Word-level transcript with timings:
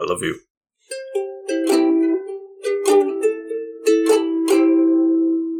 I 0.00 0.04
love 0.04 0.22
you. 0.22 0.40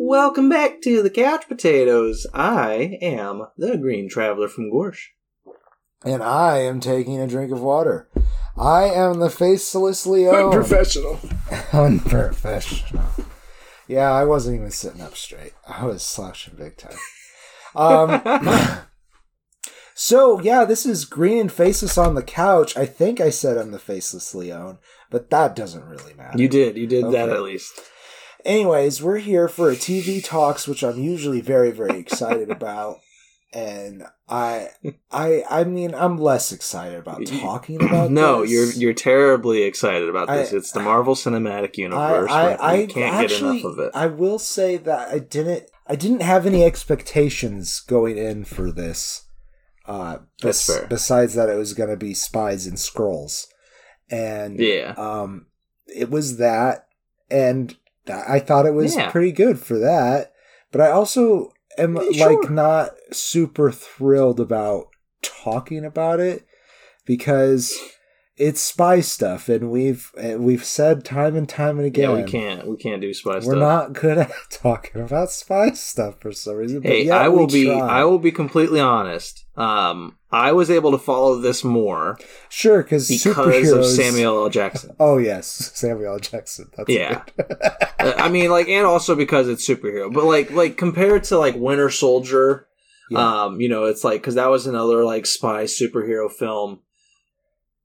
Welcome 0.00 0.48
back 0.48 0.80
to 0.82 1.02
the 1.02 1.10
Couch 1.10 1.46
Potatoes. 1.46 2.26
I 2.32 2.98
am 3.02 3.48
the 3.58 3.76
Green 3.76 4.08
Traveler 4.08 4.48
from 4.48 4.72
Gorsh. 4.72 5.08
And 6.06 6.22
I 6.22 6.58
am 6.58 6.80
taking 6.80 7.20
a 7.20 7.26
drink 7.26 7.52
of 7.52 7.60
water. 7.60 8.08
I 8.56 8.84
am 8.84 9.20
the 9.20 9.28
faceless 9.28 10.06
Leon. 10.06 10.34
Unprofessional. 10.34 11.20
Unprofessional. 11.74 13.04
Yeah, 13.88 14.10
I 14.10 14.24
wasn't 14.24 14.56
even 14.56 14.70
sitting 14.70 15.02
up 15.02 15.16
straight. 15.16 15.52
I 15.68 15.84
was 15.84 16.02
slouching 16.02 16.54
big 16.56 16.78
time. 16.78 16.96
Um, 17.74 18.22
so 20.02 20.40
yeah, 20.40 20.64
this 20.64 20.86
is 20.86 21.04
Green 21.04 21.38
and 21.38 21.52
Faceless 21.52 21.98
on 21.98 22.14
the 22.14 22.22
couch. 22.22 22.74
I 22.74 22.86
think 22.86 23.20
I 23.20 23.28
said 23.28 23.58
I'm 23.58 23.70
the 23.70 23.78
faceless 23.78 24.34
Leon, 24.34 24.78
but 25.10 25.28
that 25.28 25.54
doesn't 25.54 25.84
really 25.84 26.14
matter. 26.14 26.38
You 26.38 26.48
did. 26.48 26.78
You 26.78 26.86
did 26.86 27.12
that 27.12 27.28
at 27.28 27.42
least. 27.42 27.78
Anyways, 28.42 29.02
we're 29.02 29.18
here 29.18 29.46
for 29.46 29.68
a 29.68 29.76
TV 29.76 30.24
talks, 30.24 30.66
which 30.66 30.82
I'm 30.82 30.98
usually 30.98 31.42
very, 31.42 31.70
very 31.70 31.98
excited 31.98 32.50
about. 32.50 33.00
And 33.52 34.04
I, 34.26 34.68
I, 35.10 35.44
I 35.50 35.64
mean, 35.64 35.94
I'm 35.94 36.16
less 36.16 36.50
excited 36.50 36.98
about 36.98 37.26
talking 37.26 37.82
about. 37.82 38.10
No, 38.10 38.40
this. 38.40 38.52
you're 38.52 38.72
you're 38.72 38.94
terribly 38.94 39.64
excited 39.64 40.08
about 40.08 40.28
this. 40.28 40.50
I- 40.50 40.56
it's 40.56 40.72
the 40.72 40.80
Marvel 40.80 41.14
Cinematic 41.14 41.76
Universe. 41.76 42.30
I, 42.30 42.52
but 42.52 42.62
I 42.62 42.86
can't 42.86 43.14
actually, 43.16 43.58
get 43.58 43.64
enough 43.64 43.72
of 43.72 43.78
it. 43.80 43.90
I 43.92 44.06
will 44.06 44.38
say 44.38 44.78
that 44.78 45.08
I 45.10 45.18
didn't, 45.18 45.64
I 45.86 45.94
didn't 45.94 46.22
have 46.22 46.46
any 46.46 46.64
expectations 46.64 47.80
going 47.80 48.16
in 48.16 48.46
for 48.46 48.72
this. 48.72 49.26
Uh, 49.86 50.18
That's 50.42 50.66
fair. 50.66 50.86
Besides 50.88 51.34
that, 51.34 51.48
it 51.48 51.56
was 51.56 51.74
going 51.74 51.90
to 51.90 51.96
be 51.96 52.14
spies 52.14 52.66
and 52.66 52.76
Skrulls, 52.76 53.46
and 54.10 54.58
yeah. 54.58 54.94
um, 54.96 55.46
it 55.86 56.10
was 56.10 56.36
that, 56.36 56.86
and 57.30 57.76
I 58.08 58.38
thought 58.40 58.66
it 58.66 58.74
was 58.74 58.96
Yeah. 58.96 59.10
pretty 59.10 59.32
good 59.32 59.58
for 59.58 59.78
that. 59.78 60.32
But 60.72 60.80
I 60.82 60.90
also 60.90 61.52
am 61.78 61.96
Sure. 62.12 62.40
like 62.40 62.50
not 62.50 62.90
super 63.12 63.70
thrilled 63.72 64.38
about 64.40 64.86
talking 65.22 65.84
about 65.84 66.20
it 66.20 66.44
because 67.04 67.76
it's 68.40 68.60
spy 68.60 69.00
stuff, 69.00 69.48
and 69.48 69.70
we've 69.70 70.10
we've 70.36 70.64
said 70.64 71.04
time 71.04 71.36
and 71.36 71.48
time 71.48 71.78
and 71.78 71.86
again, 71.86 72.10
Yeah, 72.10 72.16
we 72.16 72.22
can't. 72.24 72.66
We 72.66 72.76
can't 72.76 73.00
do 73.00 73.12
spy 73.14 73.32
stuff 73.40 73.44
we're 73.44 73.52
stuff. 73.56 73.58
not 73.60 73.92
good 73.92 74.18
at 74.18 74.32
talking 74.50 75.02
about 75.02 75.30
spy 75.30 75.70
stuff 75.72 76.16
for 76.20 76.32
some 76.32 76.56
reason. 76.56 76.82
Hey, 76.82 77.10
I 77.10 77.28
will 77.28 77.46
be. 77.46 77.66
try. 77.66 77.78
I 78.00 78.04
will 78.04 78.18
be 78.18 78.32
completely 78.32 78.80
honest. 78.80 79.44
Um, 79.56 80.16
I 80.32 80.52
was 80.52 80.70
able 80.70 80.90
to 80.92 80.98
follow 80.98 81.36
this 81.38 81.62
more 81.62 82.18
sure 82.48 82.82
because 82.82 83.08
because 83.08 83.70
of 83.72 83.84
Samuel 83.84 84.44
L. 84.44 84.48
Jackson. 84.50 84.96
Oh 84.98 85.18
yes, 85.18 85.46
Samuel 85.74 86.14
L. 86.14 86.18
Jackson. 86.18 86.70
That's 86.76 86.88
Yeah. 86.88 87.22
good. 87.36 87.56
Uh, 88.00 88.14
I 88.16 88.30
mean, 88.30 88.50
like, 88.50 88.66
and 88.66 88.86
also 88.86 89.14
because 89.14 89.46
it's 89.46 89.68
superhero. 89.68 90.10
But 90.10 90.24
like, 90.24 90.50
like 90.52 90.78
compared 90.78 91.22
to 91.24 91.38
like 91.38 91.54
Winter 91.56 91.90
Soldier, 91.90 92.66
Yeah. 93.10 93.42
um, 93.44 93.60
you 93.60 93.68
know, 93.68 93.84
it's 93.84 94.04
like 94.04 94.22
because 94.22 94.36
that 94.36 94.48
was 94.48 94.66
another 94.66 95.04
like 95.04 95.26
spy 95.26 95.64
superhero 95.64 96.32
film 96.32 96.80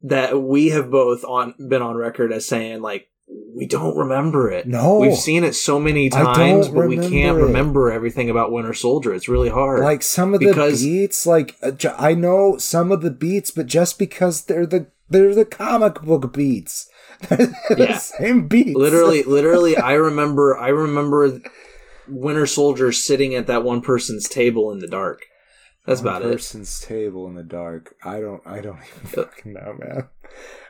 that 0.04 0.42
we 0.42 0.70
have 0.70 0.92
both 0.92 1.24
on 1.26 1.54
been 1.70 1.82
on 1.82 1.96
record 1.96 2.32
as 2.32 2.48
saying 2.48 2.82
like 2.82 3.08
we 3.56 3.66
don't 3.66 3.98
remember 3.98 4.52
it. 4.52 4.68
No. 4.68 5.00
we've 5.00 5.16
seen 5.18 5.44
it 5.44 5.56
so 5.56 5.80
many 5.80 6.10
times, 6.10 6.68
but 6.70 6.88
we 6.88 6.98
can't 6.98 7.38
it. 7.40 7.42
remember 7.42 7.92
everything 7.92 8.30
about 8.30 8.52
Winter 8.52 8.74
Soldier. 8.74 9.14
It's 9.16 9.28
really 9.28 9.50
hard. 9.50 9.80
like 9.80 10.04
some 10.04 10.34
of 10.36 10.42
the 10.42 10.54
beats 10.54 11.26
like 11.26 11.56
uh, 11.64 11.72
i 11.98 12.14
know 12.14 12.58
some 12.58 12.92
of 12.92 13.02
the 13.02 13.10
beats 13.12 13.50
but 13.52 13.66
just 13.66 13.98
because 13.98 14.46
they're 14.46 14.66
the 14.68 14.88
they're 15.10 15.34
the 15.34 15.46
comic 15.46 16.02
book 16.02 16.32
beats 16.34 16.88
they're 17.30 17.48
the 17.70 17.76
Yeah. 17.90 17.98
same 17.98 18.48
beats 18.48 18.76
literally 18.76 19.24
literally 19.38 19.76
i 19.78 19.94
remember 19.94 20.56
i 20.58 20.68
remember 20.68 21.40
winter 22.08 22.46
soldier 22.46 22.92
sitting 22.92 23.34
at 23.36 23.48
that 23.48 23.64
one 23.64 23.82
person's 23.82 24.28
table 24.30 24.72
in 24.72 24.80
the 24.80 24.88
dark 24.88 25.22
that's 25.86 26.02
about 26.02 26.22
it. 26.24 26.32
person's 26.32 26.80
table 26.80 27.28
in 27.28 27.36
the 27.36 27.44
dark. 27.44 27.96
I 28.04 28.20
don't 28.20 28.42
i 28.46 28.60
don't 28.62 28.80
even 28.96 29.08
fucking 29.08 29.54
know 29.54 29.76
man. 29.80 30.10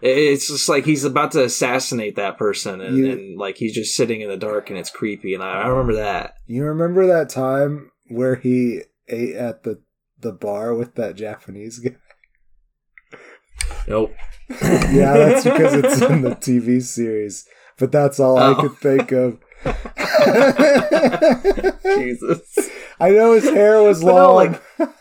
It's 0.01 0.47
just 0.47 0.67
like 0.69 0.85
he's 0.85 1.03
about 1.05 1.31
to 1.31 1.43
assassinate 1.43 2.15
that 2.17 2.37
person 2.37 2.81
and, 2.81 2.97
You- 2.97 3.11
and 3.11 3.37
like 3.39 3.57
he's 3.57 3.73
just 3.73 3.95
sitting 3.95 4.21
in 4.21 4.29
the 4.29 4.37
dark 4.37 4.69
and 4.69 4.77
it's 4.77 4.89
creepy 4.89 5.33
and 5.33 5.41
i, 5.43 5.61
I 5.63 5.67
remember 5.67 5.95
that. 5.95 6.35
You 6.47 6.63
remember 6.65 7.07
that 7.07 7.29
time 7.29 7.91
where 8.09 8.35
he 8.35 8.81
ate 9.07 9.35
at 9.35 9.63
the 9.63 9.81
the 10.19 10.31
bar 10.33 10.73
with 10.73 10.95
that 10.95 11.15
japanese 11.15 11.79
guy? 11.79 11.95
Nope. 13.87 14.13
Yeah 14.61 15.13
that's 15.17 15.43
because 15.43 15.73
it's 15.73 16.01
in 16.01 16.21
the 16.21 16.31
tv 16.35 16.81
series 16.83 17.45
but 17.77 17.91
that's 17.91 18.19
all 18.19 18.37
i 18.37 18.49
Oh. 18.49 18.55
could 18.55 18.77
think 18.77 19.11
of. 19.11 19.39
Jesus 21.83 22.69
i 22.99 23.09
know 23.09 23.33
his 23.33 23.43
hair 23.49 23.81
was 23.83 24.03
long 24.13 24.57
no, 24.79 24.93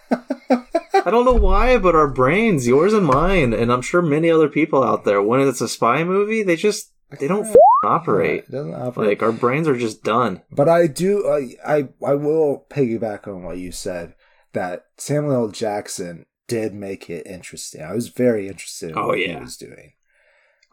i 1.05 1.11
don't 1.11 1.25
know 1.25 1.35
why 1.35 1.79
but 1.79 1.95
our 1.95 2.09
brains 2.09 2.67
yours 2.67 2.93
and 2.93 3.07
mine 3.07 3.53
and 3.53 3.73
i'm 3.73 3.83
sure 3.83 4.03
many 4.03 4.31
other 4.31 4.49
people 4.49 4.83
out 4.83 5.05
there 5.05 5.23
when 5.23 5.41
it's 5.41 5.61
a 5.61 5.69
spy 5.69 6.03
movie 6.05 6.43
they 6.43 6.57
just 6.57 6.91
they 7.21 7.29
don't 7.29 7.47
f- 7.47 7.57
operate 7.85 8.45
It 8.45 8.51
doesn't 8.51 8.75
operate. 8.75 9.09
like 9.09 9.23
our 9.23 9.31
brains 9.33 9.69
are 9.69 9.77
just 9.77 10.03
done 10.03 10.43
But 10.51 10.69
I 10.69 10.87
do, 10.89 11.29
I, 11.29 11.55
I, 11.65 11.89
I 12.05 12.15
will 12.15 12.67
piggyback 12.71 13.29
on 13.29 13.45
what 13.45 13.59
you 13.59 13.71
said 13.71 14.15
that 14.53 14.87
Samuel 14.97 15.35
L. 15.35 15.49
Jackson 15.49 16.27
did 16.49 16.75
make 16.75 17.09
it 17.11 17.27
interesting. 17.27 17.83
I 17.83 17.93
was 17.95 18.09
very 18.09 18.49
interested 18.49 18.91
in 18.91 18.99
Oh, 18.99 19.09
what 19.09 19.19
yeah. 19.21 19.35
he 19.39 19.41
was 19.45 19.57
doing. 19.57 19.93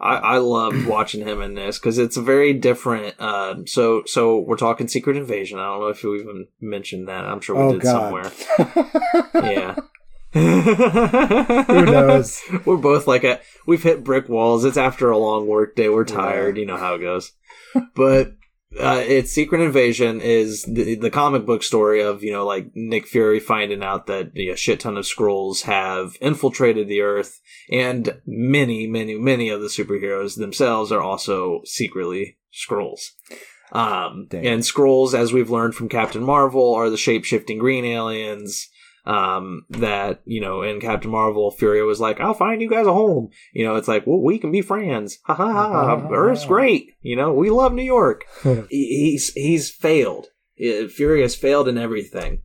I, 0.01 0.15
I 0.15 0.37
loved 0.39 0.85
watching 0.87 1.25
him 1.25 1.41
in 1.41 1.53
this 1.53 1.77
because 1.79 1.97
it's 1.97 2.17
a 2.17 2.21
very 2.21 2.53
different. 2.53 3.19
Um, 3.21 3.67
so 3.67 4.03
so 4.05 4.39
we're 4.39 4.57
talking 4.57 4.87
Secret 4.87 5.15
Invasion. 5.15 5.59
I 5.59 5.65
don't 5.67 5.79
know 5.81 5.87
if 5.89 6.03
you 6.03 6.15
even 6.15 6.47
mentioned 6.59 7.07
that. 7.07 7.23
I'm 7.25 7.39
sure 7.41 7.55
we 7.55 7.61
oh 7.61 7.71
did 7.73 7.81
God! 7.81 8.31
somewhere. 8.31 8.31
Yeah. 9.35 9.75
Who 10.33 11.85
knows? 11.85 12.41
We're 12.65 12.77
both 12.77 13.05
like 13.05 13.23
a 13.25 13.41
we've 13.67 13.83
hit 13.83 14.03
brick 14.03 14.29
walls. 14.29 14.63
It's 14.63 14.77
after 14.77 15.09
a 15.11 15.17
long 15.17 15.45
work 15.47 15.75
day. 15.75 15.89
We're 15.89 16.07
Yeah. 16.07 16.15
tired. 16.15 16.57
You 16.57 16.65
know 16.65 16.77
how 16.77 16.93
it 16.95 16.99
goes. 16.99 17.33
But 17.95 18.33
uh, 18.79 19.03
it's 19.05 19.31
Secret 19.31 19.61
Invasion 19.61 20.21
is 20.21 20.63
the, 20.63 20.95
the 20.95 21.09
comic 21.09 21.45
book 21.45 21.61
story 21.61 22.01
of 22.01 22.23
you 22.23 22.31
know 22.31 22.45
like 22.45 22.71
Nick 22.73 23.05
Fury 23.05 23.39
finding 23.39 23.83
out 23.83 24.07
that 24.07 24.31
a 24.37 24.55
shit 24.55 24.79
ton 24.79 24.97
of 24.97 25.05
Skrulls 25.05 25.63
have 25.63 26.15
infiltrated 26.21 26.87
the 26.87 27.01
Earth, 27.01 27.41
and 27.69 28.21
many, 28.25 28.87
many, 28.87 29.17
many 29.17 29.49
of 29.49 29.61
the 29.61 29.67
superheroes 29.67 30.37
themselves 30.37 30.91
are 30.91 31.01
also 31.01 31.61
secretly 31.65 32.37
Skrulls. 32.53 33.11
Um, 33.73 34.27
and 34.31 34.61
Skrulls, 34.61 35.13
as 35.13 35.31
we've 35.31 35.49
learned 35.49 35.75
from 35.75 35.89
Captain 35.89 36.23
Marvel, 36.23 36.73
are 36.73 36.89
the 36.89 36.97
shape 36.97 37.25
shifting 37.25 37.57
green 37.57 37.85
aliens 37.85 38.69
um 39.05 39.65
that 39.69 40.21
you 40.25 40.39
know 40.39 40.61
in 40.61 40.79
captain 40.79 41.09
marvel 41.09 41.49
fury 41.49 41.83
was 41.83 41.99
like 41.99 42.19
i'll 42.19 42.35
find 42.35 42.61
you 42.61 42.69
guys 42.69 42.85
a 42.85 42.93
home. 42.93 43.29
You 43.53 43.65
know 43.65 43.75
it's 43.75 43.87
like 43.87 44.05
well 44.05 44.21
we 44.21 44.37
can 44.37 44.51
be 44.51 44.61
friends. 44.61 45.17
Ha 45.25 45.33
ha 45.33 45.51
ha. 45.51 46.07
Earth's 46.11 46.45
great. 46.45 46.91
You 47.01 47.15
know 47.15 47.33
we 47.33 47.49
love 47.49 47.73
new 47.73 47.81
york. 47.83 48.25
He's 48.69 49.33
he's 49.33 49.71
failed. 49.71 50.27
Uh, 50.63 50.87
fury 50.87 51.21
has 51.23 51.35
failed 51.35 51.67
in 51.67 51.77
everything. 51.79 52.43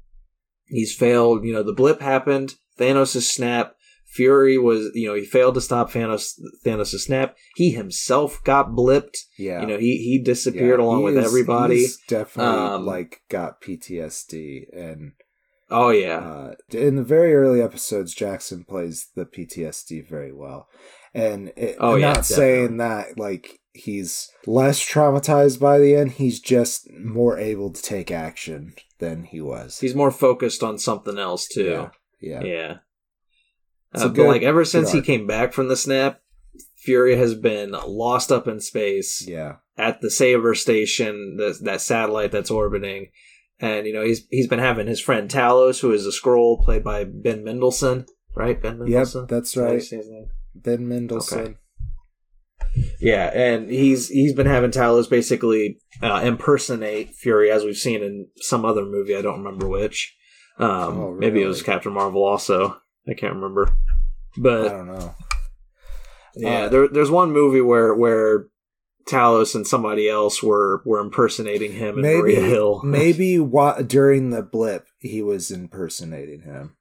He's 0.65 0.95
failed 0.95 1.45
you 1.45 1.53
know 1.53 1.63
the 1.63 1.75
blip 1.75 2.01
happened. 2.01 2.55
Thanos' 2.79 3.23
snap. 3.23 3.75
Fury 4.07 4.57
was 4.57 4.91
you 4.95 5.09
know 5.09 5.15
he 5.15 5.27
failed 5.27 5.55
to 5.57 5.61
stop 5.61 5.91
thanos 5.93 6.33
thanos' 6.65 6.99
snap. 7.01 7.37
He 7.55 7.73
himself 7.73 8.41
got 8.45 8.71
blipped. 8.71 9.17
Yeah, 9.39 9.61
you 9.61 9.67
know 9.67 9.77
he 9.79 9.99
he 9.99 10.19
disappeared 10.23 10.81
Yeah, 10.81 10.87
along 10.87 10.99
he 11.01 11.05
with 11.05 11.19
is- 11.19 11.27
everybody. 11.27 11.77
he's 11.81 11.99
definitely 12.09 12.55
Um, 12.55 12.87
like 12.87 13.21
got 13.29 13.61
PTSD, 13.61 14.63
and 14.73 15.13
oh 15.71 15.91
yeah 15.91 16.19
uh, 16.19 16.55
in 16.71 16.97
the 16.97 17.03
very 17.03 17.35
early 17.35 17.61
episodes, 17.63 18.15
Jackson 18.15 18.65
plays 18.65 19.09
the 19.15 19.25
PTSD 19.27 20.09
very 20.09 20.33
well. 20.33 20.69
And 21.15 21.49
it, 21.57 21.77
Oh, 21.81 21.95
I'm 21.95 22.01
yeah, 22.01 22.13
not 22.13 22.27
saying 22.27 22.77
that 22.77 23.19
like 23.19 23.59
he's 23.73 24.29
less 24.47 24.81
traumatized 24.81 25.59
by 25.61 25.79
the 25.79 25.95
end. 25.97 26.13
He's 26.13 26.41
just 26.41 26.89
more 26.93 27.39
able 27.39 27.71
to 27.73 27.83
take 27.83 28.11
action 28.11 28.75
than 28.99 29.25
he 29.25 29.41
was. 29.41 29.79
he's 29.81 29.95
more 29.95 30.11
focused 30.11 30.63
on 30.63 30.79
something 30.79 31.19
else 31.19 31.47
too 31.47 31.89
yeah, 32.21 32.41
yeah. 32.41 32.43
Yeah. 32.45 32.77
Uh, 33.95 34.05
a 34.05 34.09
but 34.09 34.15
good- 34.15 34.29
like 34.29 34.43
ever 34.43 34.65
since 34.65 34.93
he 34.93 35.01
came 35.03 35.27
back 35.27 35.53
from 35.53 35.69
the 35.69 35.77
snap, 35.77 36.21
Fury 36.77 37.17
has 37.17 37.35
been 37.35 37.73
lost 37.73 38.31
up 38.31 38.47
in 38.47 38.61
space 38.61 39.25
yeah. 39.27 39.57
at 39.77 40.01
the 40.01 40.11
Saber 40.11 40.55
station, 40.55 41.37
the, 41.37 41.59
that 41.63 41.81
satellite 41.81 42.31
that's 42.33 42.51
orbiting. 42.51 43.09
And 43.59 43.87
you 43.87 43.93
know 43.95 44.05
he's 44.05 44.27
he's 44.31 44.47
been 44.49 44.59
having 44.59 44.87
his 44.87 45.01
friend 45.01 45.31
Talos, 45.31 45.81
who 45.81 45.93
is 45.93 46.07
a 46.07 46.11
Skrull 46.11 46.63
played 46.63 46.85
by 46.85 47.05
Ben 47.05 47.43
Mendelsohn, 47.43 48.07
right? 48.35 48.61
Ben 48.61 48.79
Mendelsohn. 48.79 49.23
Yep, 49.23 49.29
that's 49.31 49.57
right. 49.57 49.75
his 49.75 49.93
name? 49.93 50.27
Ben 50.55 50.87
Mendelsohn. 50.87 51.39
Okay. 51.41 51.55
Yeah, 53.01 53.31
and 53.35 53.71
he's 53.71 54.09
he's 54.09 54.35
been 54.35 54.47
having 54.47 54.71
Talos 54.71 55.09
basically 55.09 55.79
uh, 56.03 56.21
impersonate 56.25 57.15
Fury, 57.15 57.51
as 57.51 57.65
we've 57.65 57.77
seen 57.77 58.03
in 58.03 58.29
some 58.37 58.65
other 58.65 58.85
movie. 58.85 59.17
I 59.17 59.23
don't 59.23 59.43
remember 59.43 59.69
which. 59.69 60.15
Um, 60.59 60.69
Oh, 60.71 61.15
Maybe 61.19 61.43
it 61.43 61.47
was? 61.47 61.63
Captain 61.63 61.93
Marvel. 61.93 62.25
Also, 62.25 62.77
I 63.09 63.15
can't 63.15 63.35
remember. 63.35 63.75
But 64.37 64.67
I 64.67 64.69
don't 64.77 64.87
know. 64.89 65.15
Yeah, 66.35 66.65
Uh, 66.65 66.69
there, 66.69 66.89
there's 66.89 67.11
one 67.11 67.33
movie 67.33 67.63
where 67.63 67.95
where 67.95 68.49
Talos 69.09 69.55
and 69.55 69.67
somebody 69.67 70.09
else 70.09 70.43
were 70.43 70.83
were 70.85 70.99
impersonating 71.01 71.73
him 71.73 71.97
in 71.97 72.03
maybe 72.03 72.19
Maria 72.23 72.41
Hill. 72.41 72.81
maybe 72.85 73.39
wa- 73.39 73.81
during 73.83 74.31
the 74.31 74.43
blip 74.43 74.87
he 74.99 75.23
was 75.23 75.51
impersonating 75.51 76.43
him. 76.43 76.77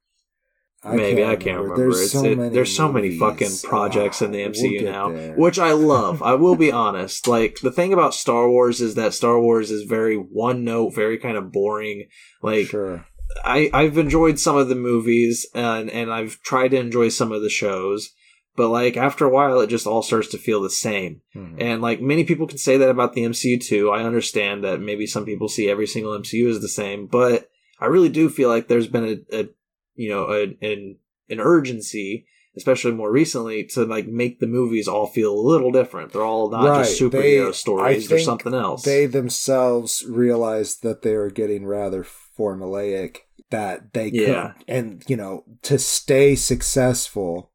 Maybe 0.84 1.24
I 1.24 1.34
can't 1.34 1.60
remember. 1.60 1.76
There's 1.92 2.12
so 2.12 2.24
it- 2.24 2.38
many. 2.38 2.54
there's 2.54 2.74
so 2.76 2.92
many 2.92 3.18
fucking 3.18 3.50
projects 3.64 4.22
in 4.22 4.30
the 4.30 4.44
Ah, 4.44 4.48
MCU 4.48 4.82
we'll 4.82 4.92
now, 4.92 5.10
there. 5.10 5.34
which 5.34 5.58
I 5.58 5.72
love. 5.72 6.22
I 6.22 6.34
will 6.34 6.54
be 6.54 6.70
honest. 6.86 7.26
Like 7.26 7.58
the 7.60 7.72
thing 7.72 7.92
about 7.92 8.14
Star 8.14 8.48
Wars 8.48 8.80
is 8.80 8.94
that 8.94 9.14
Star 9.14 9.40
Wars 9.40 9.70
is 9.72 9.82
very 9.82 10.14
one 10.16 10.62
note, 10.64 10.94
very 10.94 11.18
kind 11.18 11.36
of 11.36 11.50
boring. 11.50 12.06
Like 12.42 12.66
sure. 12.66 13.04
I 13.44 13.68
I've 13.72 13.98
enjoyed 13.98 14.38
some 14.38 14.56
of 14.56 14.68
the 14.68 14.76
movies 14.76 15.44
and 15.54 15.90
and 15.90 16.12
I've 16.12 16.40
tried 16.42 16.68
to 16.68 16.76
enjoy 16.78 17.08
some 17.08 17.32
of 17.32 17.42
the 17.42 17.50
shows, 17.50 18.10
but 18.56 18.68
like 18.70 18.96
after 18.96 19.24
a 19.24 19.30
while, 19.30 19.60
it 19.60 19.68
just 19.68 19.86
all 19.86 20.02
starts 20.02 20.28
to 20.28 20.38
feel 20.38 20.62
the 20.62 20.70
same. 20.70 21.20
Mhm. 21.36 21.56
And 21.58 21.82
like 21.82 22.00
many 22.00 22.24
people 22.24 22.46
can 22.46 22.58
say 22.58 22.76
that 22.78 22.90
about 22.90 23.12
the 23.14 23.22
MCU 23.24 23.58
too. 23.60 23.90
I 23.90 24.02
understand 24.04 24.64
that 24.64 24.80
maybe 24.80 25.06
some 25.06 25.24
people 25.24 25.48
see 25.48 25.68
every 25.70 25.86
single 25.86 26.12
MCU 26.18 26.48
as 26.48 26.60
the 26.60 26.68
same, 26.68 27.06
but 27.06 27.48
I 27.80 27.86
really 27.86 28.08
do 28.08 28.28
feel 28.28 28.48
like 28.48 28.68
there's 28.68 28.88
been 28.88 29.24
a, 29.30 29.38
a 29.40 29.48
you 29.94 30.08
know, 30.08 30.24
a, 30.30 30.42
an 30.64 30.96
an 31.28 31.40
urgency, 31.40 32.26
especially 32.56 32.92
more 32.92 33.10
recently, 33.12 33.64
to 33.64 33.84
like 33.84 34.06
make 34.06 34.40
the 34.40 34.46
movies 34.46 34.88
all 34.88 35.06
feel 35.06 35.32
a 35.32 35.48
little 35.48 35.72
different. 35.72 36.12
They're 36.12 36.22
all 36.22 36.50
not 36.50 36.84
just 36.84 37.00
superhero 37.00 37.46
They- 37.46 37.52
stories 37.52 38.12
or 38.12 38.18
something 38.18 38.54
else. 38.54 38.82
They 38.82 39.06
themselves 39.06 40.04
realized 40.08 40.82
that 40.82 41.02
they 41.02 41.14
were 41.16 41.30
getting 41.30 41.66
rather 41.66 42.06
formulaic. 42.38 43.18
That 43.50 43.92
they 43.92 44.08
Yeah. 44.12 44.52
could, 44.58 44.64
and 44.66 45.04
you 45.06 45.16
know, 45.16 45.44
to 45.62 45.78
stay 45.78 46.34
successful, 46.34 47.52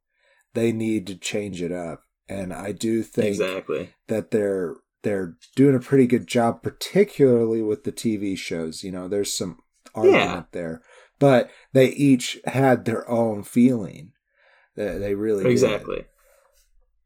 they 0.53 0.71
need 0.71 1.07
to 1.07 1.15
change 1.15 1.61
it 1.61 1.71
up. 1.71 2.03
And 2.27 2.53
I 2.53 2.71
do 2.71 3.03
think 3.03 3.27
exactly. 3.27 3.93
that 4.07 4.31
they're 4.31 4.75
they're 5.03 5.35
doing 5.55 5.75
a 5.75 5.79
pretty 5.79 6.07
good 6.07 6.27
job, 6.27 6.61
particularly 6.61 7.61
with 7.61 7.83
the 7.83 7.91
TV 7.91 8.37
shows. 8.37 8.83
You 8.83 8.91
know, 8.91 9.07
there's 9.07 9.33
some 9.33 9.59
argument 9.93 10.47
there, 10.51 10.81
but 11.19 11.49
they 11.73 11.87
each 11.87 12.39
had 12.45 12.85
their 12.85 13.09
own 13.09 13.43
feeling. 13.43 14.13
They, 14.75 14.97
they 14.97 15.15
really 15.15 15.43
did. 15.43 16.05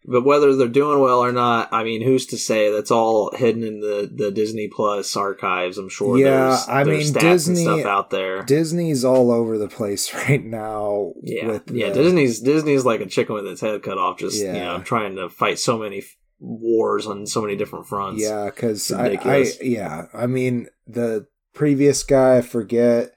But 0.07 0.23
whether 0.23 0.55
they're 0.55 0.67
doing 0.67 0.99
well 0.99 1.19
or 1.23 1.31
not, 1.31 1.69
I 1.71 1.83
mean, 1.83 2.03
who's 2.03 2.27
to 2.27 2.37
say? 2.37 2.71
That's 2.71 2.91
all 2.91 3.31
hidden 3.35 3.63
in 3.63 3.79
the, 3.79 4.07
the 4.13 4.29
Disney 4.29 4.67
Plus 4.67 5.15
archives. 5.15 5.79
I'm 5.79 5.89
sure. 5.89 6.17
Yeah, 6.19 6.29
there's, 6.49 6.67
I 6.67 6.83
there's 6.83 7.13
mean, 7.13 7.21
Disney- 7.23 7.83
out 7.83 8.11
there. 8.11 8.43
Disney's 8.43 9.03
all 9.03 9.31
over 9.31 9.57
the 9.57 9.67
place 9.67 10.13
right 10.29 10.43
now. 10.43 11.13
yeah, 11.23 11.47
with 11.47 11.71
yeah. 11.71 11.89
the- 11.89 12.03
Disney's 12.03 12.39
Disney's 12.39 12.85
like 12.85 13.01
a 13.01 13.07
chicken 13.07 13.33
with 13.33 13.47
its 13.47 13.61
head 13.61 13.81
cut 13.81 13.97
off, 13.97 14.19
just 14.19 14.37
you 14.37 14.45
Yeah. 14.45 14.77
know, 14.77 14.83
trying 14.83 15.15
to 15.15 15.27
fight 15.29 15.57
so 15.57 15.77
many 15.79 16.03
wars 16.39 17.07
on 17.07 17.25
so 17.25 17.41
many 17.41 17.55
different 17.55 17.87
fronts. 17.87 18.21
Yeah, 18.21 18.45
because 18.45 18.91
I, 18.91 19.17
I, 19.23 19.45
yeah, 19.61 20.03
I 20.13 20.27
mean 20.27 20.67
the 20.85 21.25
previous 21.53 22.03
guy, 22.03 22.37
I 22.37 22.41
forget. 22.41 23.11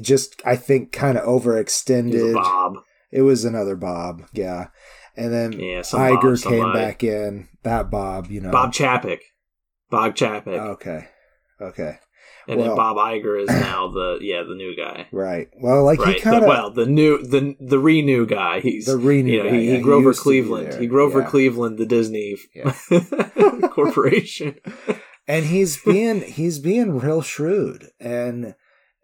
Just, 0.00 0.40
I 0.44 0.54
think, 0.54 0.92
kind 0.92 1.18
of 1.18 1.24
overextended. 1.24 2.34
Bob. 2.34 2.74
It 3.10 3.22
was 3.22 3.44
another 3.44 3.74
Bob, 3.74 4.22
yeah, 4.32 4.66
and 5.18 5.32
then 5.32 5.52
Yeah, 5.52 5.82
some 5.82 6.00
Bob, 6.00 6.22
Iger 6.22 6.48
came 6.48 6.72
back 6.72 7.02
in. 7.02 7.48
That 7.64 7.90
Bob, 7.90 8.30
you 8.30 8.40
know. 8.40 8.50
Bob 8.50 8.72
Chapek. 8.72 9.18
Bob 9.90 10.14
Chapek. 10.14 10.46
Okay, 10.46 11.08
okay, 11.60 11.98
and 12.46 12.60
then 12.60 12.76
Bob 12.76 12.96
Iger 12.96 13.42
is 13.42 13.48
now 13.48 13.88
the 13.88 14.18
yeah 14.20 14.42
the 14.44 14.54
new 14.54 14.76
guy. 14.76 15.08
right. 15.12 15.48
Well, 15.60 15.84
like 15.84 15.98
right. 15.98 16.14
he 16.14 16.20
kind 16.20 16.42
of 16.42 16.48
well, 16.48 16.70
the 16.70 16.86
new 16.86 17.22
the 17.22 17.56
the 17.60 17.78
renew 17.78 18.26
guy. 18.26 18.60
He's 18.60 18.86
the 18.86 18.96
renew. 18.96 19.32
you 19.32 19.42
know, 19.42 19.50
guy, 19.50 19.56
he, 19.56 19.68
yeah, 19.70 19.76
he 19.76 19.82
Grover 19.82 20.14
Cleveland. 20.14 20.80
He 20.80 20.86
Grover 20.86 21.20
yeah. 21.20 21.28
Cleveland, 21.28 21.78
the 21.78 21.86
Disney 21.86 22.36
Yeah. 22.54 22.72
corporation. 23.70 24.56
and 25.28 25.46
he's 25.46 25.82
being 25.82 26.22
he's 26.22 26.58
being 26.58 26.98
real 26.98 27.22
shrewd, 27.22 27.90
and 27.98 28.54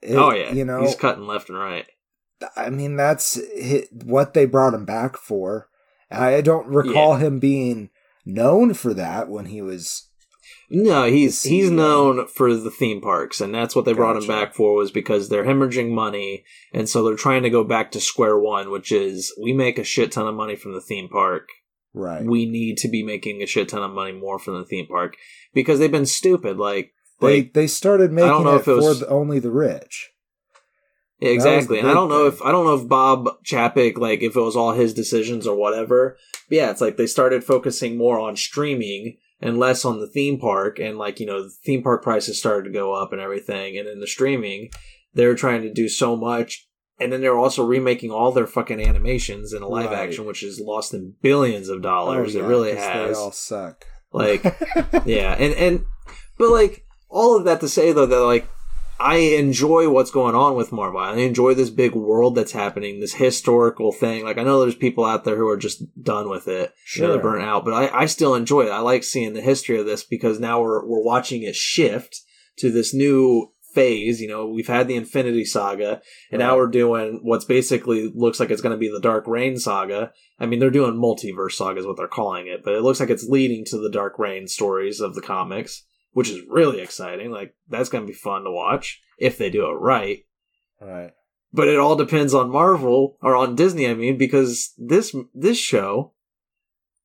it- 0.03 0.17
oh 0.17 0.33
yeah, 0.33 0.53
you 0.53 0.65
know, 0.65 0.83
he's 0.83 0.95
cutting 0.95 1.27
left 1.27 1.49
and 1.49 1.59
right. 1.59 1.87
I 2.57 2.69
mean, 2.69 2.97
that's 2.97 3.41
what 4.05 4.35
they 4.35 4.45
brought 4.45 4.75
him 4.75 4.85
back 4.85 5.17
for. 5.17 5.69
I 6.11 6.41
don't 6.41 6.67
recall 6.69 7.17
him 7.17 7.39
being 7.39 7.91
known 8.25 8.75
for 8.75 8.95
that 8.95 9.29
when 9.29 9.47
he 9.47 9.63
was. 9.63 10.09
No, 10.71 11.05
he's 11.05 11.43
he's 11.43 11.71
known 11.71 12.27
for 12.27 12.55
the 12.55 12.71
theme 12.71 13.01
parks, 13.01 13.41
and 13.41 13.55
that's 13.55 13.77
what 13.77 13.85
they 13.85 13.93
brought 13.93 14.17
him 14.17 14.27
back 14.27 14.55
for 14.55 14.75
was 14.75 14.91
because 14.91 15.29
they're 15.29 15.45
hemorrhaging 15.45 15.91
money, 15.91 16.45
and 16.73 16.89
so 16.89 17.05
they're 17.05 17.17
trying 17.17 17.43
to 17.43 17.51
go 17.51 17.65
back 17.65 17.91
to 17.93 18.01
square 18.01 18.39
one, 18.39 18.71
which 18.71 18.91
is 18.91 19.33
we 19.41 19.53
make 19.53 19.79
a 19.79 19.85
shit 19.85 20.13
ton 20.13 20.27
of 20.27 20.35
money 20.35 20.57
from 20.57 20.73
the 20.73 20.81
theme 20.81 21.09
park. 21.09 21.49
Right. 21.93 22.25
We 22.25 22.47
need 22.47 22.79
to 22.79 22.89
be 22.89 23.03
making 23.05 23.43
a 23.43 23.47
shit 23.47 23.69
ton 23.69 23.83
of 23.83 23.93
money 23.93 24.13
more 24.13 24.39
from 24.39 24.55
the 24.59 24.65
theme 24.65 24.87
park 24.87 25.15
because 25.53 25.79
they've 25.79 25.93
been 25.93 26.07
stupid. 26.07 26.57
Like 26.59 26.93
they 27.21 27.43
like 27.43 27.53
they 27.53 27.67
started 27.67 28.07
don't 28.09 28.15
making 28.17 28.45
know 28.45 28.57
it, 28.57 28.61
if 28.61 28.69
it 28.69 28.73
was- 28.75 28.99
for 28.99 29.05
the, 29.05 29.11
only 29.11 29.39
the 29.39 29.53
rich. 29.53 30.11
Yeah, 31.21 31.29
That 31.31 31.35
was 31.37 31.45
the 31.45 31.51
exactly. 31.55 31.79
And 31.81 31.89
I 31.89 31.95
don't 31.95 32.09
know 32.09 32.29
thing. 32.31 32.39
if 32.41 32.43
I 32.47 32.53
don't 32.53 32.65
know 32.67 32.75
if 32.75 32.89
Bob 32.89 33.29
Chapek 33.45 33.99
like 33.99 34.23
if 34.23 34.37
it 34.37 34.41
was 34.41 34.57
all 34.57 34.73
his 34.73 34.93
decisions 34.95 35.47
or 35.47 35.57
whatever. 35.57 36.17
But 36.49 36.57
yeah, 36.57 36.71
it's 36.71 36.81
like 36.81 36.97
they 36.97 37.07
started 37.07 37.45
focusing 37.45 37.97
more 37.97 38.19
on 38.21 38.37
streaming 38.37 39.17
and 39.41 39.59
less 39.59 39.85
on 39.85 40.01
the 40.01 40.07
theme 40.09 40.39
park 40.39 40.79
and 40.79 40.99
like, 40.99 41.21
you 41.21 41.27
know, 41.27 41.43
the 41.45 41.51
theme 41.65 41.83
park 41.83 42.03
prices 42.03 42.39
started 42.39 42.65
to 42.65 42.75
go 42.79 42.93
up 42.95 43.13
and 43.13 43.21
everything 43.21 43.79
and 43.79 43.89
in 43.89 44.01
the 44.01 44.07
streaming 44.07 44.71
they 45.15 45.27
were 45.27 45.35
trying 45.35 45.63
to 45.63 45.73
do 45.73 45.89
so 45.89 46.17
much 46.17 46.67
and 46.99 47.13
then 47.13 47.21
they're 47.21 47.39
also 47.39 47.65
remaking 47.65 48.11
all 48.11 48.33
their 48.33 48.47
fucking 48.47 48.81
animations 48.81 49.53
in 49.53 49.63
a 49.63 49.69
live 49.69 49.91
Right. 49.91 50.09
action 50.09 50.25
which 50.27 50.41
has 50.41 50.61
lost 50.61 50.93
them 50.93 51.15
billions 51.23 51.69
of 51.69 51.83
dollars. 51.83 52.35
Oh, 52.35 52.41
it 52.41 52.43
really 52.49 52.75
has. 52.75 53.17
They 53.17 53.23
all 53.23 53.33
suck. 53.33 53.85
Like 54.13 54.43
yeah, 55.07 55.35
and 55.35 55.55
and 55.55 55.85
but 56.39 56.51
like 56.51 56.85
all 57.09 57.37
of 57.37 57.45
that 57.45 57.61
to 57.61 57.69
say 57.69 57.93
though 57.93 58.07
that 58.07 58.21
like 58.21 58.49
I 58.99 59.17
enjoy 59.17 59.91
what's 59.91 60.11
going 60.11 60.35
on 60.35 60.55
with 60.55 60.73
Marvel. 60.73 61.01
I 61.01 61.17
enjoy 61.17 61.55
this 61.55 61.71
big 61.71 61.95
world 61.95 62.37
that's 62.37 62.53
happening, 62.53 63.01
this 63.01 63.15
historical 63.15 63.93
thing. 63.93 64.25
Like 64.25 64.39
I 64.39 64.45
know 64.45 64.61
there's 64.61 64.75
people 64.77 65.05
out 65.05 65.25
there 65.25 65.37
who 65.37 65.49
are 65.49 65.57
just 65.57 65.83
done 66.03 66.29
with 66.29 66.47
it, 66.49 66.73
you 66.95 67.03
know, 67.03 67.13
they're 67.13 67.23
burnt 67.23 67.45
out. 67.45 67.65
But 67.65 67.75
I, 67.75 68.03
I 68.03 68.07
still 68.07 68.35
enjoy 68.35 68.63
it. 68.63 68.71
I 68.71 68.79
like 68.79 69.03
seeing 69.03 69.35
the 69.35 69.41
history 69.41 69.79
of 69.79 69.87
this 69.87 70.05
because 70.05 70.39
now 70.39 70.63
we're 70.63 70.87
we're 70.87 71.03
watching 71.03 71.43
it 71.43 71.57
shift 71.57 72.21
to 72.59 72.71
this 72.71 72.95
new 72.95 73.53
phase. 73.75 74.21
You 74.21 74.29
know, 74.29 74.47
we've 74.47 74.69
had 74.69 74.89
the 74.89 74.97
Infinity 74.97 75.45
Saga, 75.45 76.01
and 76.31 76.39
now 76.39 76.57
we're 76.57 76.69
doing 76.69 77.21
what's 77.23 77.45
basically 77.45 78.11
looks 78.15 78.41
like 78.41 78.51
it's 78.51 78.63
going 78.63 78.75
to 78.75 78.79
be 78.79 78.91
the 78.91 79.01
Dark 79.01 79.27
Reign 79.27 79.59
Saga. 79.59 80.13
I 80.39 80.47
mean, 80.47 80.61
they're 80.61 80.71
doing 80.71 80.95
multiverse 80.95 81.53
saga 81.53 81.81
is 81.81 81.87
what 81.87 81.97
they're 81.97 82.09
calling 82.09 82.47
it, 82.47 82.63
but 82.65 82.75
it 82.75 82.83
looks 82.83 83.01
like 83.01 83.11
it's 83.11 83.29
leading 83.29 83.65
to 83.67 83.79
the 83.79 83.91
Dark 83.91 84.19
Reign 84.19 84.49
stories 84.49 85.01
of 85.01 85.15
the 85.15 85.21
comics, 85.21 85.85
which 86.15 86.31
is 86.31 86.41
really 86.49 86.81
exciting. 86.81 87.31
Like 87.31 87.55
that's 87.69 87.91
going 87.91 88.05
to 88.05 88.09
be 88.11 88.17
fun 88.17 88.45
to 88.45 88.51
watch 88.51 89.01
if 89.19 89.37
they 89.37 89.51
do 89.51 89.67
it 89.67 89.75
right. 89.75 90.25
Right. 90.81 91.11
But 91.53 91.69
it 91.69 91.79
all 91.79 91.95
depends 91.97 92.35
on 92.35 92.51
Marvel 92.51 93.17
or 93.23 93.37
on 93.37 93.55
Disney. 93.55 93.87
I 93.87 93.95
mean, 93.95 94.17
because 94.17 94.73
this 94.79 95.15
this 95.35 95.59
show, 95.59 96.13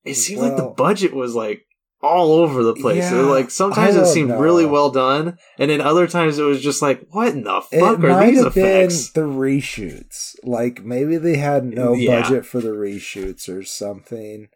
it 0.03 0.15
seemed 0.15 0.41
like 0.41 0.55
the 0.57 0.73
budget 0.75 1.13
was 1.13 1.35
like 1.35 1.65
all 2.01 2.31
over 2.31 2.63
the 2.63 2.73
place. 2.73 3.11
Yeah, 3.11 3.19
like 3.21 3.51
sometimes 3.51 3.95
it 3.95 4.05
seemed 4.07 4.29
know. 4.29 4.39
really 4.39 4.65
well 4.65 4.89
done, 4.89 5.37
and 5.59 5.69
then 5.69 5.81
other 5.81 6.07
times 6.07 6.39
it 6.39 6.43
was 6.43 6.61
just 6.61 6.81
like, 6.81 7.05
what 7.11 7.27
in 7.33 7.43
the 7.43 7.57
It 7.71 7.79
fuck 7.79 7.99
are 7.99 8.07
might 8.09 8.31
these 8.31 8.39
have 8.43 8.55
effects? 8.57 9.09
been 9.09 9.29
the 9.29 9.35
reshoots. 9.35 10.35
Like 10.43 10.83
maybe 10.83 11.17
they 11.17 11.37
had 11.37 11.65
no 11.65 11.93
Yeah. 11.93 12.21
budget 12.21 12.45
for 12.45 12.59
the 12.61 12.69
reshoots 12.69 13.49
or 13.49 13.63
something. 13.63 14.47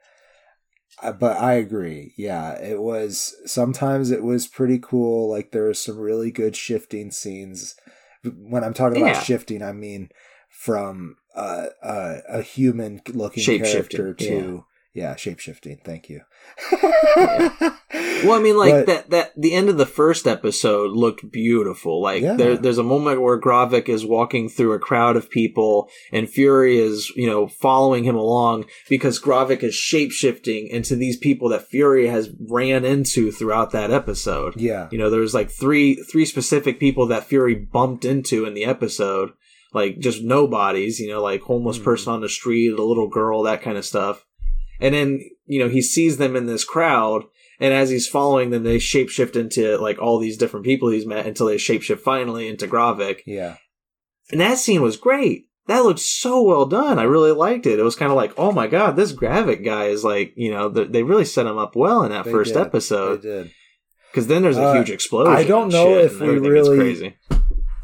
But 1.01 1.37
I 1.37 1.53
agree. 1.53 2.13
Yeah, 2.17 2.53
it 2.53 2.81
was. 2.81 3.35
Sometimes 3.45 4.11
it 4.11 4.23
was 4.23 4.47
pretty 4.47 4.79
cool. 4.79 5.29
Like 5.29 5.51
there 5.51 5.63
were 5.63 5.73
some 5.73 5.97
really 5.97 6.31
good 6.31 6.55
shifting 6.55 7.11
scenes. 7.11 7.75
When 8.23 8.63
I'm 8.63 8.73
talking 8.73 8.99
Yeah. 8.99 9.11
about 9.11 9.25
shifting, 9.25 9.61
I 9.61 9.73
mean 9.73 10.09
from 10.49 11.17
uh, 11.35 11.67
uh, 11.81 12.17
a 12.29 12.41
human 12.41 13.01
looking 13.09 13.43
character 13.43 14.13
to 14.13 14.65
yeah, 14.93 15.13
shapeshifting. 15.15 15.83
Thank 15.83 16.09
you. 16.09 16.21
Well, 18.25 18.39
I 18.39 18.41
mean, 18.41 18.57
like 18.57 18.73
But- 18.73 18.85
that 18.87 19.09
that 19.09 19.31
the 19.35 19.53
end 19.53 19.67
of 19.67 19.77
the 19.77 19.85
first 19.85 20.27
episode 20.27 20.91
looked 20.91 21.29
beautiful. 21.29 22.01
Like 22.01 22.21
Yeah. 22.23 22.35
there, 22.37 22.55
there's 22.57 22.77
a 22.77 22.83
moment 22.83 23.21
where 23.21 23.39
Gravik 23.39 23.89
is 23.89 24.05
walking 24.05 24.47
through 24.47 24.71
a 24.71 24.79
crowd 24.79 25.17
of 25.17 25.29
people, 25.29 25.89
and 26.11 26.29
Fury 26.29 26.77
is 26.79 27.11
you 27.17 27.27
know 27.27 27.47
following 27.47 28.05
him 28.05 28.15
along 28.15 28.65
because 28.89 29.19
Gravik 29.21 29.61
is 29.61 29.75
shapeshifting 29.75 30.69
into 30.69 30.95
these 30.95 31.17
people 31.17 31.49
that 31.49 31.67
Fury 31.67 32.07
has 32.07 32.29
ran 32.49 32.85
into 32.85 33.29
throughout 33.31 33.71
that 33.71 33.91
episode. 33.91 34.55
Yeah. 34.59 34.87
You 34.89 34.97
know, 34.97 35.09
there 35.09 35.19
was 35.21 35.33
like 35.33 35.51
three 35.51 35.95
three 35.95 36.25
specific 36.25 36.79
people 36.79 37.07
that 37.07 37.25
Fury 37.25 37.55
bumped 37.55 38.05
into 38.05 38.45
in 38.45 38.53
the 38.53 38.63
episode, 38.65 39.31
like 39.73 39.99
just 39.99 40.23
nobodies. 40.23 40.97
You 40.99 41.09
know, 41.09 41.21
like 41.21 41.41
homeless 41.41 41.77
Mhm. 41.77 41.83
person 41.83 42.13
on 42.13 42.21
the 42.21 42.29
street, 42.29 42.69
a 42.71 42.81
little 42.83 43.09
girl, 43.09 43.43
that 43.43 43.61
kind 43.61 43.77
of 43.77 43.85
stuff. 43.85 44.25
And 44.83 44.93
then 44.93 45.19
you 45.45 45.59
know 45.59 45.69
he 45.69 45.81
sees 45.81 46.17
them 46.17 46.35
in 46.35 46.45
this 46.45 46.63
crowd, 46.63 47.23
and 47.59 47.73
as 47.73 47.89
he's 47.89 48.07
following 48.07 48.49
them, 48.51 48.63
they 48.63 48.77
shapeshift 48.77 49.35
into 49.35 49.77
like 49.77 49.97
all 49.99 50.19
these 50.19 50.37
different 50.37 50.65
people 50.65 50.89
he's 50.89 51.05
met 51.05 51.25
until 51.25 51.47
they 51.47 51.55
shapeshift 51.55 51.99
finally 52.01 52.47
into 52.47 52.67
Gravik. 52.67 53.21
Yeah. 53.25 53.55
And 54.31 54.39
that 54.41 54.57
scene 54.57 54.81
was 54.81 54.97
great. 54.97 55.47
that 55.67 55.83
looked 55.85 55.99
so 55.99 56.41
well 56.41 56.65
done. 56.65 56.99
I 56.99 57.03
really 57.03 57.31
liked 57.31 57.65
it. 57.65 57.79
It 57.79 57.83
was 57.83 57.95
kind 57.95 58.11
of 58.11 58.17
like, 58.17 58.33
oh 58.37 58.51
my 58.51 58.67
god, 58.67 58.95
this 58.95 59.13
Gravik 59.13 59.63
guy 59.63 59.85
is 59.85 60.03
like, 60.03 60.33
you 60.35 60.51
know, 60.51 60.69
th- 60.69 60.91
they 60.91 61.03
really 61.03 61.25
set 61.25 61.45
him 61.45 61.57
up 61.57 61.75
well 61.75 62.03
in 62.03 62.11
that 62.11 62.25
They 62.25 62.31
first 62.31 62.53
did. 62.53 62.61
episode. 62.61 63.21
They 63.21 63.29
did. 63.29 63.51
Because 64.11 64.27
then 64.27 64.41
there's 64.43 64.57
a 64.57 64.63
Uh, 64.63 64.73
huge 64.75 64.91
explosion. 64.91 65.33
I 65.33 65.43
don't 65.45 65.69
know 65.69 65.97
if 65.97 66.19
we 66.19 66.37
really- 66.39 66.77
crazy. 66.77 67.15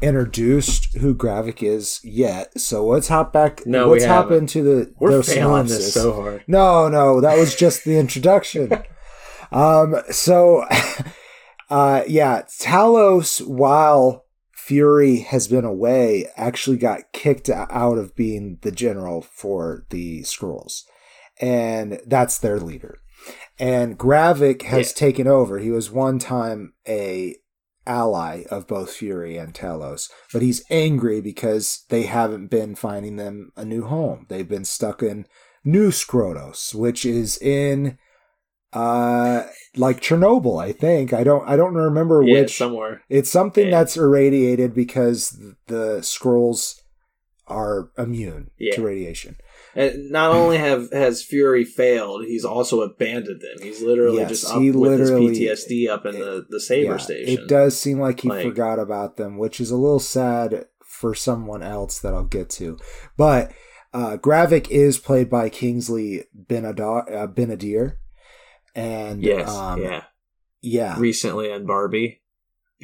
Introduced 0.02 0.96
who 0.96 1.14
Gravik 1.14 1.62
is 1.62 2.00
yet, 2.02 2.58
so 2.58 2.86
let's 2.86 3.08
hop 3.08 3.32
back. 3.32 3.66
No, 3.66 3.88
let's 3.88 4.06
hop 4.06 4.30
into 4.30 4.62
the 4.62 4.94
We're 4.98 5.22
failing 5.22 5.66
synopsis. 5.68 5.76
this 5.78 5.94
so 5.94 6.14
hard. 6.14 6.44
No, 6.46 6.88
no, 6.88 7.20
that 7.20 7.36
was 7.36 7.54
just 7.54 7.84
the 7.84 7.98
introduction. 7.98 8.72
um, 9.52 9.96
so, 10.10 10.64
uh, 11.70 12.02
yeah, 12.08 12.42
Talos, 12.60 13.46
while 13.46 14.24
Fury 14.52 15.18
has 15.18 15.48
been 15.48 15.64
away, 15.66 16.26
actually 16.36 16.78
got 16.78 17.12
kicked 17.12 17.50
out 17.50 17.98
of 17.98 18.16
being 18.16 18.58
the 18.62 18.72
general 18.72 19.20
for 19.20 19.84
the 19.90 20.20
Skrulls, 20.22 20.84
and 21.40 22.00
that's 22.06 22.38
their 22.38 22.58
leader. 22.58 22.98
And 23.58 23.98
Gravik 23.98 24.62
has 24.62 24.88
Yeah. 24.92 24.94
taken 24.94 25.26
over. 25.26 25.58
He 25.58 25.70
was 25.70 25.90
one 25.90 26.18
time 26.18 26.72
a 26.88 27.36
ally 27.86 28.44
of 28.50 28.66
both 28.66 28.92
Fury 28.92 29.36
and 29.36 29.54
Talos, 29.54 30.10
but 30.32 30.42
he's 30.42 30.64
angry 30.70 31.20
because 31.20 31.84
they 31.88 32.02
haven't 32.02 32.48
been 32.48 32.74
finding 32.74 33.16
them 33.16 33.52
a 33.56 33.64
new 33.64 33.84
home. 33.84 34.26
They've 34.28 34.48
been 34.48 34.64
stuck 34.64 35.02
in 35.02 35.26
New 35.64 35.90
Skrullos, 35.90 36.74
which 36.74 37.04
is 37.04 37.36
in 37.40 37.98
uh 38.72 39.44
like 39.76 40.00
Chernobyl, 40.00 40.62
I 40.62 40.72
think. 40.72 41.12
I 41.12 41.24
don't 41.24 41.46
I 41.48 41.56
don't 41.56 41.74
remember 41.74 42.22
Yeah, 42.22 42.42
which 42.42 42.56
somewhere. 42.56 43.02
it's 43.08 43.30
something 43.30 43.64
Yeah. 43.66 43.70
that's 43.78 43.96
irradiated 43.96 44.74
because 44.74 45.30
the 45.66 45.98
Skrulls 46.02 46.80
are 47.48 47.90
immune 47.98 48.50
Yeah. 48.58 48.74
to 48.76 48.82
radiation. 48.82 49.36
And 49.74 50.10
not 50.10 50.32
only 50.34 50.58
have 50.58 50.90
has 50.92 51.22
Fury 51.22 51.64
failed, 51.64 52.24
he's 52.24 52.44
also 52.44 52.80
abandoned 52.80 53.40
them. 53.40 53.62
He's 53.62 53.80
literally 53.82 54.18
Yes, 54.18 54.28
just 54.28 54.50
up 54.52 54.60
he 54.60 54.70
with 54.72 54.98
his 54.98 55.10
PTSD 55.10 55.88
up 55.88 56.06
in 56.06 56.18
the, 56.18 56.44
the 56.48 56.60
Saber 56.60 56.92
Yeah, 56.92 56.96
station. 56.98 57.42
It 57.44 57.48
does 57.48 57.78
seem 57.78 58.00
like 58.00 58.20
he 58.20 58.28
Like- 58.28 58.44
forgot 58.44 58.78
about 58.78 59.16
them, 59.16 59.38
which 59.38 59.60
is 59.60 59.70
a 59.70 59.76
little 59.76 60.00
sad 60.00 60.66
for 60.84 61.14
someone 61.14 61.62
else 61.62 62.00
that 62.00 62.14
I'll 62.14 62.24
get 62.24 62.50
to. 62.50 62.78
But 63.16 63.52
uh, 63.94 64.16
Gravik 64.16 64.68
is 64.70 64.98
played 64.98 65.30
by 65.30 65.48
Kingsley 65.48 66.24
Benadar, 66.36 67.12
uh, 67.14 67.26
Ben-Adir. 67.28 67.96
And 68.74 69.22
Yes, 69.22 69.48
um, 69.50 69.82
yeah. 69.82 70.04
yeah. 70.62 70.98
Recently 70.98 71.50
in 71.50 71.66
Barbie. 71.66 72.22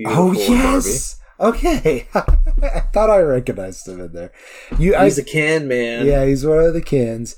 Oh 0.04 0.32
Beautiful 0.32 0.54
in 0.54 0.60
yes. 0.60 1.18
Okay. 1.38 2.08
I 2.14 2.80
thought 2.92 3.10
I 3.10 3.20
recognized 3.20 3.88
him 3.88 4.00
in 4.00 4.12
there. 4.12 4.32
You. 4.78 4.96
He's 4.98 5.18
I, 5.18 5.22
a 5.22 5.24
can 5.24 5.68
man. 5.68 6.06
Yeah, 6.06 6.24
he's 6.24 6.44
one 6.46 6.60
of 6.60 6.74
the 6.74 6.82
kins. 6.82 7.36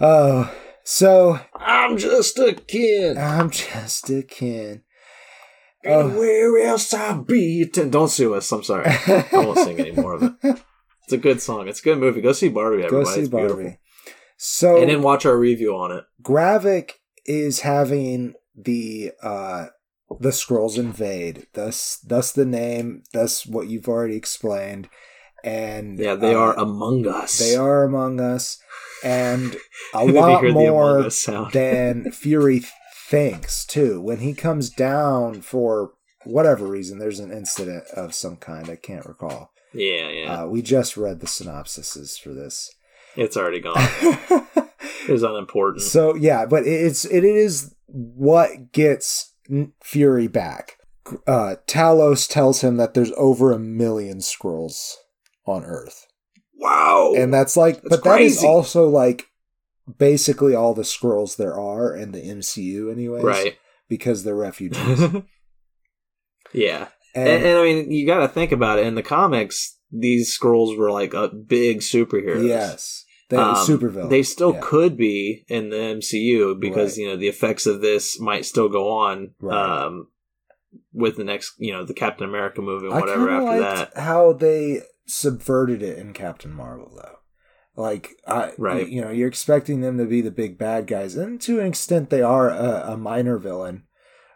Oh, 0.00 0.52
so 0.84 1.40
I'm 1.54 1.96
just 1.96 2.38
a 2.38 2.54
kid. 2.54 3.16
I'm 3.16 3.50
just 3.50 4.10
a 4.10 4.22
kin. 4.22 4.82
Oh. 5.84 6.08
And 6.08 6.18
where 6.18 6.66
else 6.66 6.92
I 6.92 7.16
be? 7.18 7.64
Don't 7.64 8.08
sue 8.08 8.34
us. 8.34 8.50
I'm 8.52 8.64
sorry. 8.64 8.86
I 8.86 9.26
won't 9.32 9.58
sing 9.58 9.78
any 9.80 9.92
more 9.92 10.14
of 10.14 10.36
it. 10.42 10.62
It's 11.04 11.12
a 11.12 11.18
good 11.18 11.40
song. 11.40 11.68
It's 11.68 11.78
a 11.78 11.84
good 11.84 11.98
movie. 11.98 12.20
Go 12.20 12.32
see 12.32 12.48
Barbie, 12.48 12.82
Everybody. 12.82 13.04
Go 13.04 13.10
see 13.12 13.20
It's 13.20 13.28
beautiful. 13.28 13.56
Barbie. 13.58 13.78
So 14.36 14.80
And 14.80 14.90
then 14.90 15.02
watch 15.02 15.24
our 15.24 15.38
review 15.38 15.76
on 15.76 15.92
it. 15.92 16.02
Gravik 16.20 16.94
is 17.24 17.60
having 17.60 18.34
the 18.56 19.12
uh 19.22 19.66
the 20.20 20.30
Skrulls 20.30 20.78
invade. 20.78 21.46
Thus 21.54 21.98
thus 21.98 22.32
the 22.32 22.44
name, 22.44 23.02
thus 23.12 23.46
what 23.46 23.68
you've 23.68 23.88
already 23.88 24.16
explained. 24.16 24.88
And 25.44 25.98
Yeah, 25.98 26.14
they 26.14 26.34
uh, 26.34 26.38
are 26.38 26.58
among 26.58 27.06
us. 27.06 27.38
they 27.38 27.54
are 27.56 27.84
among 27.84 28.20
us 28.20 28.58
and 29.04 29.56
a 29.94 30.04
lot 30.04 30.40
hear 30.42 30.52
the 30.52 30.58
Among 30.58 30.66
more 30.68 31.10
than 31.52 32.10
Fury 32.12 32.62
thinks 33.08 33.64
too. 33.64 34.00
When 34.00 34.18
he 34.18 34.34
comes 34.34 34.70
down 34.70 35.42
for 35.42 35.92
whatever 36.24 36.66
reason, 36.66 36.98
there's 36.98 37.20
an 37.20 37.32
incident 37.32 37.84
of 37.94 38.14
some 38.14 38.36
kind. 38.36 38.68
I 38.68 38.76
can't 38.76 39.06
recall. 39.06 39.52
Yeah, 39.72 40.08
yeah. 40.08 40.42
Uh, 40.42 40.46
we 40.46 40.62
just 40.62 40.96
read 40.96 41.20
the 41.20 41.26
synopsises 41.26 42.18
for 42.18 42.32
this. 42.32 42.72
it's 43.16 43.36
already 43.36 43.60
gone. 43.60 43.76
It 45.08 45.12
was 45.12 45.22
unimportant. 45.22 45.82
so 45.82 46.16
yeah, 46.16 46.46
but 46.46 46.66
it's 46.66 47.04
it 47.04 47.22
is 47.24 47.74
what 47.86 48.72
gets 48.72 49.34
Fury 49.82 50.28
back. 50.28 50.78
Uh, 51.26 51.56
Talos 51.66 52.28
tells 52.28 52.62
him 52.62 52.76
that 52.78 52.94
there's 52.94 53.12
over 53.16 53.52
a 53.52 53.58
million 53.58 54.18
Skrulls 54.18 54.94
on 55.46 55.64
Earth, 55.64 56.06
wow. 56.58 57.14
and 57.16 57.32
that's 57.32 57.56
like, 57.56 57.76
That's 57.82 57.88
but 57.88 58.04
that 58.04 58.20
is 58.20 58.42
also 58.42 58.88
like 58.88 59.26
basically 59.98 60.54
all 60.54 60.74
the 60.74 60.82
Skrulls 60.82 61.36
there 61.36 61.58
are 61.58 61.94
in 61.94 62.12
the 62.12 62.20
MCU, 62.20 62.90
anyways, 62.90 63.22
right. 63.22 63.56
Because 63.88 64.24
they're 64.24 64.34
refugees. 64.34 65.00
yeah. 66.52 66.88
And, 67.14 67.28
And, 67.28 67.44
and 67.44 67.58
I 67.58 67.62
mean, 67.62 67.90
you 67.92 68.06
got 68.06 68.20
to 68.20 68.28
think 68.28 68.52
about 68.52 68.78
it. 68.78 68.86
In 68.86 68.94
the 68.94 69.02
comics, 69.02 69.78
these 69.90 70.36
Skrulls 70.36 70.76
were 70.76 70.90
like 70.90 71.14
a 71.14 71.28
big 71.28 71.78
superheroes. 71.80 72.46
yes, 72.46 73.04
they 73.28 73.36
Um, 73.36 73.54
supervillains. 73.56 74.10
They 74.10 74.22
still 74.22 74.54
yeah. 74.54 74.60
could 74.62 74.96
be 74.96 75.44
in 75.48 75.70
the 75.70 75.76
MCU 75.76 76.54
because 76.58 76.92
Right. 76.92 77.02
you 77.02 77.08
know 77.08 77.16
the 77.16 77.28
effects 77.28 77.66
of 77.66 77.80
this 77.80 78.20
might 78.20 78.44
still 78.44 78.68
go 78.68 78.88
on 78.90 79.34
Right. 79.40 79.82
um, 79.84 80.08
with 80.92 81.16
the 81.16 81.24
next, 81.24 81.54
you 81.58 81.72
know, 81.72 81.84
the 81.84 81.94
Captain 81.94 82.28
America 82.28 82.60
movie 82.62 82.86
and 82.86 82.94
I 82.94 83.00
whatever 83.00 83.30
after 83.30 83.44
liked 83.60 83.94
that. 83.94 84.00
how 84.02 84.32
they 84.32 84.82
subverted 85.06 85.82
it 85.82 85.98
in 85.98 86.12
Captain 86.12 86.52
Marvel, 86.52 86.92
though. 86.94 87.18
Like, 87.80 88.10
I, 88.26 88.52
Right. 88.58 88.88
you 88.88 89.00
know, 89.02 89.10
you're 89.10 89.28
expecting 89.28 89.80
them 89.80 89.98
to 89.98 90.04
be 90.06 90.20
the 90.22 90.30
big 90.30 90.56
bad 90.58 90.86
guys, 90.86 91.14
and 91.16 91.40
to 91.42 91.60
an 91.60 91.66
extent, 91.66 92.08
they 92.10 92.22
are 92.22 92.48
a, 92.50 92.92
a 92.92 92.96
minor 92.96 93.36
villain, 93.38 93.84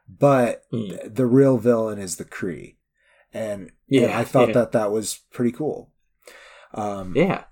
but 0.09 0.62
Hmm. 0.70 0.88
th- 0.88 1.00
the 1.06 1.26
real 1.26 1.56
villain 1.59 1.99
is 1.99 2.16
the 2.16 2.25
Kree, 2.25 2.76
and 3.32 3.62
and 3.62 3.70
Yeah, 3.88 4.18
I 4.18 4.25
thought 4.25 4.49
yeah. 4.49 4.54
that 4.54 4.73
that 4.73 4.92
was 4.92 5.20
pretty 5.32 5.52
cool. 5.52 5.90
Um, 6.75 7.14
Yeah, 7.16 7.44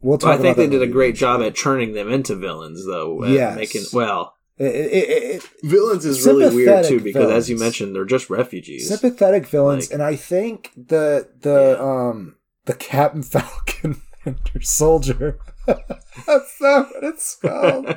we'll 0.00 0.18
Well. 0.18 0.32
I 0.32 0.36
think 0.36 0.56
about 0.56 0.62
they 0.62 0.68
did 0.68 0.82
a 0.82 0.86
great 0.86 1.14
job 1.14 1.40
at 1.42 1.56
turning 1.56 1.92
them 1.94 2.10
into 2.10 2.34
villains, 2.36 2.84
though. 2.86 3.24
Yeah, 3.24 3.54
making 3.54 3.84
well, 3.92 4.34
It, 4.58 4.74
it, 4.74 4.92
it, 4.92 5.22
it, 5.36 5.42
villains 5.62 6.04
is 6.04 6.26
really 6.26 6.54
weird 6.54 6.84
too 6.86 7.00
because, 7.00 7.30
as 7.30 7.48
you 7.48 7.56
mentioned, 7.58 7.94
they're 7.94 8.04
just 8.04 8.28
refugees. 8.30 8.88
sympathetic 8.88 9.46
villains, 9.46 9.88
Like- 9.88 9.94
and 9.94 10.02
I 10.02 10.16
think 10.16 10.72
the 10.76 11.28
the 11.40 11.76
Yeah. 11.78 12.08
um 12.08 12.36
the 12.66 12.74
Captain 12.74 13.22
Falcon 13.34 14.02
Winter 14.24 14.60
Soldier. 14.60 15.38
That's 15.66 16.60
not 16.60 16.88
what 16.90 17.04
it's 17.04 17.36
called. 17.36 17.86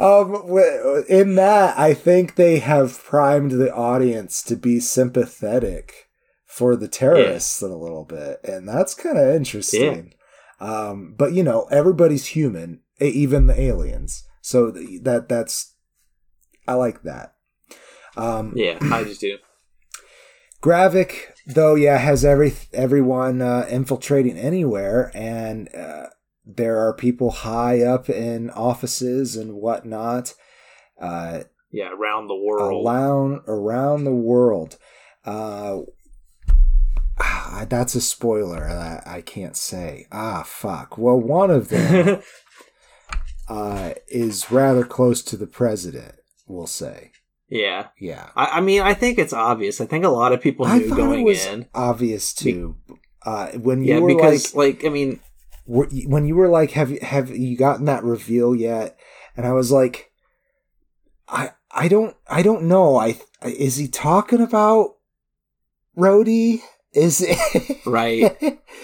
um, 0.00 0.34
in 1.08 1.34
that, 1.36 1.78
I 1.78 1.94
think 1.94 2.34
they 2.34 2.58
have 2.58 3.02
primed 3.04 3.52
the 3.52 3.72
audience 3.72 4.42
to 4.44 4.56
be 4.56 4.80
sympathetic 4.80 6.03
for 6.54 6.76
the 6.76 6.86
terrorists 6.86 7.60
in 7.62 7.70
a 7.72 7.76
little 7.76 8.04
bit, 8.04 8.38
and 8.44 8.68
that's 8.68 8.94
kind 8.94 9.18
of 9.18 9.34
interesting. 9.34 10.14
Um, 10.60 11.16
but 11.18 11.32
you 11.32 11.42
know, 11.42 11.66
everybody's 11.68 12.26
human, 12.26 12.80
even 13.00 13.48
the 13.48 13.60
aliens. 13.60 14.22
So 14.40 14.70
that 14.70 15.28
that's 15.28 15.74
I 16.68 16.74
like 16.74 17.02
that. 17.02 17.34
Um, 18.16 18.52
yeah, 18.54 18.78
I 18.80 19.02
just 19.02 19.20
do. 19.20 19.38
Gravik, 20.62 21.32
though, 21.44 21.74
yeah, 21.74 21.98
has 21.98 22.24
every 22.24 22.52
everyone 22.72 23.42
uh, 23.42 23.66
infiltrating 23.68 24.38
anywhere, 24.38 25.10
and 25.12 25.74
uh, 25.74 26.06
there 26.46 26.78
are 26.78 26.94
people 26.94 27.32
high 27.32 27.82
up 27.82 28.08
in 28.08 28.48
offices 28.50 29.36
and 29.36 29.54
whatnot, 29.54 30.34
uh, 31.00 31.40
Yeah, 31.72 31.90
around 31.92 32.28
the 32.28 32.36
world. 32.36 32.86
around 32.86 33.40
around 33.48 34.04
the 34.04 34.14
world. 34.14 34.78
Uh, 35.24 35.80
ah, 37.46 37.66
that's 37.68 37.94
a 37.94 38.00
spoiler 38.00 38.60
that 38.66 39.06
I 39.06 39.20
can't 39.20 39.56
say. 39.56 40.06
Ah, 40.10 40.42
fuck. 40.46 40.96
Well, 40.98 41.18
one 41.20 41.50
of 41.50 41.68
them 41.68 42.20
uh, 43.48 43.94
is 44.08 44.50
rather 44.50 44.84
close 44.84 45.22
to 45.22 45.36
the 45.36 45.46
president. 45.46 46.14
We'll 46.46 46.66
say, 46.66 47.12
yeah, 47.48 47.88
yeah. 47.98 48.30
I, 48.36 48.58
I 48.58 48.60
mean, 48.60 48.82
I 48.82 48.94
think 48.94 49.18
it's 49.18 49.32
obvious. 49.32 49.80
I 49.80 49.86
think 49.86 50.04
a 50.04 50.08
lot 50.10 50.32
of 50.32 50.40
people 50.40 50.66
knew 50.66 50.90
going 50.94 51.28
in. 51.28 51.66
obvious 51.74 52.32
too. 52.34 52.76
Uh, 53.24 53.48
when 53.52 53.82
you 53.82 53.88
Yeah, 53.90 54.00
were 54.00 54.08
because 54.08 54.54
like, 54.54 54.76
like, 54.76 54.84
I 54.84 54.88
mean, 54.90 55.20
were- 55.66 55.88
when 56.06 56.26
you 56.26 56.36
were 56.36 56.48
like, 56.48 56.72
have 56.72 56.90
you 56.90 56.98
have 57.02 57.30
you 57.30 57.56
gotten 57.56 57.86
that 57.86 58.04
reveal 58.04 58.54
yet? 58.54 58.98
And 59.36 59.46
I 59.46 59.52
was 59.52 59.70
like, 59.72 60.10
I 61.28 61.50
I 61.70 61.88
don't 61.88 62.14
I 62.28 62.42
don't 62.42 62.64
know. 62.64 62.96
I 62.96 63.18
is 63.42 63.76
he 63.76 63.88
talking 63.88 64.40
about 64.42 64.96
Rhodey? 65.96 66.60
Is 66.94 67.20
it 67.26 67.80
Right. 67.86 68.36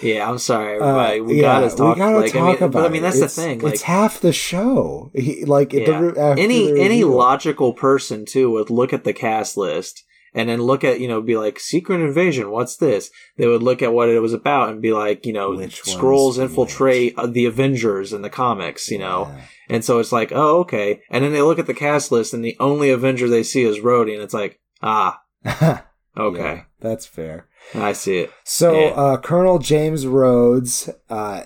yeah, 0.03 0.29
I'm 0.29 0.39
sorry, 0.39 0.75
everybody. 0.77 1.21
Uh, 1.21 1.25
we 1.25 1.37
yeah, 1.37 1.61
gotta 1.61 1.77
talk. 1.77 1.95
We 1.97 2.01
gotta 2.01 2.17
like, 2.19 2.33
talk 2.33 2.43
I 2.43 2.47
mean, 2.47 2.57
about 2.57 2.73
but 2.73 2.85
I 2.85 2.89
mean, 2.89 3.03
that's 3.03 3.17
It's- 3.17 3.35
the 3.37 3.43
thing. 3.43 3.59
Like, 3.61 3.75
it's 3.75 3.83
half 3.83 4.21
the 4.21 4.33
show. 4.33 5.11
He, 5.15 5.45
like 5.45 5.73
Yeah. 5.73 5.85
the, 6.13 6.35
any 6.39 6.71
any 6.71 7.03
reveal. 7.05 7.11
logical 7.11 7.73
person 7.73 8.25
too 8.25 8.51
would 8.53 8.71
look 8.71 8.93
at 8.93 9.05
the 9.05 9.13
cast 9.13 9.57
list 9.57 10.05
and 10.35 10.49
then 10.49 10.63
look 10.63 10.85
at 10.85 11.01
you 11.01 11.09
know 11.09 11.21
be 11.21 11.37
like 11.37 11.59
secret 11.59 12.01
invasion 12.01 12.51
what's 12.53 12.77
this 12.77 13.11
they 13.37 13.49
would 13.49 13.65
look 13.65 13.83
at 13.83 13.93
what 13.93 14.09
it 14.09 14.21
was 14.21 14.33
about 14.33 14.69
and 14.69 14.81
be 14.81 14.93
like 14.93 15.27
you 15.27 15.33
know 15.33 15.57
Which 15.57 15.83
Skrulls 15.83 16.39
infiltrate 16.39 17.15
uh, 17.19 17.27
the 17.27 17.47
avengers 17.47 18.13
in 18.13 18.23
the 18.23 18.31
comics 18.31 18.91
you 18.93 18.99
know 18.99 19.27
Yeah. 19.29 19.41
and 19.69 19.85
so 19.85 19.99
it's 19.99 20.13
like 20.13 20.31
oh 20.33 20.59
okay 20.61 21.01
and 21.11 21.25
then 21.25 21.33
they 21.33 21.43
look 21.43 21.59
at 21.59 21.67
the 21.67 21.75
cast 21.75 22.13
list 22.13 22.33
and 22.33 22.45
the 22.45 22.57
only 22.61 22.91
avenger 22.91 23.29
they 23.29 23.43
see 23.43 23.65
is 23.65 23.79
Rhodey 23.81 24.13
and 24.15 24.23
it's 24.23 24.33
like 24.35 24.61
ah 24.83 25.21
okay 26.17 26.39
Yeah, 26.39 26.63
that's 26.81 27.07
fair. 27.07 27.49
I 27.75 27.93
see 27.93 28.19
it 28.19 28.33
So, 28.45 28.73
Yeah. 28.87 28.87
uh, 28.93 29.17
Colonel 29.19 29.59
James 29.59 30.07
Rhodes 30.07 30.89
uh, 31.09 31.43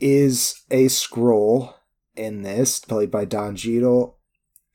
is 0.00 0.62
a 0.70 0.86
Skrull 0.86 1.74
in 2.16 2.42
this, 2.42 2.80
played 2.80 3.10
by 3.10 3.24
Don 3.24 3.56
Cheadle, 3.56 4.18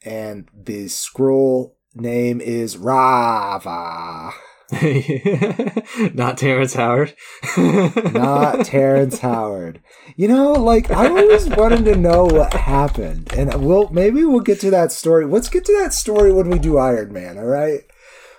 and 0.03 0.47
the 0.53 0.85
Skrull 0.85 1.73
name 1.93 2.39
is 2.41 2.77
Raava, 2.77 4.31
not 6.13 6.37
terrence 6.37 6.73
howard 6.73 7.15
not 7.57 8.65
Terrence 8.65 9.19
Howard. 9.19 9.81
You 10.15 10.27
know, 10.27 10.53
like 10.53 10.91
I 10.91 11.07
always 11.09 11.47
wanted 11.47 11.85
to 11.85 11.95
know 11.95 12.25
what 12.25 12.53
happened, 12.53 13.31
and 13.33 13.53
we'll 13.65 13.89
maybe 13.89 14.25
we'll 14.25 14.41
get 14.41 14.59
to 14.61 14.71
that 14.71 14.91
story. 14.91 15.25
Let's 15.25 15.49
get 15.49 15.65
to 15.65 15.73
that 15.79 15.93
story 15.93 16.31
when 16.33 16.49
we 16.49 16.59
do 16.59 16.77
Iron 16.77 17.13
Man. 17.13 17.37
All 17.37 17.45
right. 17.45 17.81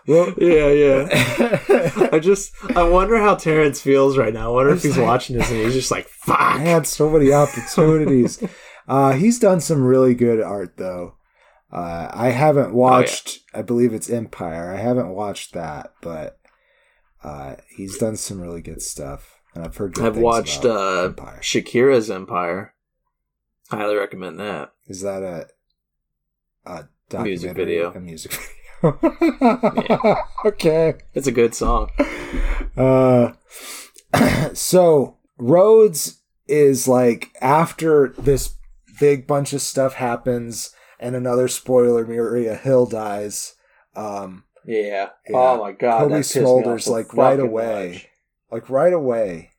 Well, 0.08 0.32
yeah 0.38 0.68
yeah 0.68 2.08
I 2.12 2.18
just 2.18 2.52
I 2.74 2.82
wonder 2.88 3.18
how 3.18 3.34
Terrence 3.34 3.80
feels 3.80 4.16
right 4.16 4.32
now. 4.32 4.50
I 4.50 4.54
wonder 4.54 4.72
if 4.72 4.82
he's 4.82 4.96
like- 4.96 5.06
watching 5.06 5.36
this 5.36 5.50
and 5.50 5.60
he's 5.60 5.74
just 5.74 5.90
like, 5.90 6.08
"Fuck." 6.08 6.40
I 6.40 6.58
had 6.58 6.86
so 6.86 7.10
many 7.10 7.32
opportunities. 7.32 8.42
uh, 8.88 9.12
he's 9.12 9.38
done 9.38 9.60
some 9.60 9.84
really 9.84 10.14
good 10.14 10.40
art, 10.40 10.78
though. 10.78 11.16
Uh, 11.70 12.08
I 12.10 12.30
haven't 12.30 12.72
watched. 12.72 13.40
I 13.52 13.60
believe 13.60 13.92
it's 13.92 14.08
Empire. 14.08 14.72
I 14.72 14.78
haven't 14.78 15.10
watched 15.10 15.52
that, 15.52 15.92
but 16.00 16.38
uh, 17.22 17.56
he's 17.76 17.98
done 17.98 18.16
some 18.16 18.40
really 18.40 18.62
good 18.62 18.80
stuff, 18.80 19.38
and 19.54 19.62
I've 19.62 19.76
heard. 19.76 19.92
Good 19.92 20.06
I've 20.06 20.16
watched 20.16 20.64
uh, 20.64 21.04
Empire. 21.04 21.40
Shakira's 21.42 22.10
Empire. 22.10 22.74
Highly 23.70 23.96
recommend 23.96 24.40
that. 24.40 24.72
Is 24.86 25.02
that 25.02 25.22
a 25.22 25.48
a 26.64 27.22
Music 27.22 27.54
video. 27.54 27.92
A 27.92 28.00
music 28.00 28.32
video. 28.32 28.48
Yeah. 28.82 30.22
Okay. 30.44 30.94
It's 31.14 31.26
a 31.26 31.32
good 31.32 31.54
song. 31.54 31.90
Uh, 32.76 33.32
so 34.54 35.16
Rhodes 35.36 36.22
is 36.46 36.86
like 36.86 37.30
after 37.40 38.14
this 38.16 38.54
big 39.00 39.26
bunch 39.26 39.52
of 39.52 39.62
stuff 39.62 39.94
happens, 39.94 40.74
and 41.00 41.16
another 41.16 41.48
spoiler: 41.48 42.06
Maria 42.06 42.54
Hill 42.54 42.86
dies. 42.86 43.54
Um, 43.96 44.44
Yeah. 44.64 45.08
Yeah. 45.28 45.36
Oh 45.36 45.58
my 45.58 45.72
god. 45.72 46.00
Cobie 46.02 46.12
that 46.14 46.18
pissed 46.18 46.36
me 46.36 46.42
off 46.42 46.64
Smulders 46.64 46.82
so 46.82 46.92
like 46.92 47.14
right 47.14 47.40
away, 47.40 47.90
much. 47.92 48.08
like 48.50 48.70
right 48.70 48.92
away. 48.92 49.50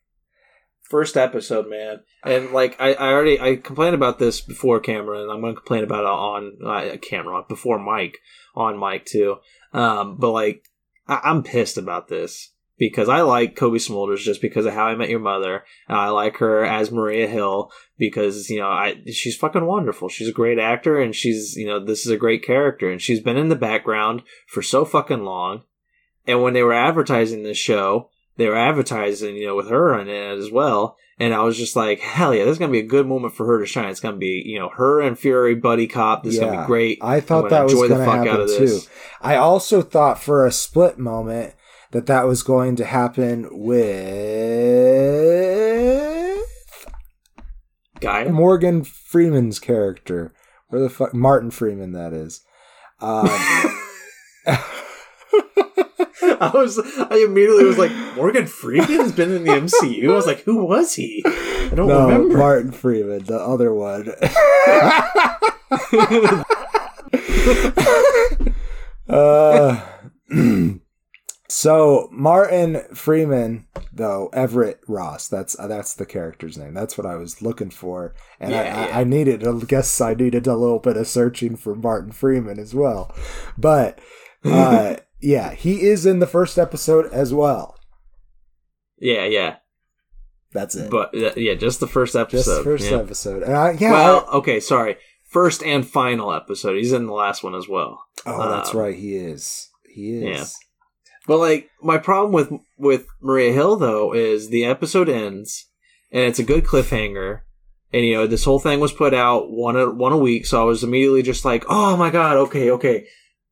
First 0.90 1.18
episode, 1.18 1.70
man, 1.70 2.00
and 2.24 2.52
like 2.52 2.76
I, 2.80 2.94
I 2.94 3.12
already 3.12 3.40
I 3.40 3.58
complained 3.58 3.94
about 3.94 4.18
this 4.18 4.42
before 4.42 4.80
camera, 4.80 5.22
and 5.22 5.30
I'm 5.32 5.42
gonna 5.42 5.54
complain 5.54 5.84
about 5.84 6.04
it 6.04 6.08
on 6.08 6.58
uh, 6.66 6.98
camera 6.98 7.44
before 7.48 7.78
Mike 7.78 8.18
on 8.60 8.78
Mike 8.78 9.06
too. 9.06 9.38
Um, 9.74 10.18
but 10.18 10.32
like 10.32 10.70
I, 11.08 11.22
I'm 11.24 11.44
pissed 11.44 11.78
about 11.78 12.08
this 12.08 12.52
because 12.78 13.10
I 13.10 13.22
like 13.22 13.56
Cobie 13.56 13.78
Smulders 13.78 14.20
just 14.20 14.42
because 14.42 14.66
of 14.66 14.74
How 14.74 14.86
I 14.86 14.96
Met 14.96 15.10
Your 15.10 15.20
Mother. 15.20 15.64
And 15.88 15.98
I 15.98 16.10
like 16.10 16.38
her 16.38 16.64
as 16.66 16.92
Maria 16.92 17.28
Hill 17.28 17.72
because 17.98 18.50
you 18.50 18.60
know 18.60 18.70
I 18.70 19.04
she's 19.12 19.36
fucking 19.36 19.66
wonderful. 19.66 20.10
She's 20.10 20.30
a 20.30 20.34
great 20.34 20.58
actor, 20.58 21.00
and 21.00 21.16
she's 21.16 21.56
you 21.56 21.68
know 21.68 21.84
this 21.84 22.06
is 22.06 22.12
a 22.12 22.18
great 22.18 22.44
character, 22.44 22.90
and 22.90 23.02
she's 23.02 23.20
been 23.20 23.38
in 23.38 23.50
the 23.50 23.56
background 23.56 24.24
for 24.48 24.62
so 24.62 24.86
fucking 24.86 25.24
long. 25.24 25.64
And 26.26 26.42
when 26.42 26.54
they 26.54 26.64
were 26.64 26.74
advertising 26.74 27.44
this 27.44 27.58
show, 27.58 28.10
they 28.38 28.48
were 28.48 28.56
advertising, 28.56 29.36
you 29.36 29.48
know, 29.48 29.56
with 29.56 29.70
her 29.70 29.94
on 29.94 30.08
it 30.08 30.38
as 30.38 30.52
well. 30.52 30.98
And 31.20 31.34
I 31.34 31.42
was 31.44 31.58
just 31.58 31.76
like, 31.76 32.00
hell 32.00 32.34
yeah, 32.34 32.46
this 32.46 32.54
is 32.54 32.60
gonna 32.60 32.72
be 32.72 32.80
a 32.80 32.84
good 32.84 33.06
moment 33.06 33.34
for 33.36 33.46
her 33.46 33.60
to 33.60 33.66
shine. 33.66 33.90
It's 33.90 34.00
gonna 34.00 34.16
be, 34.18 34.42
you 34.46 34.58
know, 34.58 34.70
her 34.70 35.02
and 35.02 35.20
Fury 35.20 35.54
buddy 35.56 35.86
cop. 35.88 36.24
This 36.24 36.36
is 36.36 36.40
gonna 36.40 36.62
be 36.62 36.68
great. 36.68 37.00
I 37.02 37.20
thought 37.20 37.50
gonna 37.50 37.50
that 37.50 37.64
was 37.64 37.74
enjoy 37.74 37.88
the 37.90 37.96
going 37.96 38.06
to 38.06 38.06
fuck 38.06 38.18
happen 38.26 38.34
out 38.34 38.40
of 38.42 38.48
too. 38.50 38.66
this. 38.66 38.90
I 39.22 39.36
also 39.36 39.82
thought 39.82 40.22
for 40.22 40.46
a 40.46 40.52
split 40.52 40.98
moment 40.98 41.56
that 41.92 42.06
that 42.06 42.26
was 42.26 42.42
going 42.44 42.76
to 42.78 42.86
happen 42.86 43.48
with 43.52 44.00
Guy. 48.00 48.26
Morgan 48.26 48.84
Freeman's 48.84 49.60
character. 49.60 50.34
Where 50.70 50.82
the 50.82 50.90
fuck 50.90 51.14
Martin 51.14 51.52
Freeman 51.52 51.92
that 51.94 52.14
is. 52.14 52.42
Um, 53.02 53.30
I 56.42 56.52
was, 56.52 56.80
I 56.80 57.18
immediately 57.18 57.66
was 57.66 57.78
like, 57.78 57.92
Morgan 58.16 58.48
Freeman 58.48 58.88
has 58.88 59.12
been 59.12 59.36
in 59.36 59.44
the 59.44 59.52
MCU. 59.52 60.10
I 60.10 60.16
was 60.16 60.26
like, 60.26 60.44
who 60.44 60.64
was 60.64 60.96
he? 60.96 61.22
I 61.26 61.72
don't 61.76 61.90
no, 61.90 62.08
remember. 62.08 62.38
Martin 62.38 62.72
Freeman, 62.72 63.26
the 63.26 63.38
other 63.38 63.74
one. 63.74 64.14
uh, 69.10 69.86
so 71.50 72.08
Martin 72.12 72.84
Freeman, 72.94 73.68
though 73.92 74.30
Everett 74.32 74.80
Ross, 74.88 75.28
that's 75.28 75.60
uh, 75.60 75.68
that's 75.68 75.94
the 75.94 76.06
character's 76.06 76.58
name. 76.58 76.74
That's 76.74 76.98
what 76.98 77.06
I 77.06 77.16
was 77.16 77.42
looking 77.42 77.70
for, 77.70 78.16
and 78.40 78.52
Yeah, 78.52 78.62
I, 78.62 78.64
yeah. 78.64 78.98
I, 78.98 79.02
I 79.02 79.04
needed. 79.04 79.46
I 79.46 79.60
guess 79.60 80.00
I 80.00 80.14
needed 80.14 80.48
a 80.48 80.56
little 80.56 80.80
bit 80.80 80.96
of 80.96 81.08
searching 81.08 81.58
for 81.58 81.76
Martin 81.76 82.14
Freeman 82.14 82.60
as 82.60 82.74
well, 82.74 83.14
but 83.58 84.00
uh, 84.46 84.96
yeah, 85.20 85.54
he 85.54 85.82
is 85.82 86.06
in 86.06 86.20
the 86.20 86.28
first 86.28 86.58
episode 86.58 87.12
as 87.12 87.34
well. 87.34 87.76
yeah, 89.00 89.26
yeah. 89.26 89.58
That's 90.52 90.76
it. 90.76 90.90
But 90.90 91.14
uh, 91.16 91.34
yeah, 91.36 91.54
just 91.54 91.80
the 91.80 91.88
first 91.88 92.16
episode. 92.16 92.38
Just 92.38 92.58
the 92.58 92.64
first 92.64 92.90
yeah. 92.90 92.98
episode, 92.98 93.44
I, 93.44 93.72
yeah. 93.74 93.92
Well, 93.92 94.30
okay, 94.34 94.60
sorry. 94.60 94.98
First 95.26 95.62
and 95.62 95.88
final 95.88 96.34
episode. 96.34 96.76
He's 96.76 96.92
in 96.92 97.06
the 97.06 97.14
last 97.14 97.44
one 97.44 97.54
as 97.54 97.68
well. 97.68 98.04
oh, 98.26 98.50
that's 98.50 98.74
um, 98.74 98.80
right. 98.80 98.96
He 98.96 99.16
is. 99.16 99.70
He 99.86 100.18
is. 100.18 100.24
yeah. 100.24 100.46
But 101.28 101.38
like 101.38 101.70
my 101.84 102.00
problem 102.00 102.32
with 102.32 102.52
with 102.78 103.06
Maria 103.22 103.54
Hill 103.54 103.76
though 103.76 104.14
is 104.16 104.50
the 104.50 104.66
episode 104.66 105.08
ends 105.08 105.70
and 106.12 106.24
it's 106.24 106.40
a 106.40 106.44
good 106.44 106.64
cliffhanger. 106.64 107.42
And 107.94 108.06
you 108.06 108.16
know, 108.16 108.28
this 108.28 108.44
whole 108.44 108.60
thing 108.60 108.80
was 108.80 108.92
put 108.92 109.14
out 109.14 109.52
one 109.52 109.76
a, 109.76 109.90
one 109.90 110.14
a 110.14 110.18
week, 110.18 110.46
so 110.46 110.62
I 110.62 110.64
was 110.64 110.84
immediately 110.84 111.24
just 111.24 111.44
like, 111.44 111.66
"Oh 111.70 111.98
my 111.98 112.12
god, 112.12 112.38
okay, 112.38 112.70
okay. 112.72 113.08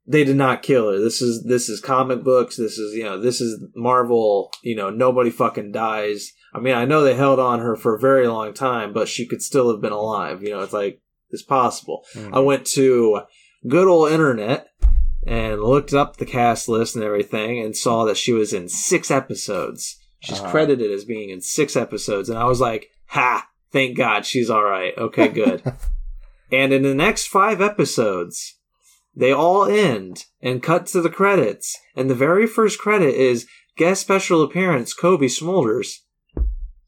They 0.09 0.23
did 0.23 0.37
not 0.37 0.63
kill 0.63 0.89
her. 0.91 0.99
This 0.99 1.21
is 1.21 1.43
this 1.43 1.67
is 1.67 1.81
comic 1.81 2.23
books. 2.23 2.55
This 2.55 2.77
is, 2.77 2.95
you 2.95 3.03
know, 3.03 3.19
this 3.19 3.41
is 3.41 3.61
Marvel, 3.75 4.51
you 4.63 4.75
know, 4.75 4.89
nobody 4.89 5.29
fucking 5.29 5.73
dies. 5.73 6.31
I 6.53 6.59
mean, 6.59 6.73
I 6.75 6.85
know 6.85 7.03
they 7.03 7.13
held 7.15 7.39
on 7.39 7.59
her 7.59 7.75
for 7.75 7.95
a 7.95 7.99
very 7.99 8.25
long 8.27 8.53
time, 8.53 8.93
but 8.93 9.09
she 9.09 9.27
could 9.27 9.41
still 9.41 9.69
have 9.71 9.81
been 9.81 9.91
alive. 9.91 10.41
You 10.41 10.51
know, 10.51 10.61
it's 10.61 10.71
like 10.73 11.01
it's 11.29 11.43
possible. 11.43 12.05
Mhm. 12.15 12.33
I 12.33 12.39
went 12.39 12.65
to 12.67 13.21
good 13.67 13.87
old 13.87 14.11
internet 14.11 14.67
and 15.25 15.61
looked 15.61 15.93
up 15.93 16.15
the 16.17 16.25
cast 16.25 16.69
list 16.69 16.95
and 16.95 17.03
everything 17.03 17.59
and 17.61 17.75
saw 17.75 18.05
that 18.05 18.15
she 18.15 18.31
was 18.31 18.53
in 18.53 18.69
six 18.69 19.11
episodes. 19.11 19.97
She's 20.21 20.39
Uh-huh. 20.39 20.51
credited 20.51 20.89
as 20.89 21.03
being 21.03 21.29
in 21.31 21.41
six 21.41 21.75
episodes, 21.75 22.29
and 22.29 22.39
I 22.39 22.45
was 22.45 22.61
like, 22.61 22.89
"Ha! 23.07 23.45
Thank 23.73 23.97
God 23.97 24.25
she's 24.25 24.49
all 24.49 24.63
right. 24.63 24.97
Okay, 24.97 25.27
good." 25.27 25.61
and 26.51 26.71
in 26.71 26.83
the 26.83 26.95
next 26.95 27.27
five 27.27 27.59
episodes, 27.61 28.56
they 29.17 29.33
all 29.33 29.65
end 29.65 30.25
and 30.41 30.61
cut 30.61 30.85
to 30.87 31.01
the 31.01 31.09
credits, 31.09 31.75
and 31.95 32.07
the 32.07 32.15
very 32.15 32.45
first 32.45 32.77
credit 32.77 33.15
is 33.15 33.47
guest 33.75 34.01
special 34.01 34.43
appearance 34.43 34.93
Cobie 34.93 35.25
Smulders. 35.25 35.95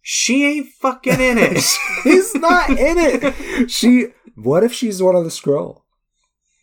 She 0.02 0.46
ain't 0.46 0.68
fucking 0.80 1.20
in 1.20 1.40
it. 1.40 1.64
He's 2.04 2.36
not 2.36 2.70
in 2.70 2.98
it. 3.00 3.70
She. 3.70 4.08
What 4.36 4.64
if 4.64 4.72
she's 4.72 5.04
one 5.04 5.16
of 5.16 5.24
the 5.24 5.30
Skrull? 5.30 5.82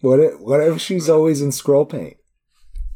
What 0.00 0.20
if, 0.20 0.40
what 0.40 0.60
if 0.60 0.80
she's 0.80 1.10
always 1.10 1.42
in 1.42 1.50
Skrull 1.50 1.88
paint? 1.88 2.16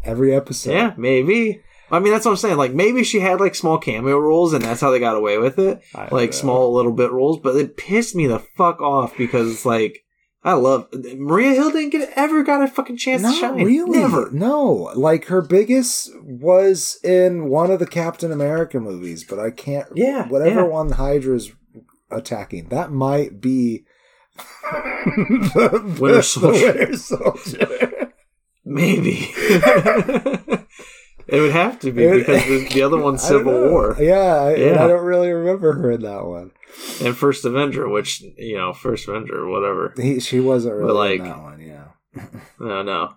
Every 0.04 0.34
episode. 0.34 0.72
Yeah, 0.72 0.94
maybe. 0.96 1.60
I 1.90 1.98
mean, 1.98 2.12
that's 2.12 2.24
what 2.24 2.30
I'm 2.30 2.36
saying. 2.38 2.56
Like, 2.56 2.72
maybe 2.72 3.04
she 3.04 3.20
had 3.20 3.40
like 3.40 3.54
small 3.54 3.78
cameo 3.78 4.18
roles, 4.18 4.52
and 4.52 4.64
that's 4.64 4.80
how 4.80 4.90
they 4.90 5.00
got 5.00 5.16
away 5.16 5.38
with 5.38 5.58
it. 5.58 5.82
I 5.94 6.08
like 6.10 6.30
know. 6.30 6.36
small 6.36 6.72
little 6.72 6.92
bit 6.92 7.10
roles, 7.10 7.40
but 7.40 7.56
it 7.56 7.76
pissed 7.76 8.14
me 8.14 8.26
the 8.26 8.38
fuck 8.56 8.80
off 8.80 9.16
because 9.18 9.52
it's 9.52 9.66
like 9.66 10.04
I 10.42 10.54
love 10.54 10.88
Maria 10.92 11.54
Hill 11.54 11.70
didn't 11.70 11.90
get 11.90 12.10
ever 12.16 12.42
got 12.42 12.62
a 12.62 12.68
fucking 12.68 12.96
chance 12.96 13.22
to 13.22 13.32
shine. 13.32 13.62
really. 13.62 13.98
Never. 13.98 14.30
No. 14.30 14.90
Like 14.94 15.26
her 15.26 15.42
biggest 15.42 16.10
was 16.22 16.98
in 17.04 17.50
one 17.50 17.70
of 17.70 17.78
the 17.78 17.86
Captain 17.86 18.32
America 18.32 18.80
movies, 18.80 19.22
but 19.22 19.38
I 19.38 19.50
can't. 19.50 19.88
Yeah, 19.94 20.26
Whatever 20.28 20.60
yeah. 20.60 20.66
one 20.66 20.92
Hydra's 20.92 21.52
attacking, 22.10 22.68
that 22.70 22.90
might 22.90 23.40
be. 23.40 23.84
the, 24.72 25.96
Winter 26.00 26.16
the 26.16 26.22
Soldier. 26.22 26.72
Winter 26.72 26.96
Soldier. 26.96 28.12
Maybe. 28.64 29.32
it 31.32 31.40
would 31.40 31.52
have 31.52 31.78
to 31.80 31.92
be 31.92 32.08
because 32.10 32.42
the, 32.44 32.68
the 32.72 32.82
other 32.82 32.98
one's 32.98 33.22
Civil. 33.26 33.70
War 33.70 33.96
Yeah, 33.98 34.14
I, 34.34 34.54
Yeah. 34.56 34.84
I 34.84 34.88
don't 34.88 35.04
really 35.04 35.30
remember 35.30 35.72
her 35.74 35.90
in 35.92 36.02
that 36.02 36.24
one. 36.24 36.50
and 37.02 37.16
First 37.16 37.44
Avenger, 37.44 37.88
which 37.88 38.20
you 38.38 38.56
know, 38.56 38.72
First 38.72 39.08
Avenger, 39.08 39.46
whatever. 39.48 39.92
He, 39.96 40.20
she 40.20 40.40
wasn't 40.40 40.74
really 40.76 40.92
like- 40.92 41.20
in 41.20 41.26
that 41.26 41.42
one. 41.42 41.60
Yeah. 41.60 41.84
No, 42.60 42.82
no. 42.82 43.14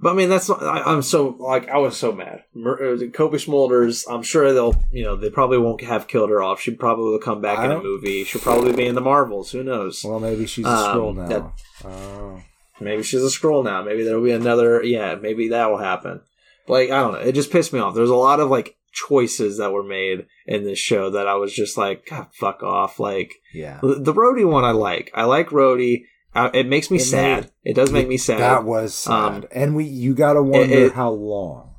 But 0.00 0.10
I 0.10 0.14
mean, 0.14 0.28
that's 0.28 0.50
I, 0.50 0.82
I'm 0.84 1.00
so 1.02 1.28
like 1.38 1.68
I 1.68 1.78
was 1.78 1.96
so 1.96 2.12
mad. 2.12 2.42
Mer- 2.52 2.94
uh, 2.94 2.98
Cobie 3.12 3.38
Smulders. 3.38 4.04
I'm 4.10 4.22
sure 4.22 4.52
they'll 4.52 4.74
you 4.92 5.04
know 5.04 5.16
they 5.16 5.30
probably 5.30 5.56
won't 5.56 5.82
have 5.82 6.08
killed 6.08 6.28
her 6.30 6.42
off. 6.42 6.60
She 6.60 6.72
probably 6.72 7.04
will 7.12 7.18
come 7.20 7.40
back 7.40 7.58
I 7.60 7.66
in 7.66 7.70
a 7.70 7.80
movie. 7.82 8.24
She'll 8.24 8.42
probably 8.42 8.72
be 8.72 8.86
in 8.86 8.96
the 8.96 9.00
Marvels. 9.00 9.52
Who 9.52 9.62
knows? 9.62 10.04
Well, 10.04 10.20
maybe 10.20 10.46
she's 10.46 10.66
a 10.66 10.68
Um, 10.68 10.96
Skrull 10.98 11.16
now. 11.16 11.26
that- 11.28 11.52
oh. 11.86 12.42
Maybe 12.80 13.02
she's 13.04 13.22
a 13.22 13.28
Skrull 13.28 13.64
now. 13.64 13.82
Maybe 13.82 14.02
there'll 14.02 14.22
be 14.22 14.32
another. 14.32 14.82
Yeah, 14.82 15.14
maybe 15.14 15.48
that 15.50 15.70
will 15.70 15.78
happen. 15.78 16.20
Like 16.68 16.90
I 16.90 17.00
don't 17.00 17.12
know. 17.12 17.18
It 17.20 17.32
just 17.34 17.50
pissed 17.52 17.72
me 17.72 17.78
off. 17.80 17.94
There's 17.94 18.10
a 18.10 18.14
lot 18.14 18.40
of 18.40 18.50
like 18.50 18.76
choices 18.92 19.58
that 19.58 19.72
were 19.72 19.82
made 19.82 20.26
in 20.46 20.64
this 20.64 20.78
show 20.78 21.10
that 21.10 21.26
I 21.26 21.34
was 21.34 21.52
just 21.52 21.76
like, 21.76 22.06
God, 22.06 22.28
fuck 22.32 22.62
off. 22.62 23.00
Like 23.00 23.32
Yeah. 23.52 23.80
the 23.82 24.14
Rhodey 24.14 24.48
one, 24.48 24.64
I 24.64 24.70
like. 24.70 25.10
I 25.14 25.24
like 25.24 25.48
Rhodey. 25.48 26.04
Uh, 26.34 26.50
it 26.54 26.66
makes 26.66 26.90
me 26.90 26.96
It 26.98 27.02
sad. 27.04 27.44
made- 27.44 27.50
it 27.64 27.74
does 27.74 27.92
make 27.92 28.08
me 28.08 28.16
sad. 28.16 28.40
That 28.40 28.64
was 28.64 28.94
sad. 28.94 29.12
Um, 29.44 29.44
and 29.52 29.76
we 29.76 29.84
you 29.84 30.14
got 30.14 30.32
to 30.34 30.42
wonder 30.42 30.86
it- 30.86 30.92
how 30.92 31.10
long. 31.10 31.70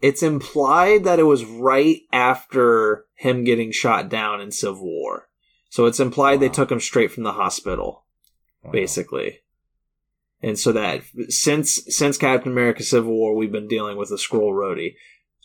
it's 0.00 0.22
implied 0.22 1.04
that 1.04 1.18
it 1.18 1.24
was 1.24 1.44
right 1.44 2.00
after 2.12 3.04
him 3.16 3.44
getting 3.44 3.70
shot 3.70 4.08
down 4.08 4.40
in 4.40 4.50
Civil 4.50 4.84
War. 4.86 5.28
So 5.68 5.84
it's 5.86 6.00
implied 6.00 6.40
they 6.40 6.48
took 6.48 6.72
him 6.72 6.80
straight 6.80 7.12
from 7.12 7.22
the 7.24 7.32
hospital, 7.32 8.06
Wow. 8.64 8.70
basically. 8.72 9.40
And 10.42 10.58
so 10.58 10.72
that 10.72 11.02
since 11.28 11.80
since 11.94 12.16
Captain 12.16 12.52
America 12.52 12.82
Civil 12.82 13.12
War, 13.12 13.34
we've 13.34 13.52
been 13.52 13.68
dealing 13.68 13.96
with 13.96 14.10
a 14.10 14.14
Skrull 14.14 14.52
Rhodey. 14.52 14.94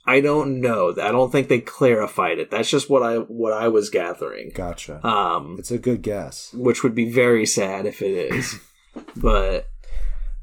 I 0.07 0.21
don't 0.21 0.61
know. 0.61 0.91
I 0.91 1.11
don't 1.11 1.31
think 1.31 1.47
they 1.47 1.59
clarified 1.59 2.37
it. 2.37 2.51
That's 2.51 2.69
just 2.69 2.89
what 2.89 3.03
I 3.03 3.17
what 3.17 3.53
I 3.53 3.67
was 3.67 3.89
gathering. 3.89 4.51
Gotcha. 4.53 5.05
Um, 5.05 5.55
it's 5.59 5.71
a 5.71 5.77
good 5.77 6.01
guess. 6.01 6.53
which 6.53 6.83
would 6.83 6.95
be 6.95 7.11
very 7.11 7.45
sad 7.45 7.85
if 7.85 8.01
it 8.01 8.33
is. 8.33 8.59
but 9.15 9.67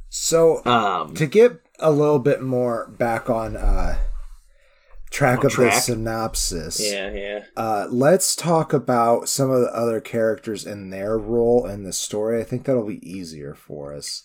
So 0.08 0.64
um, 0.66 1.14
to 1.14 1.26
get 1.26 1.60
a 1.78 1.90
little 1.90 2.18
bit 2.18 2.42
more 2.42 2.88
back 2.88 3.30
on 3.30 3.56
uh 3.56 3.98
track 5.12 5.44
of 5.44 5.54
the 5.54 5.70
synopsis. 5.70 6.80
yeah, 6.80 7.10
yeah. 7.12 7.44
Uh, 7.56 7.86
let's 7.90 8.34
talk 8.34 8.72
about 8.72 9.28
some 9.28 9.50
of 9.50 9.60
the 9.60 9.72
other 9.74 10.00
characters 10.00 10.66
and 10.66 10.92
their 10.92 11.18
role 11.18 11.66
in 11.66 11.84
the 11.84 11.92
story. 11.92 12.40
I 12.40 12.44
think 12.44 12.64
that'll 12.64 12.86
be 12.86 13.08
easier 13.08 13.54
for 13.54 13.94
us. 13.94 14.22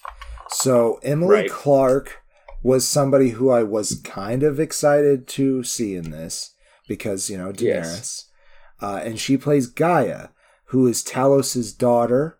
So, 0.50 1.00
Emily 1.04 1.36
Right. 1.36 1.50
Clarke 1.52 2.22
was 2.64 2.88
somebody 2.88 3.30
who 3.32 3.50
I 3.50 3.64
was 3.64 4.02
kind 4.04 4.44
of 4.44 4.60
excited 4.60 5.28
to 5.30 5.64
see 5.64 5.96
in 5.96 6.12
this 6.12 6.54
because, 6.88 7.30
you 7.30 7.38
know, 7.38 7.52
Daenerys. 7.52 7.62
Yes. 7.62 8.30
Uh, 8.82 9.02
and 9.04 9.20
she 9.20 9.38
plays 9.38 9.68
Gaia, 9.68 10.30
who 10.66 10.88
is 10.88 11.04
Talos's 11.04 11.74
daughter, 11.74 12.40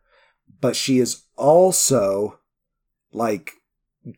but 0.62 0.76
she 0.76 1.00
is 1.00 1.24
also 1.36 2.40
like 3.12 3.52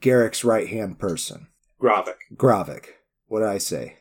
Garrick's 0.01 0.43
right 0.43 0.67
hand 0.67 0.99
person. 0.99 1.47
Gravik, 1.81 2.15
Gravik. 2.35 2.85
What 3.27 3.39
did 3.39 3.49
I 3.49 3.57
say? 3.57 3.95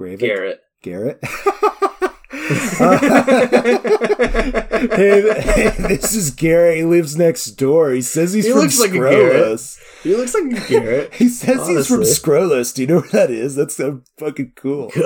Garrett. 0.00 0.60
Garrett. 0.82 1.22
Uh, 2.50 2.98
hey, 4.96 5.00
hey, 5.40 5.70
this 5.88 6.14
is 6.14 6.30
Garrett. 6.30 6.78
He 6.78 6.84
lives 6.84 7.16
next 7.16 7.52
door. 7.52 7.90
He 7.90 8.02
says 8.02 8.32
he's 8.32 8.46
He 8.46 8.52
from 8.52 8.60
looks 8.60 8.80
like 8.80 8.90
Skrullos. 8.90 9.78
He 10.02 10.16
looks 10.16 10.34
like 10.34 10.44
a 10.44 10.68
Garrett. 10.68 11.14
He 11.14 11.28
says 11.28 11.66
he's 11.68 11.86
from 11.86 11.98
Honestly. 11.98 12.30
Skrullos. 12.32 12.74
Do 12.74 12.82
you 12.82 12.88
know 12.88 13.00
where 13.00 13.10
that 13.10 13.30
is? 13.30 13.54
That's 13.54 13.76
so 13.76 14.02
fucking 14.18 14.52
cool. 14.56 14.90
New 14.94 15.02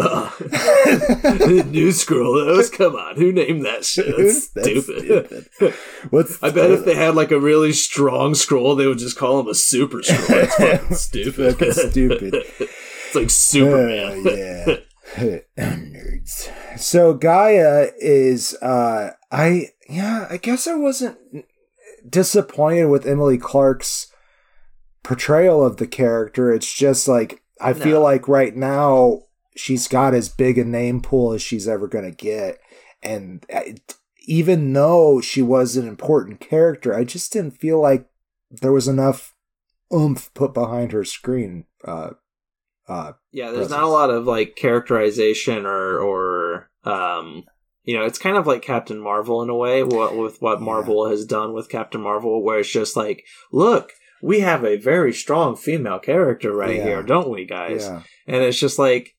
Skrullos? 1.90 2.72
Come 2.72 2.96
on, 2.96 3.16
who 3.16 3.33
named 3.33 3.64
that 3.66 3.85
shit? 3.85 4.16
That's, 4.16 4.48
That's 4.48 4.68
stupid. 4.68 5.46
stupid. 5.52 5.74
What's 6.11 6.42
I 6.42 6.50
bet 6.50 6.70
if 6.70 6.85
they 6.85 6.94
had 6.94 7.14
like 7.14 7.30
a 7.30 7.40
really 7.40 7.72
strong 7.72 8.33
Skrull, 8.33 8.76
they 8.76 8.87
would 8.87 8.98
just 8.98 9.18
call 9.18 9.40
him 9.40 9.48
a 9.48 9.54
super 9.54 9.98
Skrull. 9.98 10.44
It's 10.44 10.54
fucking 10.57 10.96
stupid. 10.96 11.59
Fucking 11.59 11.72
stupid. 11.72 12.44
It's 13.14 13.22
like 13.22 13.31
Superman. 13.31 14.27
Uh, 14.27 14.31
yeah. 14.31 15.38
Nerds. 15.59 16.50
So 16.79 17.14
Gaia 17.14 17.90
is 17.98 18.55
uh 18.61 19.11
I 19.31 19.68
yeah, 19.88 20.27
I 20.29 20.38
guess 20.38 20.66
I 20.66 20.74
wasn't 20.74 21.18
disappointed 22.09 22.87
with 22.87 23.07
Emily 23.07 23.38
Clarke's 23.38 24.09
portrayal 25.03 25.64
of 25.64 25.77
the 25.77 25.87
character. 25.87 26.53
It's 26.53 26.72
just 26.72 27.07
like 27.07 27.42
I 27.61 27.72
feel 27.72 28.00
like 28.00 28.27
right 28.27 28.57
now 28.57 29.22
she's 29.55 29.87
got 29.87 30.14
as 30.14 30.29
big 30.29 30.59
a 30.59 30.64
name 30.64 31.00
pool 31.00 31.33
as 31.33 31.42
she's 31.42 31.68
ever 31.68 31.87
going 31.87 32.05
to 32.05 32.16
get 32.16 32.59
and 33.03 33.46
I, 33.55 33.77
even 34.27 34.72
though 34.72 35.20
she 35.20 35.42
was 35.42 35.77
an 35.77 35.87
important 35.87 36.40
character, 36.40 36.94
I 36.94 37.05
just 37.05 37.33
didn't 37.33 37.59
feel 37.59 37.81
like 37.81 38.07
there 38.50 38.72
was 38.72 38.88
enough 38.88 39.35
oomph 39.92 40.33
put 40.35 40.55
behind 40.55 40.92
her 40.92 41.05
screen 41.05 41.66
uh 41.85 42.11
uh 42.88 43.12
Yeah, 43.33 43.51
there's 43.51 43.70
not 43.70 43.83
a 43.83 43.88
lot 43.88 44.11
of 44.11 44.27
like 44.27 44.57
characterization 44.57 45.66
or 45.66 45.99
or 45.99 46.70
um 46.85 47.44
you 47.87 47.99
know, 47.99 48.05
it's 48.07 48.18
kind 48.18 48.38
of 48.38 48.47
like 48.47 48.62
Captain 48.62 48.99
Marvel 48.99 49.42
in 49.42 49.51
a 49.51 49.55
way, 49.55 49.83
what 49.83 50.16
with 50.16 50.40
what 50.40 50.59
Yeah. 50.61 50.64
Marvel 50.64 51.09
has 51.09 51.27
done 51.27 51.53
with 51.53 51.68
Captain 51.68 52.01
Marvel, 52.01 52.42
where 52.42 52.59
it's 52.61 52.70
just 52.73 52.97
like, 52.97 53.25
look, 53.53 53.92
we 54.23 54.40
have 54.40 54.64
a 54.64 54.77
very 54.79 55.12
strong 55.12 55.55
female 55.55 55.99
character 55.99 56.51
right 56.55 56.77
Yeah. 56.77 56.85
here, 56.85 57.03
don't 57.03 57.29
we, 57.29 57.44
guys? 57.44 57.85
yeah. 57.85 58.03
And 58.27 58.42
it's 58.42 58.59
just 58.59 58.79
like 58.79 59.11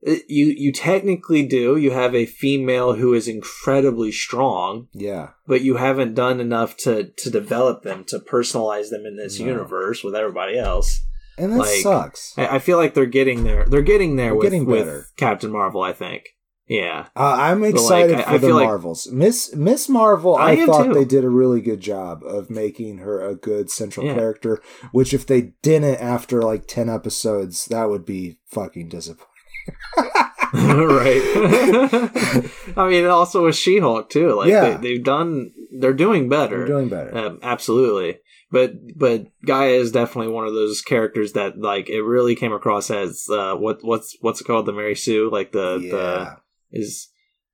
it- 0.00 0.24
you 0.28 0.46
you 0.56 0.72
technically 0.72 1.44
do. 1.46 1.76
You 1.76 1.90
have 1.90 2.14
a 2.14 2.26
female 2.26 2.94
who 2.94 3.12
is 3.14 3.26
incredibly 3.28 4.12
strong, 4.12 4.88
Yeah. 4.92 5.30
but 5.46 5.60
you 5.62 5.76
haven't 5.76 6.14
done 6.14 6.40
enough 6.40 6.76
to 6.78 7.04
to 7.04 7.30
develop 7.30 7.82
them 7.82 8.04
to 8.08 8.18
personalize 8.18 8.88
them 8.90 9.04
in 9.06 9.16
this 9.16 9.38
No. 9.40 9.46
universe 9.46 10.02
with 10.04 10.14
everybody 10.14 10.58
else. 10.58 11.00
And 11.38 11.52
that 11.52 11.58
Like, 11.58 11.80
sucks. 11.82 12.32
I, 12.38 12.46
I 12.56 12.58
feel 12.58 12.76
like 12.78 12.94
they're 12.94 13.06
getting 13.06 13.44
there. 13.44 13.64
They're 13.64 13.82
getting 13.82 14.16
there 14.16 14.26
They're 14.26 14.34
with, 14.36 14.42
getting 14.44 14.66
with. 14.66 15.12
Captain 15.16 15.50
Marvel. 15.50 15.82
I 15.82 15.92
think. 15.92 16.28
Yeah. 16.66 17.08
Uh, 17.14 17.36
I'm 17.38 17.60
like, 17.60 17.74
excited 17.74 18.20
I- 18.20 18.22
for 18.22 18.28
I 18.30 18.38
the 18.38 18.46
feel 18.46 18.56
like- 18.56 18.66
Marvels. 18.66 19.08
Miss 19.12 19.54
Miss 19.54 19.88
Marvel, 19.88 20.34
I 20.36 20.52
I, 20.52 20.64
thought 20.66 20.84
too. 20.86 20.94
they 20.94 21.04
did 21.04 21.22
a 21.24 21.28
really 21.28 21.60
good 21.60 21.80
job 21.80 22.22
of 22.24 22.48
making 22.48 22.98
her 22.98 23.20
a 23.20 23.34
good 23.34 23.68
central 23.70 24.06
Yeah. 24.06 24.14
character. 24.14 24.62
Which, 24.92 25.12
if 25.12 25.26
they 25.26 25.52
didn't 25.62 25.96
after 26.00 26.40
like 26.42 26.66
ten 26.66 26.88
episodes, 26.88 27.66
that 27.66 27.90
would 27.90 28.06
be 28.06 28.38
fucking 28.46 28.88
disappointing. 28.88 29.28
right. 30.54 31.22
I 32.76 32.88
mean, 32.88 33.06
also 33.06 33.44
with 33.44 33.56
She-Hulk 33.56 34.08
too. 34.08 34.34
Like 34.34 34.48
Yeah. 34.48 34.76
they, 34.76 34.94
they've 34.94 35.04
done. 35.04 35.52
They're 35.78 35.92
doing 35.92 36.28
better. 36.28 36.58
They're 36.58 36.66
doing 36.66 36.88
better. 36.88 37.16
Um, 37.16 37.38
absolutely. 37.42 38.18
But 38.50 38.74
but 38.96 39.26
Gaia 39.44 39.70
is 39.70 39.90
definitely 39.90 40.32
one 40.32 40.46
of 40.46 40.54
those 40.54 40.80
characters 40.80 41.32
that 41.32 41.58
like 41.58 41.88
it 41.88 42.02
really 42.02 42.36
came 42.36 42.52
across 42.52 42.90
as 42.90 43.26
uh, 43.30 43.54
what 43.56 43.78
what's 43.82 44.16
what's 44.20 44.40
it 44.40 44.44
called 44.44 44.66
the 44.66 44.72
Mary 44.72 44.94
Sue 44.94 45.28
like 45.30 45.50
the 45.52 45.78
yeah, 45.82 45.90
the 45.90 46.36
is 46.70 47.08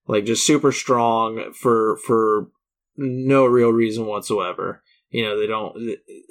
like 0.07 0.25
just 0.25 0.47
super 0.47 0.73
strong 0.73 1.53
for 1.55 1.97
for 2.07 2.49
no 2.97 3.47
real 3.47 3.71
reason 3.73 4.05
whatsoever. 4.07 4.83
You 5.09 5.25
know 5.25 5.41
they 5.41 5.47
don't. 5.47 5.75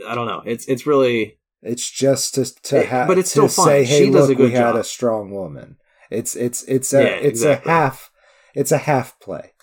I 0.07 0.13
don't 0.13 0.27
know. 0.27 0.43
It's 0.45 0.65
it's 0.67 0.85
really 0.85 1.39
it's 1.63 1.89
just 1.89 2.35
to 2.35 2.45
to 2.63 2.83
have, 2.85 3.07
but 3.07 3.17
it's 3.17 3.33
to 3.33 3.49
still 3.49 3.65
fun. 3.65 3.65
say, 3.65 3.83
hey, 3.85 4.05
She 4.05 4.11
does 4.11 4.29
look, 4.29 4.31
a 4.31 4.35
good 4.35 4.51
we 4.51 4.55
had 4.55 4.75
a 4.75 4.83
strong 4.83 5.31
woman. 5.31 5.77
It's 6.11 6.35
it's 6.35 6.63
it's 6.63 6.93
a 6.93 7.01
Yeah, 7.03 7.09
it's 7.15 7.41
exactly. 7.41 7.71
a 7.71 7.73
half 7.75 8.11
it's 8.53 8.71
a 8.71 8.77
half 8.77 9.19
play, 9.19 9.53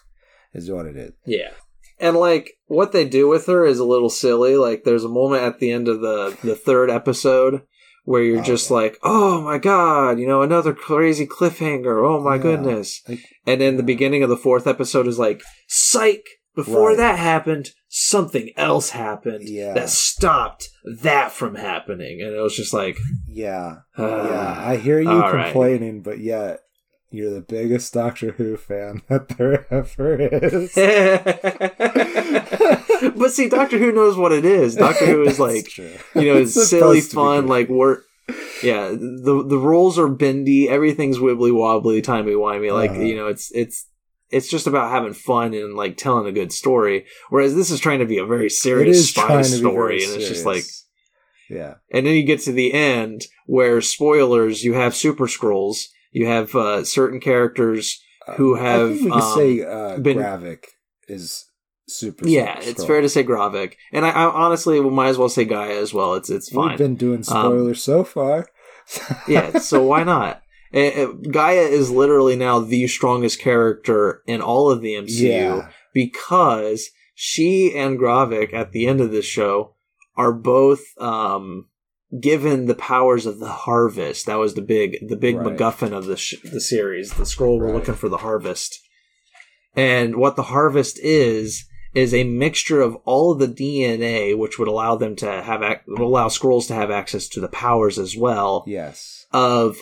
is 0.52 0.70
what 0.70 0.86
it 0.86 0.96
is. 0.96 1.12
Yeah. 1.24 1.50
And 1.98 2.16
like 2.16 2.52
what 2.66 2.92
they 2.92 3.06
do 3.08 3.28
with 3.28 3.46
her 3.46 3.64
is 3.64 3.78
a 3.78 3.84
little 3.84 4.10
silly. 4.10 4.56
Like 4.56 4.84
there's 4.84 5.04
a 5.04 5.08
moment 5.08 5.42
at 5.42 5.58
the 5.58 5.70
end 5.70 5.88
of 5.88 6.00
the 6.00 6.36
the 6.42 6.54
third 6.54 6.90
episode 6.90 7.62
where 8.04 8.22
you're 8.22 8.40
Oh, 8.40 8.42
just 8.44 8.70
yeah. 8.70 8.76
like, 8.76 8.98
"Oh 9.02 9.40
my 9.40 9.58
god, 9.58 10.18
you 10.20 10.26
know, 10.28 10.42
another 10.42 10.72
crazy 10.74 11.26
cliffhanger. 11.26 12.04
Oh 12.08 12.20
my 12.20 12.36
Yeah. 12.36 12.42
goodness." 12.42 13.02
Like, 13.08 13.20
And 13.46 13.60
then 13.60 13.76
the 13.76 13.82
beginning 13.82 14.22
of 14.22 14.28
the 14.28 14.36
fourth 14.36 14.66
episode 14.66 15.06
is 15.08 15.18
like, 15.18 15.42
"Psych, 15.68 16.24
before 16.54 16.88
Right. 16.90 16.96
that 16.98 17.18
happened, 17.18 17.70
something 17.88 18.50
else 18.56 18.90
happened 18.90 19.48
Yeah. 19.48 19.72
that 19.74 19.88
stopped 19.90 20.68
that 21.02 21.32
from 21.32 21.54
happening." 21.56 22.20
And 22.22 22.34
it 22.34 22.40
was 22.40 22.54
just 22.56 22.72
like, 22.72 22.96
yeah, 23.28 23.76
uh, 23.98 24.02
yeah. 24.30 24.54
I 24.64 24.76
hear 24.76 25.00
you 25.00 25.08
all 25.10 25.32
right. 25.32 25.44
complaining, 25.46 26.02
but 26.02 26.18
yet 26.20 26.60
you're 27.16 27.32
the 27.34 27.40
biggest 27.40 27.92
Doctor 27.94 28.32
Who 28.32 28.56
fan 28.56 29.02
that 29.08 29.28
there 29.30 29.66
ever 29.72 30.16
is. 30.20 30.74
but 33.16 33.32
see, 33.32 33.48
Doctor 33.48 33.78
Who 33.78 33.92
knows 33.92 34.16
what 34.16 34.32
it 34.32 34.44
is. 34.44 34.74
Doctor 34.74 35.06
Who 35.06 35.22
is 35.24 35.38
like 35.40 35.66
true. 35.68 35.92
you 36.14 36.32
know, 36.32 36.40
it's 36.40 36.56
It's 36.56 36.70
silly 36.70 37.00
supposed 37.00 37.10
to 37.10 37.16
be 37.16 37.22
fun. 37.22 37.46
Like 37.48 37.68
we're, 37.68 38.00
yeah, 38.62 38.88
the 38.90 39.44
the 39.46 39.58
rules 39.58 39.98
are 39.98 40.08
bendy. 40.08 40.68
Everything's 40.68 41.18
wibbly 41.18 41.54
wobbly, 41.54 42.02
timey 42.02 42.32
wimey. 42.32 42.72
Like 42.72 42.90
Uh-huh. 42.90 43.00
you 43.00 43.16
know, 43.16 43.28
it's 43.28 43.50
it's 43.54 43.86
it's 44.30 44.48
just 44.48 44.66
about 44.66 44.90
having 44.90 45.12
fun 45.12 45.54
and 45.54 45.74
like 45.74 45.96
telling 45.96 46.26
a 46.26 46.32
good 46.32 46.52
story. 46.52 47.06
Whereas 47.30 47.54
this 47.54 47.70
is 47.70 47.80
trying 47.80 48.00
to 48.00 48.06
be 48.06 48.18
a 48.18 48.26
very 48.26 48.50
serious 48.50 49.10
spy 49.10 49.26
trying 49.26 49.44
to 49.44 49.50
be 49.50 49.56
story, 49.56 50.04
and 50.04 50.14
it's 50.14 50.28
just 50.28 50.46
like, 50.46 50.64
yeah, 51.48 51.74
and 51.92 52.06
then 52.06 52.14
you 52.14 52.24
get 52.24 52.40
to 52.40 52.52
the 52.52 52.72
end 52.72 53.26
where 53.46 53.80
spoilers. 53.80 54.64
You 54.64 54.74
have 54.74 54.96
super 54.96 55.26
Skrulls. 55.26 55.86
You 56.12 56.26
have 56.26 56.54
uh, 56.54 56.84
certain 56.84 57.20
characters 57.20 58.00
who 58.36 58.56
I 58.56 58.62
have 58.62 58.88
think 58.88 59.02
we 59.02 59.10
could 59.10 59.22
um, 59.22 59.36
say 59.36 59.62
uh, 59.62 59.98
been- 59.98 60.18
Gravik 60.18 60.64
is 61.08 61.46
Super. 61.88 62.26
Yeah, 62.26 62.58
it's 62.60 62.84
fair 62.84 63.00
to 63.00 63.08
say 63.08 63.22
Gravik, 63.22 63.74
and 63.92 64.04
I, 64.04 64.10
I 64.10 64.24
honestly 64.24 64.80
we 64.80 64.90
might 64.90 65.08
as 65.08 65.18
well 65.18 65.28
say 65.28 65.44
Gaia 65.44 65.80
as 65.80 65.94
well. 65.94 66.14
It's 66.14 66.30
it's 66.30 66.48
fine. 66.48 66.70
We've 66.70 66.78
been 66.78 66.96
doing 66.96 67.22
spoilers 67.22 67.88
um, 67.88 67.94
so 67.94 68.02
far. 68.02 68.48
yeah, 69.28 69.58
so 69.58 69.84
why 69.84 70.02
not? 70.02 70.42
Gaia 70.72 71.60
is 71.60 71.90
literally 71.90 72.34
now 72.34 72.58
the 72.58 72.88
strongest 72.88 73.38
character 73.38 74.22
in 74.26 74.42
all 74.42 74.70
of 74.70 74.80
the 74.80 74.94
MCU 74.94 75.20
yeah. 75.20 75.68
because 75.94 76.90
she 77.14 77.72
and 77.76 77.98
Gravik 77.98 78.52
at 78.52 78.72
the 78.72 78.88
end 78.88 79.00
of 79.00 79.12
this 79.12 79.24
show 79.24 79.76
are 80.16 80.32
both 80.32 80.82
um, 80.98 81.68
given 82.20 82.66
the 82.66 82.74
powers 82.74 83.26
of 83.26 83.38
the 83.38 83.48
harvest. 83.48 84.26
That 84.26 84.38
was 84.38 84.54
the 84.54 84.62
big 84.62 85.08
the 85.08 85.16
big 85.16 85.36
right. 85.36 85.56
MacGuffin 85.56 85.92
of 85.92 86.06
the 86.06 86.16
sh- 86.16 86.40
the 86.42 86.60
series. 86.60 87.12
The 87.12 87.24
Skrull 87.24 87.60
right. 87.60 87.68
we're 87.68 87.74
looking 87.74 87.94
for 87.94 88.08
the 88.08 88.18
harvest, 88.18 88.80
and 89.74 90.16
what 90.16 90.36
the 90.36 90.44
harvest 90.44 90.98
is 91.00 91.66
is 91.94 92.12
a 92.12 92.24
mixture 92.24 92.82
of 92.82 92.94
all 93.04 93.32
of 93.32 93.38
the 93.38 93.48
DNA, 93.48 94.36
which 94.36 94.58
would 94.58 94.68
allow 94.68 94.96
them 94.96 95.16
to 95.16 95.42
have 95.42 95.62
ac- 95.62 95.80
would 95.88 96.00
allow 96.00 96.28
Skrulls 96.28 96.66
to 96.68 96.74
have 96.74 96.90
access 96.90 97.28
to 97.28 97.40
the 97.40 97.48
powers 97.48 97.98
as 97.98 98.16
well. 98.16 98.64
Yes, 98.66 99.26
of 99.32 99.78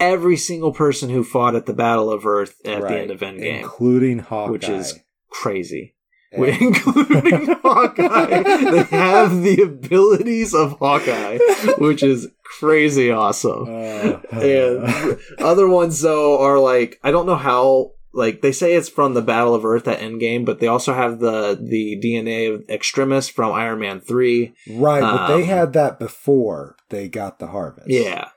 every 0.00 0.36
single 0.36 0.72
person 0.72 1.10
who 1.10 1.24
fought 1.24 1.56
at 1.56 1.66
the 1.66 1.72
Battle 1.72 2.10
of 2.10 2.26
Earth 2.26 2.56
at 2.64 2.82
right. 2.82 2.92
the 2.92 3.00
end 3.00 3.10
of 3.10 3.20
Endgame, 3.20 3.60
including 3.60 4.18
Hawkeye, 4.20 4.50
which 4.50 4.68
is 4.68 4.98
crazy. 5.30 5.94
Yeah. 6.32 6.56
including 6.60 7.46
Hawkeye. 7.62 8.42
They 8.42 8.82
have 8.84 9.42
the 9.42 9.62
abilities 9.62 10.54
of 10.54 10.72
Hawkeye, 10.78 11.38
which 11.78 12.02
is 12.02 12.28
crazy 12.44 13.10
awesome. 13.10 13.64
Uh, 13.68 14.18
and 14.32 15.18
other 15.38 15.68
ones 15.68 16.00
though 16.00 16.40
are 16.40 16.58
like 16.58 16.98
I 17.02 17.10
don't 17.10 17.26
know 17.26 17.36
how 17.36 17.92
like 18.12 18.42
they 18.42 18.52
say 18.52 18.74
it's 18.74 18.88
from 18.88 19.14
the 19.14 19.22
Battle 19.22 19.54
of 19.54 19.64
Earth 19.64 19.88
at 19.88 20.00
Endgame, 20.00 20.44
but 20.44 20.58
they 20.60 20.66
also 20.66 20.92
have 20.92 21.20
the 21.20 21.58
the 21.60 22.00
DNA 22.02 22.54
of 22.54 22.68
Extremis 22.68 23.28
from 23.28 23.52
Iron 23.52 23.80
Man 23.80 24.00
three. 24.00 24.54
Right, 24.70 25.02
um, 25.02 25.16
but 25.16 25.26
they 25.28 25.42
um, 25.42 25.48
had 25.48 25.72
that 25.74 25.98
before 25.98 26.76
they 26.90 27.08
got 27.08 27.38
the 27.38 27.48
harvest. 27.48 27.88
Yeah. 27.88 28.28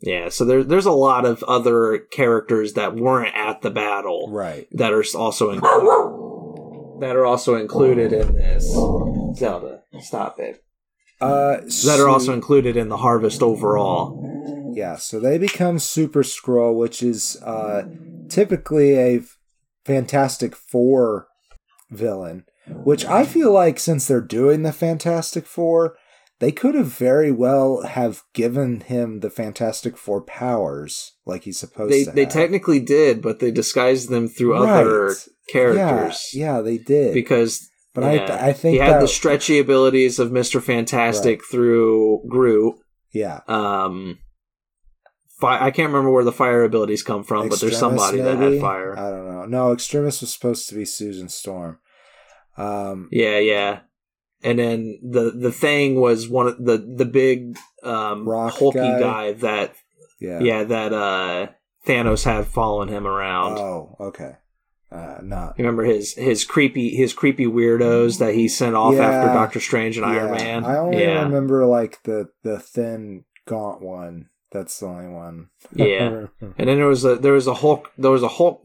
Yeah, 0.00 0.28
so 0.28 0.44
there's 0.44 0.66
there's 0.66 0.86
a 0.86 0.92
lot 0.92 1.24
of 1.24 1.42
other 1.44 1.98
characters 2.10 2.74
that 2.74 2.94
weren't 2.94 3.34
at 3.34 3.62
the 3.62 3.70
battle, 3.70 4.30
right? 4.30 4.68
That 4.72 4.92
are 4.92 5.02
also 5.16 5.50
included, 5.50 5.86
that 7.00 7.16
are 7.16 7.26
also 7.26 7.54
included 7.56 8.12
in 8.12 8.34
this. 8.34 8.64
Zelda, 9.36 9.82
stop 10.00 10.38
it. 10.38 10.62
Uh, 11.20 11.60
that 11.84 11.98
are 11.98 12.08
also 12.08 12.32
included 12.32 12.76
in 12.76 12.88
the 12.88 12.98
harvest 12.98 13.42
overall. 13.42 14.72
Yeah, 14.74 14.96
so 14.96 15.18
they 15.18 15.38
become 15.38 15.78
Super 15.78 16.22
Skrull, 16.22 16.76
which 16.76 17.02
is 17.02 17.40
uh, 17.42 17.84
typically 18.28 18.98
a 18.98 19.22
Fantastic 19.84 20.54
Four 20.54 21.28
villain. 21.90 22.44
Which 22.68 23.04
I 23.04 23.24
feel 23.24 23.52
like 23.52 23.78
since 23.78 24.06
they're 24.06 24.20
doing 24.20 24.62
the 24.62 24.72
Fantastic 24.72 25.46
Four, 25.46 25.96
they 26.40 26.52
could 26.52 26.74
have 26.74 26.88
very 26.88 27.30
well 27.30 27.82
have 27.82 28.22
given 28.34 28.80
him 28.80 29.20
the 29.20 29.30
Fantastic 29.30 29.96
Four 29.96 30.20
powers 30.20 31.12
like 31.24 31.44
he's 31.44 31.58
supposed 31.58 31.92
they, 31.92 32.04
to. 32.04 32.10
They 32.10 32.26
technically 32.26 32.80
did, 32.80 33.22
but 33.22 33.38
they 33.38 33.50
disguised 33.50 34.10
them 34.10 34.28
through 34.28 34.54
right. 34.62 34.80
other 34.80 35.14
characters. 35.48 36.30
Yeah, 36.32 36.56
yeah, 36.56 36.60
they 36.62 36.78
did 36.78 37.14
because. 37.14 37.68
But 37.94 38.12
yeah, 38.12 38.36
I, 38.36 38.48
I 38.48 38.52
think 38.52 38.74
he 38.74 38.78
had 38.78 38.96
that, 38.96 39.00
the 39.00 39.08
stretchy 39.08 39.58
abilities 39.58 40.18
of 40.18 40.30
Mister 40.30 40.60
Fantastic 40.60 41.40
right. 41.40 41.48
through 41.50 42.22
Groot. 42.28 42.76
Yeah. 43.12 43.40
Um. 43.48 44.18
Fi- 45.40 45.66
I 45.66 45.70
can't 45.70 45.88
remember 45.88 46.10
where 46.10 46.24
the 46.24 46.32
fire 46.32 46.62
abilities 46.62 47.02
come 47.02 47.22
from, 47.22 47.46
Extremis, 47.46 47.60
but 47.60 47.66
there's 47.66 47.78
somebody 47.78 48.18
maybe? 48.18 48.38
that 48.38 48.52
had 48.52 48.60
fire. 48.60 48.98
I 48.98 49.10
don't 49.10 49.26
know. 49.26 49.44
No, 49.46 49.72
Extremis 49.72 50.20
was 50.20 50.32
supposed 50.32 50.68
to 50.68 50.74
be 50.74 50.84
Susan 50.84 51.28
Storm. 51.28 51.78
Um, 52.58 53.08
yeah, 53.12 53.38
yeah 53.38 53.80
and 54.42 54.58
then 54.58 54.98
the 55.02 55.32
the 55.32 55.52
thing 55.52 55.96
was 55.96 56.28
one 56.28 56.46
of 56.46 56.64
the 56.64 56.78
the 56.78 57.04
big 57.04 57.56
um 57.82 58.26
hulky 58.26 58.78
guy. 58.78 59.00
guy. 59.00 59.32
that 59.32 59.74
yeah 60.20 60.40
yeah 60.40 60.64
that 60.64 60.92
uh 60.92 61.48
Thanos 61.86 62.24
had 62.24 62.46
following 62.46 62.88
him 62.88 63.06
around. 63.06 63.58
Oh, 63.58 63.96
okay. 64.00 64.32
Uh, 64.96 65.20
not. 65.22 65.54
You 65.58 65.64
remember 65.64 65.84
his 65.84 66.14
his 66.14 66.44
creepy 66.44 66.90
his 66.96 67.12
creepy 67.12 67.46
weirdos 67.46 68.18
that 68.18 68.34
he 68.34 68.48
sent 68.48 68.74
off 68.74 68.94
Yeah. 68.94 69.08
after 69.10 69.32
Doctor 69.32 69.60
Strange 69.60 69.98
and 69.98 70.06
Yeah, 70.06 70.12
Iron 70.22 70.30
Man. 70.32 70.64
I 70.64 70.78
only 70.78 71.00
yeah, 71.02 71.22
remember 71.22 71.66
like 71.66 72.02
the 72.04 72.28
the 72.42 72.58
thin 72.58 73.24
gaunt 73.46 73.82
one. 73.82 74.30
That's 74.52 74.78
the 74.78 74.86
only 74.86 75.08
one. 75.08 75.48
Yeah. 75.74 76.26
and 76.40 76.68
then 76.68 76.76
there 76.78 76.86
was 76.86 77.04
a 77.04 77.16
there 77.16 77.32
was 77.34 77.46
a 77.46 77.54
Hulk 77.54 77.90
there 77.98 78.10
was 78.12 78.22
a 78.22 78.28
Hulk 78.28 78.62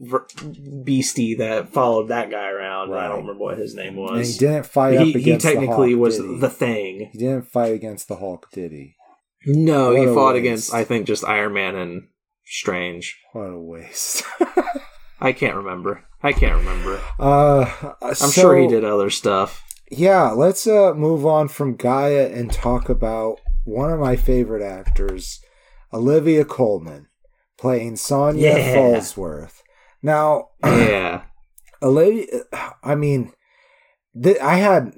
beastie 0.84 1.34
that 1.36 1.68
followed 1.68 2.08
that 2.08 2.30
guy 2.30 2.48
around. 2.48 2.94
I 2.94 3.08
don't 3.08 3.20
remember 3.22 3.42
what 3.44 3.58
his 3.58 3.74
name 3.74 3.98
and 3.98 4.24
he 4.24 4.32
didn't 4.38 4.66
fight 4.66 4.98
He, 5.00 5.12
he 5.12 5.36
technically 5.36 5.94
the 5.94 5.96
Hulk, 5.98 6.00
was 6.00 6.16
he? 6.18 6.36
the 6.38 6.48
thing. 6.50 7.10
He 7.12 7.18
didn't 7.18 7.50
fight 7.50 7.72
against 7.74 8.08
the 8.08 8.16
Hulk, 8.16 8.48
did 8.52 8.72
he? 8.72 8.94
No, 9.44 9.88
What 9.92 9.98
he 10.00 10.06
fought 10.06 10.34
waste. 10.34 10.38
against 10.38 10.74
I 10.74 10.84
think 10.84 11.06
just 11.06 11.24
Iron 11.24 11.52
Man 11.54 11.74
and 11.74 12.08
Strange. 12.44 13.18
What 13.32 13.50
a 13.50 13.58
waste. 13.60 14.22
I 15.20 15.32
can't 15.32 15.56
remember. 15.56 16.04
I 16.22 16.32
can't 16.32 16.56
remember. 16.58 17.00
uh, 17.18 17.94
I'm 18.00 18.30
sure 18.30 18.56
he 18.56 18.66
did 18.68 18.84
other 18.84 19.10
stuff. 19.10 19.64
Yeah, 19.90 20.30
let's 20.30 20.66
uh, 20.66 20.94
move 20.94 21.26
on 21.26 21.48
from 21.48 21.76
Gaia 21.76 22.28
and 22.28 22.50
talk 22.52 22.88
about 22.88 23.40
one 23.64 23.90
of 23.92 24.00
my 24.00 24.16
favorite 24.16 24.62
actors, 24.62 25.40
Olivia 25.92 26.44
Colman, 26.44 27.08
playing 27.58 27.96
Sonia 27.96 28.54
Yeah. 28.56 28.74
Falsworth. 28.76 29.62
Now, 30.02 30.48
Yeah. 30.64 31.22
Olivia, 31.82 32.26
I 32.82 32.94
mean, 32.94 33.32
th- 34.20 34.38
I 34.40 34.56
had, 34.58 34.94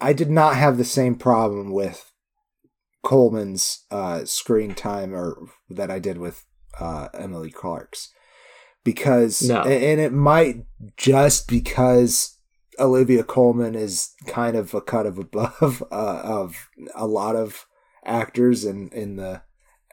I 0.00 0.12
did 0.12 0.30
not 0.30 0.56
have 0.56 0.76
the 0.78 0.84
same 0.84 1.14
problem 1.14 1.70
with 1.70 2.10
Colman's 3.04 3.84
uh, 3.90 4.24
screen 4.24 4.74
time 4.74 5.14
or 5.14 5.36
that 5.70 5.90
I 5.90 5.98
did 5.98 6.18
with 6.18 6.44
uh, 6.80 7.08
Emily 7.14 7.50
Clarke's 7.50 8.10
because, 8.86 9.42
No. 9.42 9.60
and 9.62 10.00
it 10.00 10.12
might 10.14 10.64
just 10.96 11.46
because 11.48 12.38
Olivia 12.78 13.22
Colman 13.24 13.74
is 13.74 14.14
kind 14.26 14.56
of 14.56 14.72
a 14.72 14.80
cut 14.80 15.04
of 15.04 15.18
above 15.18 15.82
uh, 15.92 16.20
of 16.24 16.70
a 16.94 17.06
lot 17.06 17.36
of 17.36 17.66
actors 18.04 18.64
in 18.64 18.88
in 18.90 19.16
the 19.16 19.42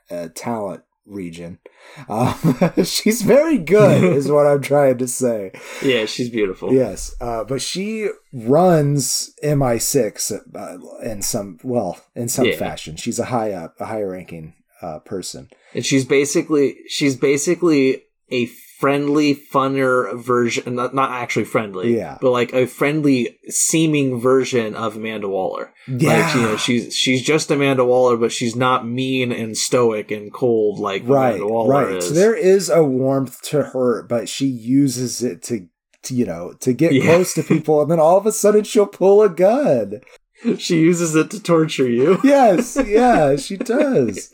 uh, 0.09 0.29
talent 0.35 0.83
region. 1.05 1.59
Um, 2.07 2.35
she's 2.85 3.21
very 3.23 3.57
good, 3.57 4.03
is 4.17 4.31
what 4.31 4.47
I'm 4.47 4.61
trying 4.61 4.97
to 4.99 5.07
say. 5.07 5.51
Yeah, 5.81 6.05
she's 6.05 6.29
beautiful. 6.29 6.71
Yes, 6.73 7.13
uh, 7.19 7.43
but 7.43 7.61
she 7.61 8.07
runs 8.31 9.33
MI6 9.43 10.31
uh, 10.55 11.09
in 11.09 11.21
some 11.21 11.57
well 11.63 11.99
in 12.15 12.27
some 12.29 12.47
Yeah. 12.47 12.55
fashion. 12.57 12.95
She's 12.95 13.19
a 13.19 13.25
high 13.25 13.51
up, 13.51 13.75
a 13.79 13.85
high 13.85 14.03
ranking 14.03 14.53
uh, 14.81 14.99
person. 14.99 15.49
And 15.73 15.85
she's 15.85 16.05
basically 16.05 16.75
she's 16.87 17.15
basically 17.15 18.03
a 18.31 18.45
friendly, 18.79 19.35
funner 19.35 20.17
version 20.21 20.75
not, 20.75 20.93
not 20.93 21.11
actually 21.11 21.45
friendly. 21.45 21.95
Yeah. 21.95 22.17
But 22.19 22.31
like 22.31 22.53
a 22.53 22.65
friendly 22.67 23.37
seeming 23.47 24.19
version 24.19 24.75
of 24.75 24.95
Amanda 24.97 25.27
Waller. 25.29 25.73
Like, 25.87 26.35
you 26.35 26.41
know, 26.41 26.57
she's 26.57 26.95
she's 26.95 27.21
just 27.21 27.51
Amanda 27.51 27.85
Waller, 27.85 28.17
but 28.17 28.31
she's 28.31 28.55
not 28.55 28.87
mean 28.87 29.31
and 29.31 29.57
stoic 29.57 30.11
and 30.11 30.33
cold 30.33 30.79
like 30.79 31.03
right, 31.05 31.35
Amanda 31.35 31.47
Waller 31.47 31.85
right. 31.85 31.95
is. 31.97 32.07
So 32.07 32.13
there 32.13 32.35
is 32.35 32.69
a 32.69 32.83
warmth 32.83 33.41
to 33.43 33.63
her, 33.63 34.03
but 34.03 34.27
she 34.29 34.47
uses 34.47 35.23
it 35.23 35.41
to, 35.43 35.67
to 36.03 36.13
you 36.15 36.25
know, 36.25 36.53
to 36.61 36.73
get 36.73 36.93
Yeah. 36.93 37.03
close 37.05 37.33
to 37.35 37.43
people, 37.43 37.81
and 37.81 37.91
then 37.91 37.99
all 37.99 38.17
of 38.17 38.25
a 38.25 38.31
sudden 38.31 38.63
she'll 38.63 38.85
pull 38.85 39.21
a 39.21 39.29
gun. 39.29 40.01
she 40.57 40.79
uses 40.79 41.15
it 41.15 41.31
to 41.31 41.41
torture 41.41 41.89
you. 41.89 42.19
Yes, 42.23 42.77
yeah, 42.85 43.35
she 43.37 43.55
does. 43.57 44.33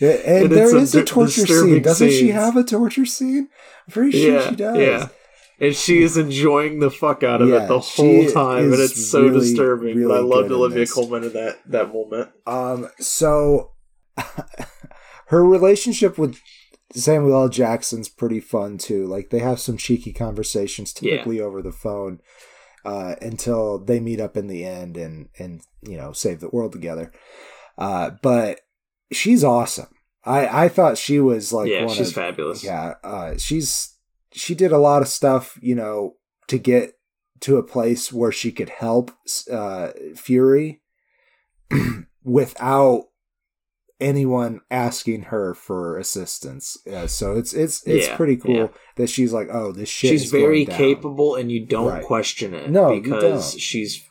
Yeah, 0.00 0.10
and, 0.24 0.44
And 0.44 0.52
there 0.52 0.76
it's 0.76 0.94
a 0.94 1.02
a 1.02 1.04
torture 1.04 1.46
scene. 1.46 1.82
Doesn't 1.82 2.10
she 2.10 2.28
have 2.30 2.56
a 2.56 2.64
torture 2.64 3.06
scene? 3.06 3.48
I'm 3.86 3.92
pretty 3.92 4.12
sure 4.20 4.32
yeah, 4.40 4.48
she 4.48 4.56
does. 4.56 4.78
yeah. 4.78 5.08
And 5.62 5.76
she 5.76 6.02
is 6.02 6.16
enjoying 6.16 6.78
the 6.80 6.90
fuck 6.90 7.22
out 7.22 7.42
of 7.42 7.48
Yeah, 7.50 7.64
it 7.64 7.68
the 7.68 7.78
whole 7.80 8.26
time, 8.30 8.72
and 8.72 8.80
it's 8.80 9.10
so 9.10 9.24
really, 9.24 9.40
disturbing. 9.40 9.94
really 9.96 10.08
but 10.08 10.16
I 10.16 10.20
loved 10.22 10.50
Olivia 10.50 10.78
this. 10.78 10.92
Colman 10.94 11.24
in 11.24 11.32
that 11.34 11.58
that 11.66 11.92
moment. 11.92 12.30
Um, 12.46 12.88
so 12.98 13.72
her 15.26 15.44
relationship 15.44 16.18
with 16.18 16.38
Samuel 16.94 17.42
L. 17.42 17.48
Jackson's 17.48 18.08
pretty 18.08 18.40
fun 18.40 18.78
too. 18.78 19.06
Like 19.06 19.30
they 19.30 19.38
have 19.40 19.60
some 19.60 19.76
cheeky 19.76 20.12
conversations, 20.12 20.94
Yeah. 21.00 21.12
typically 21.18 21.40
over 21.40 21.62
the 21.62 21.72
phone, 21.72 22.20
uh, 22.84 23.16
until 23.20 23.78
they 23.78 24.00
meet 24.00 24.20
up 24.20 24.36
in 24.36 24.46
the 24.46 24.64
end 24.64 24.96
and 24.96 25.28
and 25.38 25.60
you 25.82 25.96
know 25.96 26.12
save 26.12 26.40
the 26.40 26.48
world 26.48 26.72
together. 26.72 27.12
Uh, 27.78 28.10
but 28.22 28.60
she's 29.12 29.42
awesome. 29.44 29.88
I 30.24 30.64
I 30.64 30.68
thought 30.68 30.98
she 30.98 31.18
was 31.20 31.52
like 31.52 31.68
yeah, 31.70 31.86
she's 31.86 32.08
of, 32.08 32.14
fabulous. 32.14 32.62
yeah. 32.64 32.94
Uh, 33.02 33.36
she's 33.38 33.96
she 34.32 34.54
did 34.54 34.70
a 34.72 34.78
lot 34.78 35.02
of 35.02 35.08
stuff, 35.08 35.58
you 35.62 35.74
know, 35.74 36.16
to 36.48 36.58
get 36.58 36.94
to 37.40 37.56
a 37.56 37.62
place 37.62 38.12
where 38.12 38.30
she 38.32 38.52
could 38.52 38.68
help 38.68 39.10
uh, 39.50 39.90
Fury 40.14 40.82
without 42.24 43.04
anyone 43.98 44.60
asking 44.70 45.22
her 45.24 45.54
for 45.54 45.98
assistance. 45.98 46.76
Uh, 46.90 47.06
so 47.06 47.36
it's 47.36 47.52
it's 47.52 47.86
it's 47.86 48.08
Yeah, 48.08 48.16
pretty 48.16 48.36
cool 48.36 48.54
yeah. 48.54 48.66
that 48.96 49.08
she's 49.08 49.32
like, 49.32 49.48
oh, 49.50 49.72
this 49.72 49.88
shit. 49.88 50.10
she's 50.10 50.24
is 50.24 50.30
very 50.30 50.64
capable 50.64 51.34
and 51.36 51.50
you 51.50 51.66
don't 51.66 51.86
Right. 51.88 52.04
question 52.04 52.54
it 52.54 52.70
No, 52.70 52.98
because 53.00 53.58
she's 53.58 54.02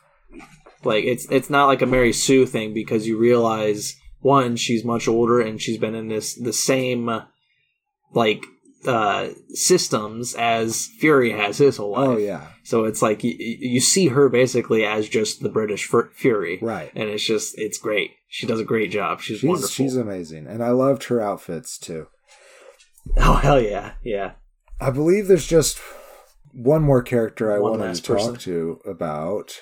like 0.84 1.04
it's 1.04 1.26
it's 1.30 1.50
not 1.50 1.66
like 1.66 1.82
a 1.82 1.86
Mary 1.86 2.12
Sue 2.12 2.46
thing 2.46 2.72
because 2.72 3.06
you 3.06 3.18
realize 3.18 3.96
one 4.20 4.56
she's 4.56 4.84
much 4.84 5.08
older 5.08 5.40
and 5.40 5.60
she's 5.60 5.78
been 5.78 5.94
in 5.94 6.08
this 6.08 6.34
the 6.34 6.52
same 6.52 7.08
like 8.12 8.44
uh 8.86 9.28
systems 9.50 10.34
as 10.34 10.86
Fury 10.98 11.32
has 11.32 11.58
his 11.58 11.76
whole 11.76 11.92
life. 11.92 12.08
Oh 12.08 12.16
yeah, 12.16 12.48
So 12.64 12.84
it's 12.84 13.02
like 13.02 13.22
you, 13.24 13.34
you 13.38 13.80
see 13.80 14.08
her 14.08 14.28
basically 14.28 14.84
as 14.86 15.08
just 15.08 15.42
the 15.42 15.48
British 15.50 15.84
Fur- 15.86 16.10
Fury. 16.14 16.58
right. 16.62 16.90
And 16.94 17.08
it's 17.08 17.24
just 17.24 17.58
it's 17.58 17.78
great. 17.78 18.12
She 18.28 18.46
does 18.46 18.60
a 18.60 18.64
great 18.64 18.90
job. 18.90 19.20
She's, 19.20 19.40
She's 19.40 19.48
wonderful. 19.48 19.68
she's 19.68 19.96
amazing, 19.96 20.46
and 20.46 20.62
I 20.62 20.70
loved 20.70 21.04
her 21.04 21.20
outfits 21.20 21.76
too. 21.78 22.06
oh 23.18 23.34
hell 23.34 23.60
yeah, 23.60 23.92
yeah. 24.02 24.32
I 24.80 24.90
believe 24.90 25.26
there's 25.28 25.46
just 25.46 25.78
one 26.52 26.82
more 26.82 27.02
character 27.02 27.52
I 27.54 27.58
One 27.58 27.78
wanted 27.80 27.94
to 27.96 28.02
talk 28.02 28.16
person. 28.16 28.36
to 28.36 28.80
about. 28.86 29.60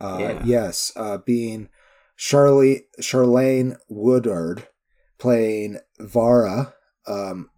Uh, 0.00 0.16
Yeah. 0.20 0.42
Yes, 0.44 0.92
uh, 0.96 1.18
being 1.18 1.68
Charlie 2.16 2.86
Charlayne 3.00 3.76
Woodard 3.88 4.68
playing 5.18 5.78
Varra, 6.00 6.74
um, 7.06 7.50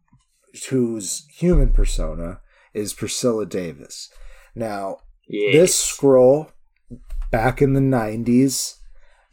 whose 0.71 1.27
human 1.31 1.73
persona 1.73 2.41
is 2.75 2.93
Priscilla 2.95 3.47
Davis. 3.47 4.11
Now, 4.55 4.99
Yeah. 5.29 5.53
this 5.53 5.77
Skrull 5.85 6.51
back 7.31 7.61
in 7.61 7.73
the 7.75 7.81
90s 7.81 8.77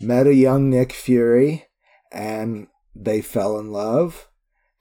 met 0.02 0.28
a 0.28 0.34
young 0.34 0.70
Nick 0.70 0.92
Fury 0.92 1.66
and 2.12 2.68
they 2.96 3.22
fell 3.22 3.58
in 3.60 3.72
love 3.72 4.28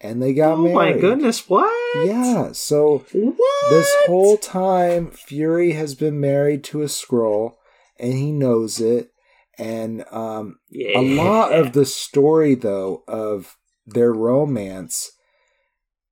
and 0.01 0.21
they 0.23 0.35
got 0.35 0.55
Oh 0.55 0.63
married. 0.63 0.73
Oh 0.73 0.75
my 0.75 0.93
goodness, 0.93 1.49
what? 1.49 2.07
Yeah, 2.07 2.53
so 2.53 3.05
What? 3.13 3.71
this 3.71 3.95
whole 4.07 4.37
time 4.39 5.11
Fury 5.13 5.73
has 5.73 5.95
been 5.95 6.19
married 6.19 6.65
to 6.65 6.83
a 6.83 6.87
Skrull 6.87 7.55
and 7.99 8.15
he 8.15 8.33
knows 8.33 8.81
it 8.81 9.12
and 9.63 10.05
um 10.11 10.59
yeah. 10.71 10.99
a 10.99 11.03
lot 11.03 11.53
of 11.53 11.73
the 11.79 11.87
story 11.87 12.55
though 12.55 13.05
of 13.07 13.57
their 13.87 14.13
romance 14.13 15.13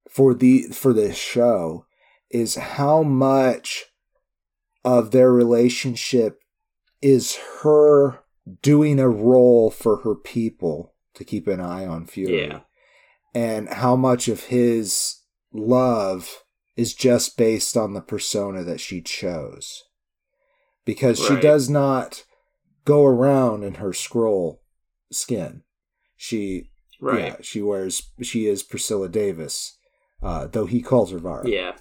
for 0.08 0.34
the 0.34 0.62
for 0.72 0.92
this 0.92 1.16
show 1.16 1.84
is 2.30 2.54
how 2.54 3.02
much 3.02 3.84
of 4.84 5.10
their 5.10 5.32
relationship 5.32 6.40
is 7.02 7.38
her 7.62 8.20
doing 8.62 8.98
a 8.98 9.08
role 9.08 9.70
for 9.70 9.98
her 9.98 10.14
people 10.14 10.94
to 11.14 11.24
keep 11.24 11.46
an 11.46 11.60
eye 11.60 11.86
on 11.86 12.06
Fury 12.06 12.46
Yeah. 12.46 12.60
and 13.34 13.68
how 13.68 13.96
much 13.96 14.28
of 14.28 14.44
his 14.44 15.16
love 15.52 16.44
is 16.76 16.94
just 16.94 17.36
based 17.36 17.76
on 17.76 17.94
the 17.94 18.00
persona 18.00 18.62
that 18.64 18.80
she 18.80 19.02
chose 19.02 19.84
because 20.84 21.18
she 21.18 21.36
does 21.36 21.68
not 21.68 22.24
go 22.84 23.04
around 23.04 23.62
in 23.62 23.74
her 23.74 23.90
Skrull 23.90 24.58
skin 25.12 25.62
she 26.16 26.70
right. 27.00 27.18
yeah 27.18 27.36
she 27.42 27.60
wears 27.60 28.10
she 28.22 28.46
is 28.46 28.62
priscilla 28.62 29.08
davis 29.08 29.76
uh, 30.22 30.46
though 30.46 30.66
he 30.66 30.80
calls 30.82 31.10
her 31.12 31.18
Varra 31.18 31.48
Yeah. 31.48 31.72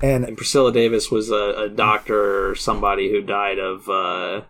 and 0.00 0.24
And 0.24 0.36
Priscilla 0.36 0.72
Davis 0.72 1.10
was 1.10 1.30
a, 1.30 1.64
a 1.64 1.68
doctor 1.68 2.50
or 2.50 2.54
somebody 2.54 3.10
who 3.10 3.20
died 3.20 3.58
of 3.58 3.88
uh 3.88 4.42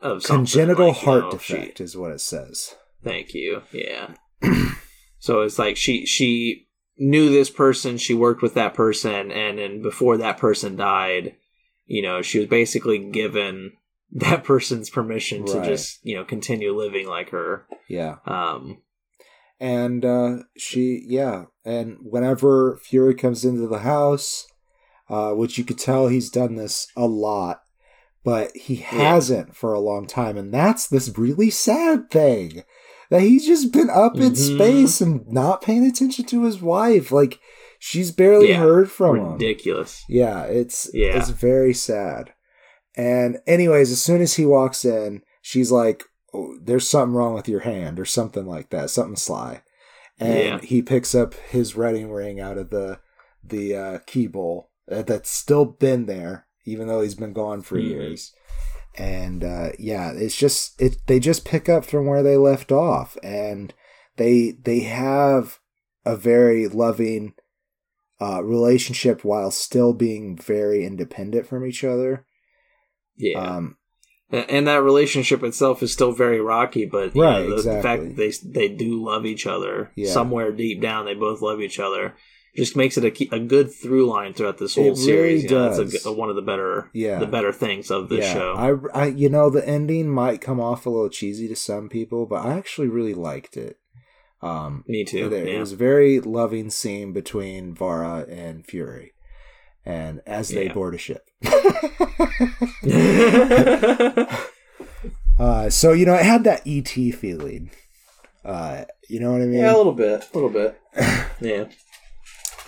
of 0.00 0.22
congenital 0.22 0.88
like, 0.88 0.96
you 1.02 1.04
heart 1.06 1.32
know, 1.32 1.38
she- 1.38 1.54
defect 1.54 1.80
is 1.80 1.96
what 1.96 2.12
it 2.12 2.20
says 2.20 2.74
Thank 3.02 3.32
you. 3.32 3.62
Yeah. 3.72 4.14
so 5.18 5.40
it's 5.42 5.58
like 5.58 5.76
she 5.76 6.04
she 6.04 6.66
knew 6.98 7.30
this 7.30 7.48
person, 7.48 7.96
she 7.96 8.12
worked 8.12 8.42
with 8.42 8.54
that 8.54 8.74
person, 8.74 9.30
and 9.30 9.58
then 9.58 9.80
before 9.82 10.16
that 10.18 10.36
person 10.36 10.74
died, 10.76 11.36
you 11.86 12.02
know, 12.02 12.22
she 12.22 12.40
was 12.40 12.48
basically 12.48 12.98
given 12.98 13.72
that 14.12 14.44
person's 14.44 14.90
permission 14.90 15.44
to 15.46 15.62
just 15.64 15.98
you 16.02 16.16
know 16.16 16.24
continue 16.24 16.74
living 16.76 17.06
like 17.06 17.30
her. 17.30 17.66
yeah 17.88 18.16
Um, 18.26 18.82
and 19.60 20.04
uh, 20.04 20.36
she 20.56 21.02
yeah 21.06 21.44
and 21.64 21.98
whenever 22.02 22.76
fury 22.82 23.14
comes 23.14 23.44
into 23.44 23.66
the 23.66 23.80
house 23.80 24.46
uh, 25.10 25.32
which 25.32 25.58
you 25.58 25.64
could 25.64 25.78
tell 25.78 26.08
he's 26.08 26.30
done 26.30 26.56
this 26.56 26.86
a 26.96 27.06
lot 27.06 27.60
but 28.24 28.54
he 28.56 28.76
hasn't 28.76 29.56
for 29.56 29.72
a 29.72 29.80
long 29.80 30.06
time 30.06 30.36
and 30.36 30.52
that's 30.54 30.86
this 30.88 31.16
really 31.18 31.50
sad 31.50 32.10
thing 32.10 32.62
that 33.10 33.22
he's 33.22 33.46
just 33.46 33.72
been 33.72 33.88
up 33.90 34.16
in 34.16 34.32
Mhm. 34.32 34.36
space 34.56 35.00
and 35.00 35.26
not 35.28 35.62
paying 35.62 35.84
attention 35.86 36.24
to 36.26 36.44
his 36.44 36.60
wife 36.62 37.10
like 37.10 37.38
she's 37.78 38.10
barely 38.12 38.50
Yeah, 38.50 38.58
heard 38.60 38.90
from 38.90 39.16
him 39.16 39.32
ridiculous. 39.32 40.04
yeah, 40.08 40.42
it's 40.44 40.90
Yeah. 40.92 41.16
it's 41.18 41.30
very 41.30 41.72
sad. 41.74 42.32
And 42.98 43.38
anyways, 43.46 43.92
as 43.92 44.02
soon 44.02 44.20
as 44.20 44.34
he 44.34 44.44
walks 44.44 44.84
in, 44.84 45.22
she's 45.40 45.70
like, 45.70 46.02
oh, 46.34 46.58
"There's 46.60 46.88
something 46.88 47.14
wrong 47.14 47.32
with 47.32 47.48
your 47.48 47.60
hand," 47.60 48.00
or 48.00 48.04
something 48.04 48.44
like 48.44 48.70
that, 48.70 48.90
something 48.90 49.16
sly. 49.16 49.62
And 50.18 50.38
Yeah. 50.38 50.60
he 50.60 50.82
picks 50.82 51.14
up 51.14 51.34
his 51.34 51.76
wedding 51.76 52.10
ring 52.10 52.40
out 52.40 52.58
of 52.58 52.70
the 52.70 52.98
the 53.42 53.74
uh, 53.74 53.98
key 54.06 54.26
bowl 54.26 54.70
uh, 54.90 55.02
that's 55.02 55.30
still 55.30 55.64
been 55.64 56.06
there, 56.06 56.46
even 56.64 56.88
though 56.88 57.00
he's 57.00 57.14
been 57.14 57.32
gone 57.32 57.62
for 57.62 57.78
Mhm. 57.78 57.88
years. 57.88 58.34
And 58.96 59.44
uh, 59.44 59.70
yeah, 59.78 60.10
it's 60.12 60.36
just 60.36 60.80
it. 60.82 60.96
They 61.06 61.20
just 61.20 61.44
pick 61.44 61.68
up 61.68 61.84
from 61.84 62.06
where 62.06 62.24
they 62.24 62.36
left 62.36 62.72
off, 62.72 63.16
and 63.22 63.72
they 64.16 64.50
they 64.60 64.80
have 64.80 65.60
a 66.04 66.16
very 66.16 66.66
loving 66.66 67.34
uh, 68.20 68.42
relationship 68.42 69.24
while 69.24 69.52
still 69.52 69.92
being 69.92 70.36
very 70.36 70.84
independent 70.84 71.46
from 71.46 71.64
each 71.64 71.84
other. 71.84 72.24
Yeah. 73.18 73.38
Um, 73.38 73.76
and 74.30 74.66
that 74.66 74.82
relationship 74.82 75.42
itself 75.42 75.82
is 75.82 75.92
still 75.92 76.12
very 76.12 76.40
rocky 76.40 76.84
but 76.84 77.14
Right, 77.16 77.48
know, 77.48 77.56
the, 77.56 77.62
the 77.76 77.82
fact 77.82 78.02
that 78.02 78.16
they 78.16 78.32
they 78.44 78.68
do 78.74 79.02
love 79.04 79.24
each 79.26 79.46
other 79.46 79.90
Yeah. 79.96 80.12
somewhere 80.12 80.52
deep 80.52 80.80
down 80.82 81.06
they 81.06 81.14
both 81.14 81.40
love 81.40 81.60
each 81.60 81.78
other 81.78 82.14
just 82.56 82.76
makes 82.76 82.98
it 82.98 83.04
a, 83.04 83.34
a 83.34 83.38
good 83.38 83.72
through 83.72 84.06
line 84.06 84.34
throughout 84.34 84.58
this 84.58 84.74
whole 84.74 84.92
It 84.92 84.96
series 84.96 85.44
really 85.44 85.54
you 85.54 85.58
know, 85.60 85.76
that's 85.76 85.78
a 85.78 86.08
does. 86.08 86.16
one 86.16 86.28
of 86.28 86.36
the 86.36 86.42
better 86.42 86.90
Yeah. 86.92 87.18
the 87.20 87.26
better 87.26 87.52
things 87.52 87.90
of 87.90 88.08
this 88.10 88.24
yeah, 88.26 88.32
show 88.34 88.54
I, 88.94 89.02
I, 89.02 89.06
you 89.06 89.28
know, 89.30 89.48
the 89.48 89.66
ending 89.66 90.08
might 90.08 90.40
come 90.42 90.60
off 90.60 90.84
a 90.84 90.90
little 90.90 91.08
cheesy 91.10 91.48
to 91.48 91.56
some 91.56 91.88
people, 91.88 92.26
but 92.26 92.44
I 92.44 92.52
actually 92.54 92.88
really 92.88 93.14
liked 93.14 93.56
it. 93.56 93.78
Um, 94.42 94.84
me 94.86 95.04
too 95.04 95.28
there, 95.28 95.46
It 95.46 95.54
yeah. 95.54 95.58
was 95.60 95.72
a 95.72 95.76
very 95.76 96.20
loving 96.20 96.70
scene 96.70 97.12
between 97.12 97.74
Varra 97.74 98.24
and 98.28 98.64
Fury, 98.66 99.12
and 99.84 100.20
as 100.26 100.50
they 100.50 100.66
Yeah. 100.66 100.74
board 100.74 100.94
a 100.94 100.98
ship. 100.98 101.27
uh, 105.38 105.70
so 105.70 105.92
you 105.92 106.04
know, 106.06 106.14
it 106.14 106.24
had 106.24 106.44
that 106.44 106.62
ET 106.66 106.88
feeling. 106.88 107.70
Uh, 108.44 108.84
you 109.08 109.20
know 109.20 109.32
what 109.32 109.42
I 109.42 109.46
mean? 109.46 109.60
yeah 109.60 109.74
a 109.74 109.76
little 109.76 109.92
bit 109.92 110.26
a 110.32 110.38
little 110.38 110.48
bit 110.50 110.80
yeah 111.40 111.64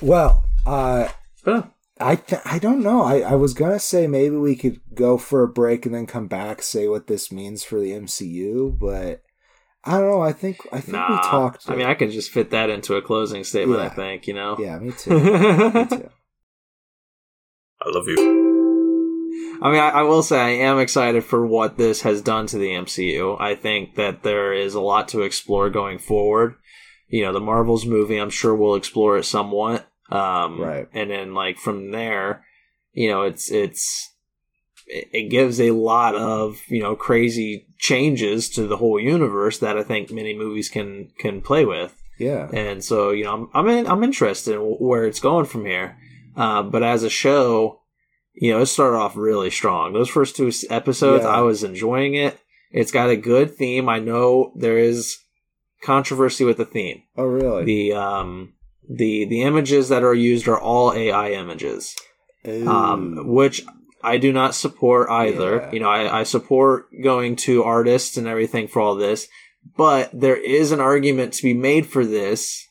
Well, 0.02 0.44
uh, 0.66 1.08
uh, 1.46 1.62
I 1.98 2.16
th- 2.16 2.42
I 2.44 2.58
don't 2.58 2.82
know. 2.82 3.02
I, 3.02 3.20
I 3.20 3.34
was 3.34 3.54
gonna 3.54 3.78
say 3.78 4.06
maybe 4.06 4.36
we 4.36 4.56
could 4.56 4.80
go 4.94 5.16
for 5.18 5.42
a 5.42 5.48
break 5.48 5.86
and 5.86 5.94
then 5.94 6.06
come 6.06 6.26
back 6.28 6.62
say 6.62 6.86
what 6.88 7.06
this 7.06 7.30
means 7.32 7.62
for 7.64 7.78
the 7.80 7.92
MCU, 7.92 8.78
but 8.78 9.22
I 9.84 9.92
don't 9.98 10.10
know. 10.10 10.20
I 10.22 10.32
think 10.32 10.58
I 10.72 10.80
think 10.80 10.94
nah 10.94 11.10
we 11.10 11.16
talked. 11.16 11.70
i 11.70 11.74
mean 11.74 11.86
i 11.86 11.94
can 11.94 12.10
just 12.10 12.30
fit 12.30 12.50
that 12.50 12.68
into 12.68 12.96
a 12.96 13.02
closing 13.02 13.44
statement 13.44 13.80
i 13.80 13.88
think 13.88 14.26
you 14.26 14.34
know 14.34 14.56
yeah, 14.58 14.78
me 14.78 14.92
too. 14.92 15.10
me 15.10 15.86
too. 15.86 16.10
I 17.82 17.88
love 17.88 18.06
you. 18.06 18.49
I 19.62 19.70
mean, 19.70 19.80
I, 19.80 19.90
I 19.90 20.02
will 20.02 20.22
say 20.22 20.40
I 20.40 20.50
am 20.68 20.78
excited 20.78 21.24
for 21.24 21.46
what 21.46 21.76
this 21.76 22.02
has 22.02 22.22
done 22.22 22.46
to 22.48 22.58
the 22.58 22.70
MCU. 22.70 23.40
I 23.40 23.54
think 23.54 23.96
that 23.96 24.22
there 24.22 24.52
is 24.52 24.74
a 24.74 24.80
lot 24.80 25.08
to 25.08 25.22
explore 25.22 25.68
going 25.68 25.98
forward. 25.98 26.54
You 27.08 27.24
know, 27.24 27.32
the 27.32 27.40
Marvels 27.40 27.84
movie, 27.84 28.16
I'm 28.16 28.30
sure 28.30 28.54
we'll 28.54 28.76
explore 28.76 29.18
it 29.18 29.24
somewhat. 29.24 29.86
Um, 30.10 30.60
Right. 30.60 30.88
And 30.92 31.10
then, 31.10 31.34
like 31.34 31.58
from 31.58 31.90
there, 31.90 32.44
you 32.92 33.10
know, 33.10 33.22
it's 33.22 33.50
it's 33.50 34.10
it, 34.90 35.30
gives 35.30 35.60
a 35.60 35.70
lot 35.70 36.14
of 36.14 36.60
you 36.68 36.82
know 36.82 36.96
crazy 36.96 37.66
changes 37.78 38.48
to 38.50 38.66
the 38.66 38.76
whole 38.76 38.98
universe 38.98 39.58
that 39.58 39.76
I 39.76 39.82
think 39.82 40.10
many 40.10 40.36
movies 40.36 40.68
can 40.68 41.10
can 41.18 41.40
play 41.40 41.64
with. 41.64 41.96
Yeah, 42.18 42.48
and 42.52 42.84
so 42.84 43.10
you 43.10 43.24
know 43.24 43.34
I'm 43.34 43.48
I'm 43.54 43.68
in, 43.68 43.86
I'm 43.86 44.04
interested 44.04 44.54
in 44.54 44.60
where 44.60 45.04
it's 45.06 45.20
going 45.20 45.46
from 45.46 45.64
here. 45.64 45.96
Uh, 46.36 46.62
but 46.62 46.82
as 46.82 47.02
a 47.02 47.10
show, 47.10 47.79
you 48.34 48.52
know, 48.52 48.60
it 48.60 48.66
started 48.66 48.96
off 48.96 49.16
really 49.16 49.50
strong. 49.50 49.92
Those 49.92 50.08
first 50.08 50.36
two 50.36 50.50
episodes, 50.70 51.24
Yeah. 51.24 51.30
I 51.30 51.40
was 51.40 51.62
enjoying 51.64 52.14
it. 52.14 52.38
It's 52.70 52.92
got 52.92 53.10
a 53.10 53.16
good 53.16 53.56
theme. 53.56 53.88
I 53.88 53.98
know 53.98 54.52
there 54.56 54.78
is 54.78 55.18
controversy 55.82 56.44
with 56.44 56.56
the 56.58 56.64
theme. 56.64 57.02
Oh, 57.16 57.24
really? 57.24 57.64
The 57.64 57.92
um 57.94 58.54
the 58.88 59.24
the 59.26 59.42
images 59.42 59.88
that 59.88 60.02
are 60.04 60.14
used 60.14 60.46
are 60.48 60.58
all 60.60 60.92
AI 60.92 61.30
images, 61.32 61.94
um, 62.66 63.26
which 63.26 63.64
I 64.02 64.16
do 64.18 64.32
not 64.32 64.54
support 64.54 65.10
either. 65.10 65.56
Yeah. 65.56 65.72
You 65.72 65.80
know, 65.80 65.88
I, 65.90 66.20
I 66.20 66.22
support 66.22 66.86
going 67.02 67.36
to 67.36 67.62
artists 67.64 68.16
and 68.16 68.26
everything 68.26 68.66
for 68.68 68.80
all 68.80 68.94
this, 68.94 69.28
But 69.76 70.10
there 70.12 70.36
is 70.36 70.72
an 70.72 70.80
argument 70.80 71.34
to 71.34 71.42
be 71.42 71.54
made 71.54 71.86
for 71.86 72.04
this 72.06 72.66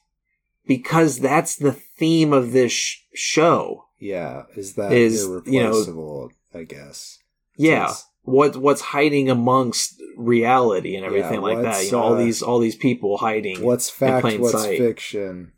because 0.66 1.20
that's 1.20 1.56
the 1.56 1.72
theme 1.74 2.34
of 2.34 2.52
this 2.52 2.72
sh- 2.72 2.98
show. 3.14 3.86
Yeah, 4.00 4.44
is 4.56 4.76
that 4.76 4.92
Is, 4.92 5.24
you 5.46 5.64
know- 5.64 6.30
I 6.54 6.64
guess. 6.64 7.20
Yeah. 7.58 7.88
Yes. 7.88 8.06
What 8.24 8.58
what's 8.58 8.82
hiding 8.82 9.30
amongst 9.30 10.02
reality 10.18 10.96
and 10.96 11.06
everything 11.06 11.36
Yeah, 11.36 11.40
like 11.40 11.62
that? 11.64 11.86
You 11.86 11.92
know, 11.92 12.02
all 12.02 12.14
uh, 12.14 12.18
these 12.18 12.42
all 12.42 12.60
these 12.60 12.76
people 12.76 13.18
hiding. 13.18 13.62
What's 13.64 13.90
fact? 13.90 14.26
What's 14.40 14.62
sight. 14.62 14.78
fiction? 14.78 15.54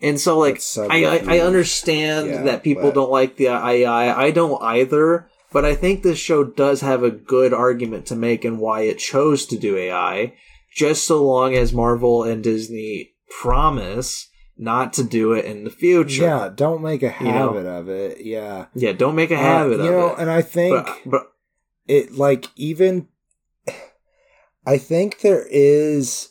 And 0.00 0.18
so, 0.20 0.36
like, 0.36 0.60
I, 0.90 1.04
I, 1.04 1.36
I 1.36 1.40
understand 1.40 2.26
Yeah, 2.26 2.42
that 2.42 2.64
people 2.64 2.82
but- 2.84 2.94
don't 2.94 3.10
like 3.10 3.36
the 3.36 3.46
AI. 3.48 4.24
I 4.26 4.30
don't 4.32 4.60
either. 4.62 5.28
But 5.52 5.64
I 5.66 5.74
think 5.74 6.02
this 6.02 6.18
show 6.18 6.44
does 6.44 6.80
have 6.80 7.02
a 7.02 7.10
good 7.10 7.52
argument 7.52 8.06
to 8.06 8.16
make 8.16 8.42
and 8.44 8.58
why 8.58 8.82
it 8.82 8.98
chose 8.98 9.44
to 9.46 9.58
do 9.58 9.76
AI, 9.76 10.32
just 10.74 11.04
so 11.04 11.22
long 11.22 11.54
as 11.54 11.74
Marvel 11.74 12.24
and 12.24 12.42
Disney 12.42 13.10
promise 13.28 14.28
not 14.62 14.92
to 14.94 15.04
do 15.04 15.32
it 15.32 15.44
in 15.44 15.64
the 15.64 15.70
future. 15.70 16.22
Yeah, 16.22 16.48
don't 16.54 16.82
make 16.82 17.02
a 17.02 17.14
You 17.20 17.26
know? 17.32 17.52
habit 17.54 17.66
of 17.66 17.88
it. 17.88 18.20
Yeah, 18.24 18.66
Yeah, 18.74 18.92
don't 18.92 19.14
make 19.16 19.30
a 19.30 19.34
Uh, 19.36 19.38
habit 19.38 19.78
you 19.80 19.88
of 19.88 19.90
know, 19.90 20.08
it. 20.14 20.18
and 20.20 20.30
I 20.30 20.42
think 20.42 20.74
But, 20.86 20.98
but 21.06 21.32
it 21.88 22.12
like 22.12 22.46
even 22.56 23.08
i 24.66 24.78
think 24.78 25.20
there 25.20 25.44
is 25.50 26.28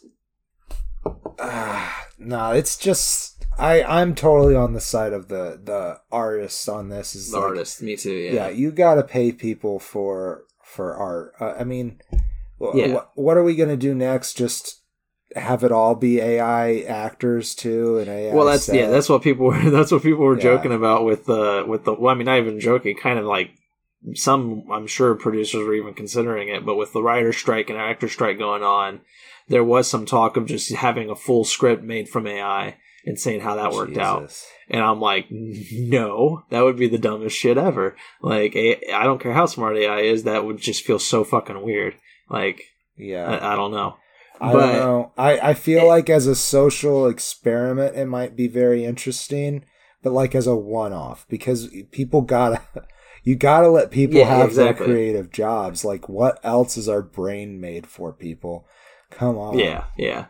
uh, 1.39 1.89
no 2.17 2.51
it's 2.51 2.77
just 2.77 3.43
i 3.57 3.83
i'm 3.83 4.15
totally 4.15 4.55
on 4.55 4.73
the 4.73 4.79
side 4.79 5.11
of 5.13 5.27
the 5.27 5.59
the 5.63 5.99
artist 6.11 6.69
on 6.69 6.89
this 6.89 7.15
is 7.15 7.31
the 7.31 7.37
like, 7.37 7.47
artist, 7.49 7.81
me 7.81 7.95
too. 7.97 8.11
yeah. 8.13 8.31
Yeah. 8.33 8.49
you 8.49 8.71
gotta 8.71 9.03
pay 9.03 9.31
people 9.31 9.79
for 9.79 10.45
for 10.63 10.95
art 10.95 11.33
uh, 11.41 11.53
i 11.59 11.63
mean 11.63 12.01
Yeah. 12.73 12.93
wh- 12.99 13.17
what 13.17 13.37
are 13.37 13.43
we 13.43 13.55
gonna 13.55 13.75
do 13.77 13.93
next 13.95 14.35
just 14.37 14.80
have 15.35 15.63
it 15.63 15.71
all 15.71 15.95
be 15.95 16.19
ai 16.19 16.81
actors 16.81 17.55
too 17.55 17.97
and 17.99 18.09
ai 18.09 18.33
well, 18.35 18.45
that's 18.45 18.67
yeah, 18.67 18.89
that's 18.89 19.07
what 19.09 19.21
people 19.21 19.45
were. 19.47 19.69
That's 19.69 19.91
what 19.91 20.03
people 20.03 20.25
were 20.25 20.35
Yeah. 20.37 20.43
joking 20.43 20.73
about 20.73 21.05
with 21.05 21.25
the 21.25 21.63
with 21.67 21.85
the. 21.85 21.93
Well, 21.93 22.13
I 22.13 22.17
mean, 22.17 22.25
not 22.25 22.39
even 22.39 22.59
joking. 22.59 22.97
Kind 22.97 23.17
of 23.19 23.25
like 23.25 23.51
some. 24.15 24.63
I'm 24.71 24.87
sure 24.87 25.15
producers 25.15 25.65
were 25.65 25.73
even 25.75 25.93
considering 25.93 26.49
it, 26.49 26.65
but 26.65 26.75
with 26.75 26.93
the 26.93 27.01
writer 27.03 27.31
strike 27.33 27.69
and 27.69 27.77
actor 27.79 28.09
strike 28.09 28.37
going 28.39 28.63
on, 28.63 29.01
there 29.47 29.63
was 29.63 29.87
some 29.89 30.05
talk 30.05 30.37
of 30.37 30.45
just 30.47 30.71
having 30.73 31.09
a 31.09 31.15
full 31.15 31.43
script 31.43 31.83
made 31.83 32.09
from 32.09 32.27
AI 32.27 32.77
and 33.05 33.19
saying 33.19 33.41
how 33.41 33.55
that 33.55 33.71
worked 33.71 33.97
out. 33.97 34.31
And 34.69 34.81
I'm 34.83 34.99
like, 35.01 35.25
no, 35.31 36.43
that 36.49 36.61
would 36.61 36.77
be 36.77 36.87
the 36.87 36.97
dumbest 36.97 37.35
shit 37.37 37.57
ever. 37.57 37.95
Like, 38.21 38.55
I 38.55 39.03
don't 39.03 39.19
care 39.21 39.33
how 39.33 39.45
smart 39.47 39.75
AI 39.77 39.99
is, 40.01 40.23
that 40.23 40.45
would 40.45 40.57
just 40.57 40.83
feel 40.83 40.99
so 40.99 41.23
fucking 41.23 41.61
weird. 41.63 41.95
Like, 42.29 42.61
yeah 42.97 43.25
I, 43.25 43.53
I 43.53 43.55
don't 43.55 43.71
know. 43.71 43.95
I 44.41 44.53
But- 44.53 44.59
don't 44.71 44.75
know. 44.77 45.11
I, 45.17 45.39
I 45.49 45.53
feel 45.53 45.83
It- 45.83 45.87
like 45.87 46.09
as 46.09 46.25
a 46.27 46.35
social 46.35 47.07
experiment, 47.07 47.95
it 47.95 48.07
might 48.07 48.35
be 48.35 48.47
very 48.47 48.83
interesting, 48.83 49.63
but 50.03 50.11
like 50.13 50.33
as 50.33 50.47
a 50.47 50.55
one 50.55 50.93
off, 50.93 51.25
because 51.29 51.69
people 51.91 52.21
gotta, 52.21 52.59
you 53.23 53.35
gotta 53.35 53.69
let 53.69 53.91
people 53.91 54.17
Yeah, 54.17 54.25
have 54.25 54.49
exactly. 54.49 54.85
their 54.87 54.95
creative 54.95 55.31
jobs. 55.31 55.85
Like, 55.85 56.09
what 56.09 56.39
else 56.43 56.75
is 56.75 56.89
our 56.89 57.03
brain 57.03 57.61
made 57.61 57.85
for, 57.85 58.11
people? 58.11 58.65
Come 59.11 59.37
on. 59.37 59.59
Yeah, 59.59 59.83
yeah. 59.97 60.25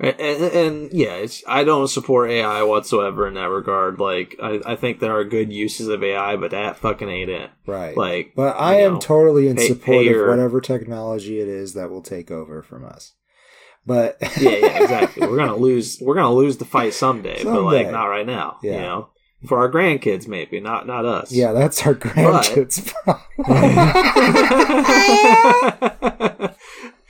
And, 0.00 0.14
and, 0.20 0.42
and, 0.54 0.92
yeah, 0.92 1.14
it's, 1.16 1.42
I 1.48 1.64
don't 1.64 1.88
support 1.88 2.30
AI 2.30 2.62
whatsoever 2.62 3.26
in 3.26 3.34
that 3.34 3.50
regard. 3.50 3.98
Like, 3.98 4.36
I, 4.40 4.60
I 4.64 4.76
think 4.76 5.00
there 5.00 5.16
are 5.16 5.24
good 5.24 5.52
uses 5.52 5.88
of 5.88 6.04
AI, 6.04 6.36
but 6.36 6.52
that 6.52 6.76
fucking 6.76 7.08
ain't 7.08 7.28
it. 7.30 7.50
Right. 7.66 7.96
Like, 7.96 8.32
but 8.36 8.54
I 8.56 8.76
am 8.76 8.94
know, 8.94 9.00
totally 9.00 9.48
in 9.48 9.56
pay- 9.56 9.66
support 9.66 9.84
pay 10.04 10.14
of 10.14 10.28
whatever 10.28 10.60
technology 10.60 11.40
it 11.40 11.48
is 11.48 11.74
that 11.74 11.90
will 11.90 12.00
take 12.02 12.30
over 12.30 12.62
from 12.62 12.84
us. 12.84 13.14
But 13.88 14.18
yeah, 14.38 14.50
yeah, 14.50 14.82
exactly. 14.82 15.26
we're 15.26 15.38
gonna 15.38 15.56
lose. 15.56 15.98
We're 15.98 16.14
gonna 16.14 16.34
lose 16.34 16.58
the 16.58 16.66
fight 16.66 16.92
someday, 16.92 17.42
but 17.42 17.62
like 17.62 17.90
not 17.90 18.04
right 18.04 18.26
now. 18.26 18.58
You 18.62 18.72
know, 18.72 19.08
for 19.46 19.58
our 19.58 19.70
grandkids, 19.70 20.28
maybe 20.28 20.60
not 20.60 20.86
not 20.86 21.06
us. 21.06 21.32
yeah, 21.32 21.52
that's 21.52 21.86
our 21.86 21.94
grandkids' 21.94 22.92
problem. 22.92 23.22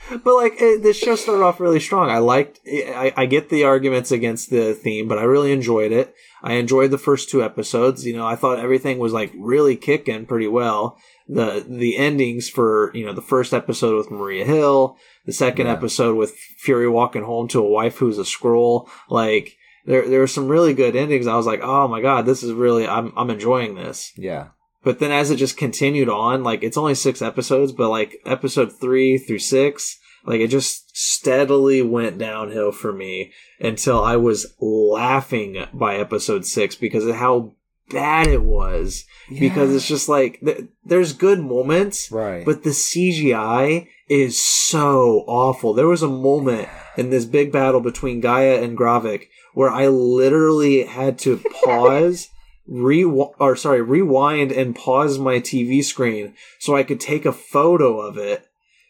but 0.23 0.35
like 0.35 0.53
it, 0.61 0.83
this 0.83 0.97
show 0.97 1.17
started 1.17 1.43
off 1.43 1.59
really 1.59 1.81
strong. 1.81 2.09
I 2.09 2.19
liked. 2.19 2.61
I, 2.65 3.11
I 3.17 3.25
get 3.25 3.49
the 3.49 3.65
arguments 3.65 4.09
against 4.11 4.49
the 4.49 4.73
theme, 4.73 5.09
but 5.09 5.17
I 5.17 5.23
really 5.23 5.51
enjoyed 5.51 5.91
it. 5.91 6.15
I 6.41 6.53
enjoyed 6.53 6.91
the 6.91 6.97
first 6.97 7.29
two 7.29 7.43
episodes. 7.43 8.05
You 8.05 8.15
know, 8.15 8.25
I 8.25 8.37
thought 8.37 8.59
everything 8.59 8.99
was 8.99 9.11
like 9.11 9.33
really 9.37 9.75
kicking 9.75 10.25
pretty 10.25 10.47
well. 10.47 10.97
The 11.27 11.65
the 11.67 11.97
endings 11.97 12.47
for 12.49 12.91
you 12.95 13.05
know 13.05 13.13
the 13.13 13.21
first 13.21 13.53
episode 13.53 13.97
with 13.97 14.11
Maria 14.11 14.45
Hill, 14.45 14.95
the 15.29 15.33
second 15.33 15.67
Yeah. 15.67 15.73
episode 15.73 16.15
with 16.15 16.35
Fury 16.57 16.89
walking 16.89 17.23
home 17.23 17.47
to 17.49 17.59
a 17.59 17.69
wife 17.69 17.97
who's 17.97 18.17
a 18.19 18.23
Skrull, 18.23 18.87
like. 19.09 19.55
There, 19.85 20.07
there 20.07 20.19
were 20.19 20.27
some 20.27 20.49
really 20.49 20.73
good 20.75 20.95
endings. 20.95 21.25
I 21.25 21.35
was 21.37 21.47
like, 21.47 21.61
"Oh 21.63 21.87
my 21.87 21.99
god, 22.01 22.25
this 22.25 22.43
is 22.43 22.51
really 22.51 22.85
I'm 22.87 23.11
I'm 23.17 23.29
enjoying 23.31 23.73
this." 23.75 24.11
yeah. 24.17 24.49
But 24.83 24.99
then 24.99 25.11
as 25.11 25.31
it 25.31 25.37
just 25.37 25.57
continued 25.57 26.09
on, 26.09 26.43
like 26.43 26.61
it's 26.63 26.77
only 26.77 26.95
six 26.95 27.21
episodes, 27.21 27.71
but 27.71 27.89
like 27.89 28.17
episode 28.25 28.71
three 28.79 29.17
through 29.17 29.39
six, 29.39 29.97
like 30.25 30.41
it 30.41 30.49
just 30.49 30.95
steadily 30.95 31.81
went 31.81 32.17
downhill 32.19 32.71
for 32.71 32.91
me 32.93 33.31
until 33.59 34.03
I 34.03 34.17
was 34.17 34.53
laughing 34.59 35.65
by 35.73 35.95
episode 35.95 36.45
six 36.45 36.75
because 36.75 37.05
of 37.05 37.15
how 37.15 37.53
bad 37.89 38.27
it 38.27 38.43
was. 38.43 39.05
Because 39.29 39.73
it's 39.73 39.87
just 39.87 40.07
like 40.09 40.39
th- 40.41 40.65
there's 40.83 41.13
good 41.13 41.39
moments, 41.39 42.11
right. 42.11 42.45
but 42.45 42.63
the 42.63 42.71
CGI 42.71 43.87
is 44.09 44.41
so 44.41 45.23
awful. 45.27 45.73
There 45.73 45.87
was 45.87 46.01
a 46.01 46.09
moment 46.09 46.67
in 46.97 47.11
this 47.11 47.25
big 47.25 47.51
battle 47.51 47.79
between 47.79 48.21
G'iah 48.21 48.61
and 48.61 48.77
Gravik 48.77 49.27
where 49.53 49.69
I 49.69 49.87
literally 49.87 50.83
had 50.83 51.19
to 51.19 51.37
pause, 51.63 52.29
re 52.67 53.03
or 53.03 53.55
sorry, 53.55 53.81
rewind 53.81 54.51
and 54.51 54.75
pause 54.75 55.19
my 55.19 55.35
TV 55.35 55.83
screen 55.83 56.33
so 56.59 56.75
I 56.75 56.83
could 56.83 56.99
take 56.99 57.25
a 57.25 57.31
photo 57.31 57.99
of 58.01 58.17
it 58.17 58.45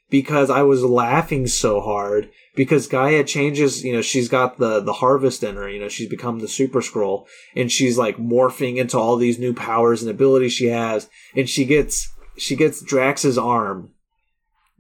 because 0.09 0.49
I 0.49 0.63
was 0.63 0.84
laughing 0.84 1.47
so 1.47 1.82
hard 1.82 2.30
because 2.55 2.88
G'iah 2.88 3.26
changes, 3.26 3.84
you 3.84 3.93
know, 3.93 4.01
she's 4.01 4.30
got 4.30 4.57
the 4.57 4.80
the 4.80 4.93
harvest 4.93 5.43
in 5.43 5.55
her, 5.55 5.70
you 5.70 5.80
know, 5.80 5.89
she's 5.89 6.09
become 6.09 6.39
the 6.39 6.47
super 6.47 6.80
Skrull 6.80 7.26
and 7.55 7.72
she's 7.72 7.97
like 7.97 8.17
morphing 8.17 8.78
into 8.78 8.97
all 8.97 9.17
these 9.17 9.38
new 9.38 9.53
powers 9.53 10.01
and 10.01 10.09
abilities 10.09 10.53
she 10.53 10.67
has 10.67 11.09
and 11.36 11.49
she 11.49 11.65
gets 11.65 12.09
she 12.38 12.55
gets 12.55 12.82
Drax's 12.82 13.38
arm 13.38 13.91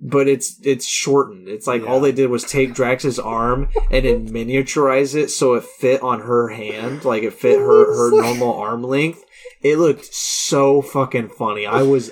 but 0.01 0.27
it's 0.27 0.59
it's 0.63 0.85
shortened. 0.85 1.47
It's 1.47 1.67
like 1.67 1.85
all 1.85 1.99
they 1.99 2.11
did 2.11 2.29
was 2.29 2.43
take 2.43 2.73
Drax's 2.73 3.19
arm 3.19 3.69
and 3.91 4.05
then 4.05 4.29
miniaturize 4.29 5.15
it 5.15 5.29
so 5.29 5.55
it 5.55 5.63
fit 5.63 6.01
on 6.01 6.21
her 6.21 6.49
hand, 6.49 7.05
like 7.05 7.23
it 7.23 7.33
fit 7.33 7.59
her 7.59 7.95
her 7.95 8.11
normal 8.21 8.53
arm 8.53 8.83
length. 8.83 9.23
It 9.61 9.77
looked 9.77 10.05
so 10.05 10.81
fucking 10.81 11.29
funny. 11.29 11.65
I 11.65 11.81
was 11.81 12.11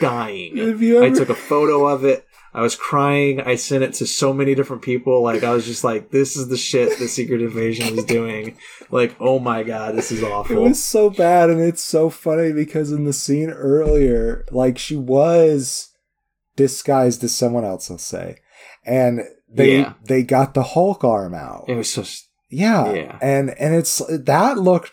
dying. 0.00 0.56
You 0.56 1.02
I 1.02 1.10
took 1.10 1.28
a 1.28 1.34
photo 1.34 1.86
of 1.86 2.04
it. 2.04 2.26
I 2.54 2.62
was 2.62 2.74
crying. 2.74 3.40
I 3.42 3.56
sent 3.56 3.84
it 3.84 3.92
to 3.94 4.06
so 4.06 4.32
many 4.32 4.54
different 4.54 4.80
people. 4.80 5.22
Like 5.22 5.44
I 5.44 5.52
was 5.52 5.66
just 5.66 5.84
like, 5.84 6.10
"This 6.10 6.36
is 6.36 6.48
the 6.48 6.56
shit 6.56 6.98
the 6.98 7.06
Secret 7.06 7.42
Invasion 7.42 7.98
is 7.98 8.04
doing." 8.04 8.56
Like, 8.90 9.14
oh 9.20 9.38
my 9.38 9.62
god, 9.62 9.94
this 9.94 10.10
is 10.10 10.22
awful. 10.22 10.56
It 10.56 10.68
was 10.68 10.82
so 10.82 11.10
bad, 11.10 11.50
and 11.50 11.60
it's 11.60 11.84
so 11.84 12.08
funny 12.08 12.52
because 12.52 12.92
in 12.92 13.04
the 13.04 13.12
scene 13.12 13.50
earlier, 13.50 14.46
like 14.50 14.78
she 14.78 14.96
was 14.96 15.92
disguised 16.56 17.22
as 17.24 17.34
someone 17.34 17.64
else, 17.64 17.90
I'll 17.90 17.98
say, 17.98 18.38
and 18.84 19.20
they 19.52 19.78
Yeah. 19.78 19.92
they 20.04 20.22
got 20.22 20.54
the 20.54 20.62
Hulk 20.62 21.04
arm 21.04 21.34
out. 21.34 21.64
It 21.68 21.76
was 21.76 21.90
so. 21.92 22.02
Yeah, 22.48 22.92
Yeah. 22.92 23.18
and 23.20 23.50
and 23.58 23.74
it's 23.74 24.00
that 24.08 24.56
looked 24.58 24.92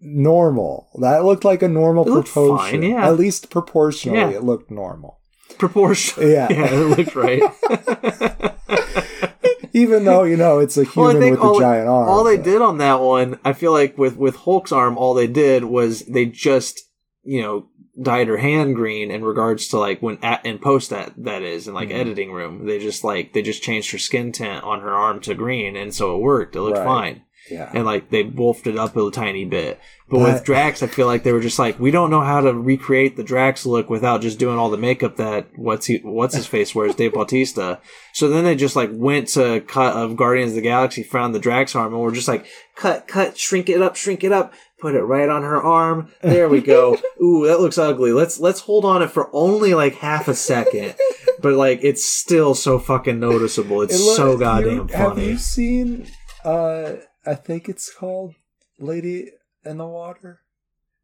normal. 0.00 0.88
That 1.00 1.24
looked 1.24 1.44
like 1.44 1.62
a 1.62 1.68
normal 1.68 2.04
proportion. 2.04 2.80
fine, 2.80 2.82
yeah. 2.82 3.06
At 3.08 3.16
least 3.18 3.50
proportionally, 3.50 4.18
Yeah. 4.20 4.30
it 4.38 4.44
looked 4.44 4.70
normal. 4.70 5.18
Proportion. 5.58 6.30
Yeah. 6.30 6.46
yeah, 6.50 6.66
it 6.72 6.96
looked 6.96 7.14
right. 7.16 7.42
Even 9.74 10.04
though 10.04 10.24
you 10.24 10.36
know 10.36 10.58
it's 10.58 10.76
a 10.76 10.84
Well, 10.94 11.08
I 11.08 11.12
human 11.12 11.22
think 11.22 11.36
with 11.40 11.44
all, 11.48 11.56
a 11.56 11.60
giant 11.60 11.88
arm. 11.88 12.08
all 12.08 12.24
they 12.24 12.36
but- 12.36 12.44
did 12.44 12.60
on 12.62 12.78
that 12.78 13.00
one, 13.00 13.38
I 13.44 13.52
feel 13.52 13.72
like 13.72 13.96
with 13.96 14.16
with 14.16 14.36
Hulk's 14.36 14.70
arm, 14.72 14.98
all 14.98 15.14
they 15.14 15.26
did 15.26 15.64
was 15.64 16.00
they 16.06 16.26
just 16.26 16.80
you 17.24 17.40
know 17.42 17.66
dyed 18.00 18.28
her 18.28 18.38
hand 18.38 18.74
green 18.74 19.10
in 19.10 19.22
regards 19.24 19.68
to 19.68 19.78
like 19.78 20.00
when 20.00 20.18
at 20.22 20.44
in 20.46 20.58
post 20.58 20.88
that 20.90 21.12
that 21.18 21.42
is 21.42 21.68
in 21.68 21.74
like 21.74 21.90
Mhm. 21.90 21.94
editing 22.00 22.32
room. 22.32 22.66
They 22.66 22.78
just 22.78 23.04
like 23.04 23.32
they 23.34 23.42
just 23.42 23.62
changed 23.62 23.90
her 23.92 23.98
skin 23.98 24.32
tint 24.32 24.64
on 24.64 24.80
her 24.80 24.90
arm 24.94 25.20
to 25.20 25.34
green 25.34 25.76
and 25.76 25.94
so 25.94 26.16
it 26.16 26.20
worked. 26.22 26.56
It 26.56 26.62
looked 26.62 26.78
Right. 26.78 26.84
fine. 26.86 27.22
Yeah, 27.50 27.68
and 27.74 27.84
like 27.84 28.08
they 28.10 28.22
wolfed 28.22 28.68
it 28.68 28.78
up 28.78 28.96
a 28.96 29.10
tiny 29.10 29.44
bit. 29.44 29.78
But, 30.08 30.18
But- 30.20 30.32
with 30.34 30.44
Drax 30.44 30.80
I 30.82 30.86
feel 30.86 31.06
like 31.06 31.22
they 31.24 31.32
were 31.32 31.40
just 31.40 31.58
like 31.58 31.78
we 31.78 31.90
don't 31.90 32.08
know 32.08 32.20
how 32.20 32.40
to 32.40 32.54
recreate 32.54 33.16
the 33.16 33.24
Drax 33.24 33.66
look 33.66 33.90
without 33.90 34.22
just 34.22 34.38
doing 34.38 34.56
all 34.58 34.70
the 34.70 34.76
makeup 34.78 35.16
that 35.16 35.48
what's 35.56 35.86
he 35.86 36.00
what's 36.04 36.36
his 36.36 36.46
face 36.46 36.74
wears 36.74 36.94
Dave 36.94 37.12
Bautista. 37.14 37.80
So 38.14 38.28
then 38.28 38.44
they 38.44 38.54
just 38.54 38.76
like 38.76 38.90
went 38.92 39.26
to 39.30 39.60
cut 39.66 39.96
of 39.96 40.16
Guardians 40.16 40.52
of 40.52 40.56
the 40.56 40.60
Galaxy, 40.62 41.02
found 41.02 41.34
the 41.34 41.40
Drax 41.40 41.74
arm, 41.74 41.92
and 41.92 42.02
we're 42.02 42.12
just 42.14 42.28
like, 42.28 42.46
cut, 42.76 43.08
cut, 43.08 43.36
shrink 43.36 43.68
it 43.68 43.82
up, 43.82 43.96
shrink 43.96 44.22
it 44.22 44.32
up, 44.32 44.52
put 44.82 44.94
it 44.96 45.02
right 45.04 45.28
on 45.28 45.42
her 45.44 45.62
arm. 45.62 46.08
There 46.20 46.48
we 46.48 46.60
go. 46.60 46.98
Ooh, 47.22 47.46
that 47.46 47.60
looks 47.60 47.78
ugly. 47.78 48.12
Let's 48.12 48.40
let's 48.40 48.60
hold 48.60 48.84
on 48.84 49.00
it 49.00 49.10
for 49.10 49.30
only 49.32 49.74
like 49.74 49.94
half 49.94 50.26
a 50.28 50.34
second. 50.34 50.94
but 51.40 51.54
like 51.54 51.80
it's 51.82 52.04
still 52.04 52.54
so 52.54 52.78
fucking 52.78 53.18
noticeable. 53.20 53.80
It's 53.82 53.94
It 53.98 54.02
look- 54.04 54.16
so 54.16 54.32
you- 54.32 54.38
goddamn 54.38 54.88
Have 54.88 55.12
funny. 55.14 55.26
you 55.28 55.36
seen? 55.38 56.08
Uh, 56.44 56.94
I 57.24 57.34
think 57.36 57.68
it's 57.68 57.94
called 57.94 58.34
Lady 58.80 59.30
in 59.64 59.78
the 59.78 59.86
Water. 59.86 60.40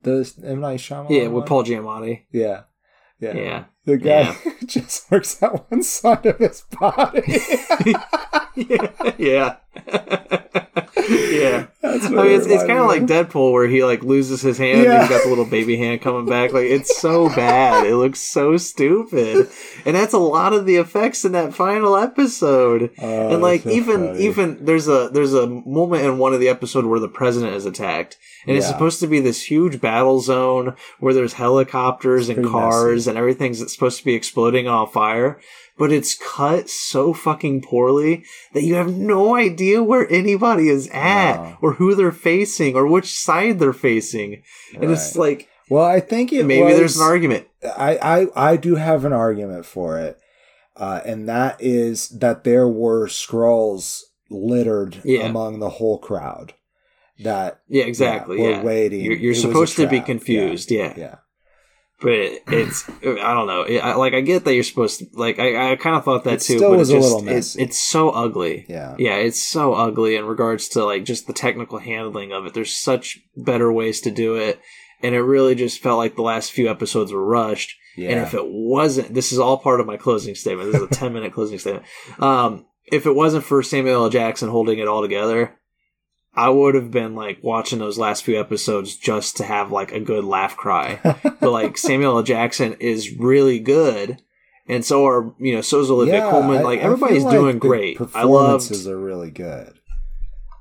The 0.03 0.29
M 0.45 0.61
Night 0.61 0.81
Shyamalan. 0.81 1.11
Yeah, 1.11 1.29
with? 1.29 1.47
Paul 1.47 1.65
Giamatti. 1.65 2.25
Yeah, 2.33 2.63
yeah. 3.21 3.35
Yeah. 3.37 3.65
The 3.85 3.97
guy 3.97 4.37
just 4.67 5.11
works 5.11 5.41
out 5.43 5.71
one 5.71 5.83
side 5.83 6.27
of 6.27 6.39
his 6.39 6.63
body. 6.79 7.23
yeah. 8.57 9.13
yeah. 9.19 9.57
Yeah. 11.09 11.67
That's 11.81 12.07
I 12.07 12.11
mean, 12.11 12.27
it's, 12.33 12.47
it's 12.47 12.65
kind 12.65 12.79
of 12.79 12.87
like 12.87 13.03
Deadpool 13.05 13.53
where 13.53 13.67
he 13.67 13.83
like 13.85 14.03
loses 14.03 14.43
his 14.43 14.59
hand 14.59 14.79
and 14.81 14.85
Yeah. 14.85 15.01
he's 15.01 15.09
got 15.11 15.23
the 15.23 15.29
little 15.29 15.45
baby 15.45 15.77
hand 15.77 16.01
coming 16.03 16.27
back. 16.27 16.53
Like 16.53 16.67
it's 16.67 16.99
so 17.01 17.29
bad. 17.29 17.87
It 17.87 17.97
looks 17.97 18.21
so 18.21 18.57
stupid, 18.57 19.49
and 19.87 19.97
that's 19.97 20.13
a 20.13 20.19
lot 20.19 20.53
of 20.53 20.67
the 20.67 20.77
effects 20.77 21.25
in 21.25 21.33
that 21.33 21.55
final 21.55 21.97
episode. 21.97 22.91
Oh, 22.99 23.33
and 23.33 23.43
like 23.43 23.63
that's 23.63 23.75
so 23.77 23.81
even 23.81 24.07
funny. 24.09 24.25
even 24.25 24.65
there's 24.65 24.89
a 24.89 25.09
there's 25.13 25.35
a 25.35 25.47
moment 25.47 26.05
in 26.05 26.19
one 26.19 26.35
of 26.35 26.41
the 26.41 26.49
episodes 26.49 26.87
where 26.87 27.01
the 27.01 27.09
president 27.09 27.55
is 27.55 27.65
attacked, 27.67 28.19
and 28.47 28.57
it's 28.57 28.67
Yeah. 28.67 28.73
supposed 28.73 29.01
to 29.01 29.07
be 29.07 29.21
this 29.21 29.43
huge 29.51 29.81
battle 29.81 30.21
zone 30.21 30.75
where 31.01 31.15
there's 31.15 31.35
helicopters 31.35 32.29
and 32.29 32.37
pretty 32.37 32.51
cars 32.51 33.07
and 33.07 33.17
everything's 33.17 33.61
that's 33.61 33.73
supposed 33.73 33.99
to 33.99 34.05
be 34.05 34.15
exploding 34.15 34.69
on 34.69 34.89
fire. 34.89 35.41
But 35.79 35.93
it's 35.93 36.17
cut 36.17 36.69
so 36.69 37.13
fucking 37.15 37.63
poorly 37.63 38.25
that 38.53 38.65
you 38.65 38.75
have 38.75 38.93
no 38.93 39.37
idea 39.37 39.68
where 39.77 40.11
anybody 40.11 40.69
is 40.69 40.89
at, 40.93 41.57
or 41.61 41.75
who 41.75 41.95
they're 41.95 42.13
facing, 42.13 42.75
or 42.75 42.87
which 42.87 43.13
side 43.13 43.59
they're 43.59 43.73
facing. 43.73 44.43
And 44.75 44.91
it's 44.91 45.17
like 45.17 45.49
well, 45.71 45.85
I 45.85 46.01
think 46.01 46.33
it 46.33 46.45
maybe 46.47 46.65
was, 46.65 46.77
there's 46.77 46.97
an 46.97 47.03
argument. 47.03 47.47
I, 47.63 47.99
I 47.99 48.53
I 48.53 48.57
do 48.57 48.77
have 48.77 49.05
an 49.05 49.13
argument 49.13 49.67
for 49.67 49.99
it, 49.99 50.19
uh, 50.77 51.01
and 51.05 51.29
that 51.29 51.57
is 51.61 52.09
that 52.11 52.45
there 52.45 52.67
were 52.69 53.07
Skrulls 53.09 54.03
littered 54.31 55.01
Yeah. 55.05 55.27
among 55.27 55.59
the 55.61 55.71
whole 55.71 55.99
crowd. 55.99 56.55
That 57.21 57.61
Yeah, 57.69 57.85
exactly. 57.85 58.39
we're 58.39 58.51
Yeah, 58.53 58.63
waiting. 58.63 59.01
You're, 59.01 59.15
you're 59.15 59.33
It 59.33 59.37
was 59.37 59.45
a 59.45 59.49
supposed 59.49 59.77
to 59.77 59.89
be 59.89 60.01
confused. 60.01 60.71
Yeah. 60.71 60.95
Yeah, 60.97 61.15
but 62.01 62.11
it's 62.49 62.89
I 62.89 63.35
don't 63.35 63.47
know. 63.47 63.63
I, 63.65 63.95
like 63.95 64.15
I 64.15 64.21
get 64.21 64.45
that 64.45 64.55
you're 64.55 64.63
supposed 64.63 65.01
to 65.01 65.07
like 65.15 65.39
I, 65.39 65.73
I 65.73 65.77
kind 65.77 65.97
of 65.97 66.05
thought 66.05 66.25
that 66.25 66.35
It 66.35 66.41
too. 66.41 66.59
still 66.59 66.71
but 66.71 66.79
was 66.79 66.91
it 66.91 66.97
a 66.97 67.01
just, 67.01 67.15
little 67.15 67.29
it- 67.29 67.57
it's 67.59 67.79
so 67.79 68.11
ugly. 68.11 68.67
yeah, 68.69 68.95
Yeah, 68.99 69.17
it's 69.17 69.43
so 69.43 69.75
ugly 69.75 70.17
in 70.17 70.25
regards 70.27 70.69
to 70.71 70.85
like 70.85 71.05
just 71.05 71.27
the 71.27 71.33
technical 71.33 71.79
handling 71.79 72.33
of 72.33 72.47
it. 72.47 72.55
There's 72.55 72.77
such 72.77 73.19
better 73.37 73.73
ways 73.73 74.01
to 74.03 74.11
do 74.11 74.37
it, 74.37 74.61
and 75.03 75.15
it 75.15 75.21
really 75.23 75.55
just 75.55 75.81
felt 75.83 75.99
like 75.99 76.15
the 76.17 76.23
last 76.23 76.53
few 76.53 76.69
episodes 76.71 77.13
were 77.13 77.25
rushed. 77.25 77.75
yeah. 77.97 78.11
And 78.11 78.21
if 78.21 78.33
it 78.35 78.45
wasn't, 78.47 79.13
this 79.15 79.33
is 79.33 79.39
all 79.41 79.59
part 79.59 79.81
of 79.81 79.87
my 79.87 79.97
closing 79.97 80.35
statement. 80.37 80.71
This 80.73 80.81
is 80.83 80.87
a 80.89 80.95
10 80.95 81.13
minute 81.13 81.33
closing 81.33 81.59
statement. 81.59 81.85
Um, 82.21 82.67
if 82.91 83.07
it 83.07 83.15
wasn't 83.15 83.45
for 83.45 83.63
Samuel 83.63 84.05
L. 84.05 84.09
Jackson 84.11 84.49
holding 84.49 84.79
it 84.79 84.89
all 84.89 85.03
together, 85.03 85.59
I 86.39 86.49
would 86.51 86.75
have 86.75 86.91
been 86.91 87.15
like 87.15 87.39
watching 87.43 87.79
those 87.81 87.99
last 87.99 88.23
few 88.25 88.39
episodes 88.39 88.97
just 88.97 89.37
to 89.39 89.45
have 89.45 89.73
like 89.73 89.93
a 89.93 90.01
good 90.01 90.25
laugh 90.25 90.57
cry. 90.57 91.01
but 91.05 91.51
like 91.51 91.77
Samuel 91.77 92.17
L. 92.19 92.23
Jackson 92.23 92.75
is 92.81 93.17
really 93.19 93.59
good. 93.59 94.23
And 94.69 94.85
so 94.85 95.07
are, 95.07 95.35
you 95.39 95.55
know, 95.55 95.63
so 95.63 95.81
is 95.81 95.91
Olivia 95.91 96.19
Yeah, 96.25 96.31
Colman. 96.31 96.59
I- 96.59 96.63
Like 96.63 96.81
I 96.81 96.83
everybody's 96.83 97.23
feel 97.23 97.27
like 97.27 97.35
doing 97.41 97.59
great. 97.59 97.97
I 98.01 98.03
loved, 98.03 98.13
Performances 98.69 98.87
are 98.87 98.99
really 98.99 99.31
good. 99.31 99.73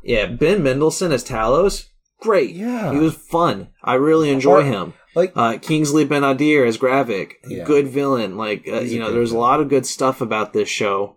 yeah, 0.03 0.25
Ben 0.27 0.63
Mendelsohn 0.63 1.11
as 1.11 1.23
Talos. 1.23 1.87
Great. 2.21 2.51
Yeah. 2.55 2.91
He 2.93 2.97
was 2.97 3.13
fun. 3.13 3.67
I 3.83 3.93
really 3.95 4.31
enjoy 4.31 4.61
Or- 4.61 4.63
him 4.63 4.93
Like 5.13 5.33
uh, 5.35 5.57
Kingsley 5.59 6.05
Ben-Adir 6.05 6.65
as 6.65 6.77
Gravik, 6.77 7.33
Yeah. 7.47 7.63
good 7.65 7.87
villain. 7.89 8.37
Like 8.37 8.67
uh, 8.67 8.79
you 8.79 8.99
know, 8.99 9.11
there's 9.11 9.31
a 9.33 9.37
lot 9.37 9.59
of 9.59 9.69
good 9.69 9.85
stuff 9.85 10.21
about 10.21 10.53
this 10.53 10.69
show, 10.69 11.16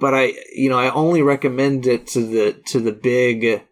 but 0.00 0.14
I 0.14 0.34
you 0.54 0.68
know 0.70 0.78
I 0.78 0.90
only 0.90 1.22
recommend 1.22 1.86
it 1.86 2.06
to 2.08 2.20
the 2.20 2.60
to 2.68 2.80
the 2.80 2.92
big 2.92 3.62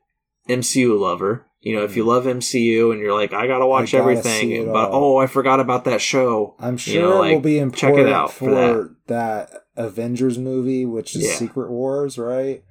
MCU 0.48 0.98
lover. 0.98 1.46
You 1.60 1.76
know, 1.76 1.84
if 1.84 1.96
you 1.96 2.02
love 2.04 2.24
MCU 2.24 2.90
and 2.90 3.00
you're 3.00 3.14
like, 3.14 3.32
I 3.32 3.46
gotta 3.46 3.66
watch 3.66 3.90
Mm. 3.90 3.92
gotta 3.92 4.02
everything, 4.02 4.66
but 4.72 4.90
all. 4.90 5.14
oh, 5.14 5.18
I 5.18 5.26
forgot 5.28 5.60
about 5.60 5.84
that 5.84 6.00
show. 6.00 6.56
I'm 6.58 6.74
You 6.74 6.78
sure 6.78 7.02
know, 7.02 7.12
it 7.12 7.18
like, 7.18 7.32
will 7.34 7.40
be 7.40 7.54
check 7.58 7.62
important 7.62 8.08
it 8.08 8.12
out 8.12 8.32
for, 8.32 8.50
for 8.50 8.96
that. 9.06 9.50
Avengers 9.76 10.38
movie, 10.38 10.84
which 10.84 11.14
is 11.14 11.24
Yeah. 11.24 11.34
Secret 11.34 11.70
Wars, 11.70 12.18
right? 12.18 12.64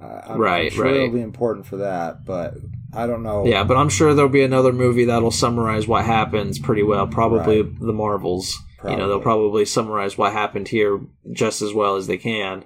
Uh, 0.00 0.20
I'm, 0.28 0.38
Right, 0.40 0.66
I'm 0.70 0.76
sure 0.76 0.84
right. 0.84 0.94
it'll 0.94 1.08
be 1.10 1.20
important 1.22 1.66
for 1.66 1.78
that, 1.78 2.24
but 2.26 2.54
I 2.94 3.06
don't 3.06 3.22
know. 3.24 3.44
Yeah, 3.46 3.64
but 3.64 3.76
I'm 3.78 3.88
sure 3.88 4.14
there'll 4.14 4.30
be 4.30 4.44
another 4.44 4.72
movie 4.72 5.06
that'll 5.06 5.30
summarize 5.32 5.88
what 5.88 6.04
happens 6.04 6.58
pretty 6.58 6.82
well. 6.84 7.06
Probably 7.08 7.62
the 7.62 7.92
Marvels. 7.94 8.56
You 8.84 8.90
know, 8.90 9.08
they'll 9.08 9.20
Probably. 9.20 9.22
probably 9.22 9.64
summarize 9.64 10.16
what 10.16 10.32
happened 10.32 10.68
here 10.68 11.00
just 11.32 11.62
as 11.62 11.72
well 11.74 11.96
as 11.96 12.06
they 12.06 12.18
can. 12.18 12.64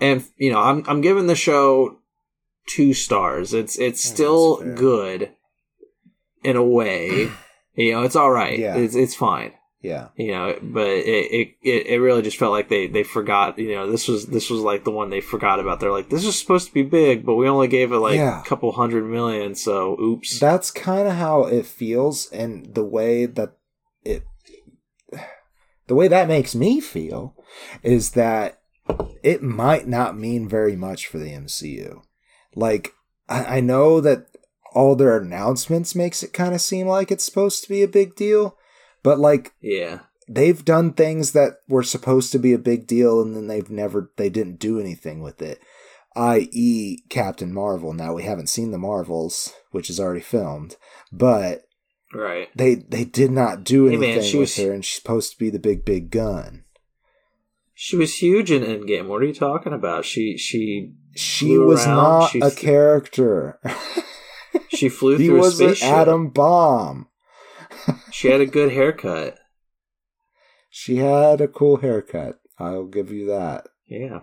And 0.00 0.24
you 0.36 0.52
know, 0.52 0.60
I'm 0.60 0.84
I'm 0.86 1.00
giving 1.00 1.26
the 1.26 1.34
show 1.34 1.98
two 2.68 2.94
stars. 2.94 3.52
It's 3.54 3.78
it's 3.78 4.02
still 4.02 4.56
good 4.74 5.32
in 6.44 6.56
a 6.56 6.62
way. 6.62 7.30
you 7.74 7.92
know, 7.92 8.02
it's 8.02 8.16
all 8.16 8.30
right. 8.30 8.58
Yeah. 8.58 8.76
It's 8.76 8.94
it's 8.94 9.14
fine. 9.14 9.52
yeah, 9.82 10.08
You 10.16 10.32
know, 10.32 10.58
but 10.62 10.86
it, 10.86 11.32
it 11.32 11.48
it 11.62 11.86
it 11.86 12.00
really 12.00 12.22
just 12.22 12.36
felt 12.36 12.52
like 12.52 12.68
they 12.68 12.86
they 12.86 13.02
forgot. 13.02 13.58
You 13.58 13.74
know, 13.74 13.90
this 13.90 14.06
was 14.08 14.26
this 14.26 14.50
was 14.50 14.60
like 14.60 14.84
the 14.84 14.90
one 14.92 15.10
they 15.10 15.20
forgot 15.20 15.58
about. 15.60 15.80
They're 15.80 15.92
like, 15.92 16.10
this 16.10 16.24
is 16.24 16.38
supposed 16.38 16.68
to 16.68 16.74
be 16.74 16.82
big, 16.82 17.24
but 17.26 17.34
we 17.34 17.48
only 17.48 17.68
gave 17.68 17.90
it 17.92 17.98
like 17.98 18.16
Yeah. 18.16 18.40
a 18.40 18.44
couple 18.44 18.70
hundred 18.72 19.04
million. 19.04 19.54
So, 19.54 19.98
oops. 20.00 20.38
that's 20.38 20.70
kind 20.70 21.08
of 21.08 21.14
how 21.14 21.44
it 21.44 21.66
feels, 21.66 22.30
and 22.32 22.74
the 22.74 22.84
way 22.84 23.26
that 23.26 23.56
it, 24.04 24.24
the 25.86 25.94
way 25.94 26.08
that 26.08 26.28
makes 26.28 26.54
me 26.54 26.80
feel, 26.80 27.34
is 27.82 28.10
that 28.12 28.57
it 29.22 29.42
might 29.42 29.86
not 29.88 30.16
mean 30.18 30.48
very 30.48 30.76
much 30.76 31.06
for 31.06 31.18
the 31.18 31.30
MCU. 31.32 32.02
Like 32.54 32.92
I, 33.28 33.56
I 33.58 33.60
know 33.60 34.00
that 34.00 34.26
all 34.74 34.94
their 34.96 35.16
announcements 35.18 35.94
makes 35.94 36.22
it 36.22 36.32
kind 36.32 36.54
of 36.54 36.60
seem 36.60 36.86
like 36.86 37.10
it's 37.10 37.24
supposed 37.24 37.62
to 37.62 37.68
be 37.68 37.82
a 37.82 37.88
big 37.88 38.14
deal, 38.14 38.56
but 39.02 39.18
like 39.18 39.52
yeah. 39.60 40.00
they've 40.28 40.64
done 40.64 40.92
things 40.92 41.32
that 41.32 41.58
were 41.68 41.82
supposed 41.82 42.32
to 42.32 42.38
be 42.38 42.52
a 42.52 42.58
big 42.58 42.86
deal 42.86 43.20
and 43.22 43.34
then 43.34 43.46
they've 43.46 43.70
never 43.70 44.10
they 44.16 44.28
didn't 44.28 44.58
do 44.58 44.78
anything 44.78 45.22
with 45.22 45.40
it 45.40 45.60
i.e 46.16 46.98
captain 47.08 47.52
marvel 47.52 47.92
now 47.92 48.12
we 48.14 48.22
haven't 48.24 48.48
seen 48.48 48.70
the 48.70 48.78
marvels 48.78 49.52
which 49.70 49.88
is 49.88 50.00
already 50.00 50.20
filmed 50.20 50.76
but 51.12 51.62
Right. 52.12 52.48
they 52.56 52.74
they 52.76 53.04
did 53.04 53.30
not 53.30 53.64
do 53.64 53.84
Hey, 53.86 53.94
anything 53.96 54.16
man, 54.16 54.24
she 54.24 54.36
with 54.38 54.48
was- 54.48 54.56
her 54.56 54.72
and 54.72 54.84
she's 54.84 55.00
supposed 55.00 55.32
to 55.32 55.38
be 55.38 55.50
the 55.50 55.58
big 55.58 55.84
big 55.84 56.10
gun 56.10 56.64
She 57.80 57.94
was 57.94 58.16
huge 58.16 58.50
in 58.50 58.64
Endgame. 58.64 59.06
What 59.06 59.22
are 59.22 59.26
you 59.26 59.32
talking 59.32 59.72
about? 59.72 60.04
She 60.04 60.36
she 60.36 60.94
she 61.14 61.56
was 61.56 61.86
around, 61.86 61.96
not 61.96 62.30
she 62.32 62.40
a 62.40 62.50
th- 62.50 62.56
character 62.56 63.60
she 64.68 64.88
flew 64.88 65.16
he 65.16 65.26
through 65.28 65.36
a 65.36 65.38
was 65.38 65.60
an 65.60 65.76
atom 65.80 66.30
bomb 66.30 67.06
She 68.10 68.30
had 68.30 68.40
a 68.40 68.46
good 68.46 68.72
haircut. 68.72 69.38
she 70.70 70.96
had 70.96 71.40
a 71.40 71.46
cool 71.46 71.76
haircut 71.76 72.40
i'll 72.58 72.86
give 72.86 73.12
you 73.12 73.26
that 73.26 73.68
Yeah. 73.86 74.22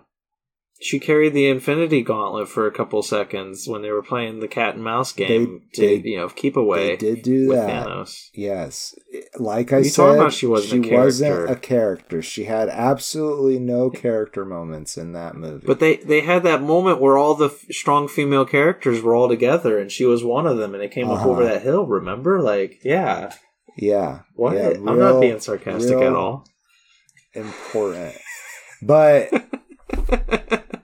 She 0.87 0.99
carried 0.99 1.33
the 1.33 1.47
Infinity 1.47 2.03
Gauntlet 2.03 2.47
for 2.47 2.67
a 2.67 2.71
couple 2.71 3.01
seconds 3.01 3.67
when 3.67 3.81
they 3.81 3.89
were 3.89 4.03
playing 4.03 4.39
the 4.39 4.47
cat 4.47 4.75
and 4.75 4.83
mouse 4.83 5.11
game 5.11 5.63
They- 5.73 5.81
to 5.97 6.01
they- 6.03 6.09
you 6.11 6.17
know 6.17 6.29
keep 6.29 6.55
away 6.55 6.89
they 6.89 6.95
did 6.95 7.23
do 7.23 7.47
that 7.47 7.87
Thanos. 7.87 8.29
Yes, 8.35 8.93
like 9.39 9.73
I 9.73 9.79
You 9.79 9.83
said, 9.85 10.29
she 10.29 10.45
wasn't 10.45 10.85
a 10.85 10.95
wasn't 10.95 11.31
character. 11.33 11.53
a 11.53 11.55
character. 11.55 12.21
She 12.21 12.43
had 12.43 12.69
absolutely 12.69 13.57
no 13.57 13.89
character 13.89 14.45
moments 14.45 14.95
in 14.95 15.13
that 15.13 15.35
movie. 15.35 15.65
But 15.65 15.79
they 15.79 15.95
they 15.95 16.21
had 16.21 16.43
that 16.43 16.61
moment 16.61 17.01
where 17.01 17.17
all 17.17 17.33
the 17.33 17.47
f- 17.49 17.65
strong 17.71 18.07
female 18.07 18.45
characters 18.45 19.01
were 19.01 19.15
all 19.15 19.27
together, 19.27 19.79
and 19.79 19.91
she 19.91 20.05
was 20.05 20.23
one 20.23 20.45
of 20.45 20.57
them, 20.57 20.75
and 20.75 20.83
it 20.83 20.91
came 20.91 21.09
up 21.09 21.17
Uh-huh. 21.21 21.29
over 21.31 21.43
that 21.45 21.63
hill. 21.63 21.87
Remember? 21.87 22.39
Like, 22.43 22.77
yeah. 22.83 23.33
yeah, 23.75 24.19
What? 24.35 24.53
yeah, 24.55 24.69
I'm 24.85 24.99
not 24.99 25.19
being 25.19 25.39
sarcastic 25.39 25.97
at 25.97 26.13
all. 26.13 26.45
Important, 27.33 28.13
but 28.83 29.31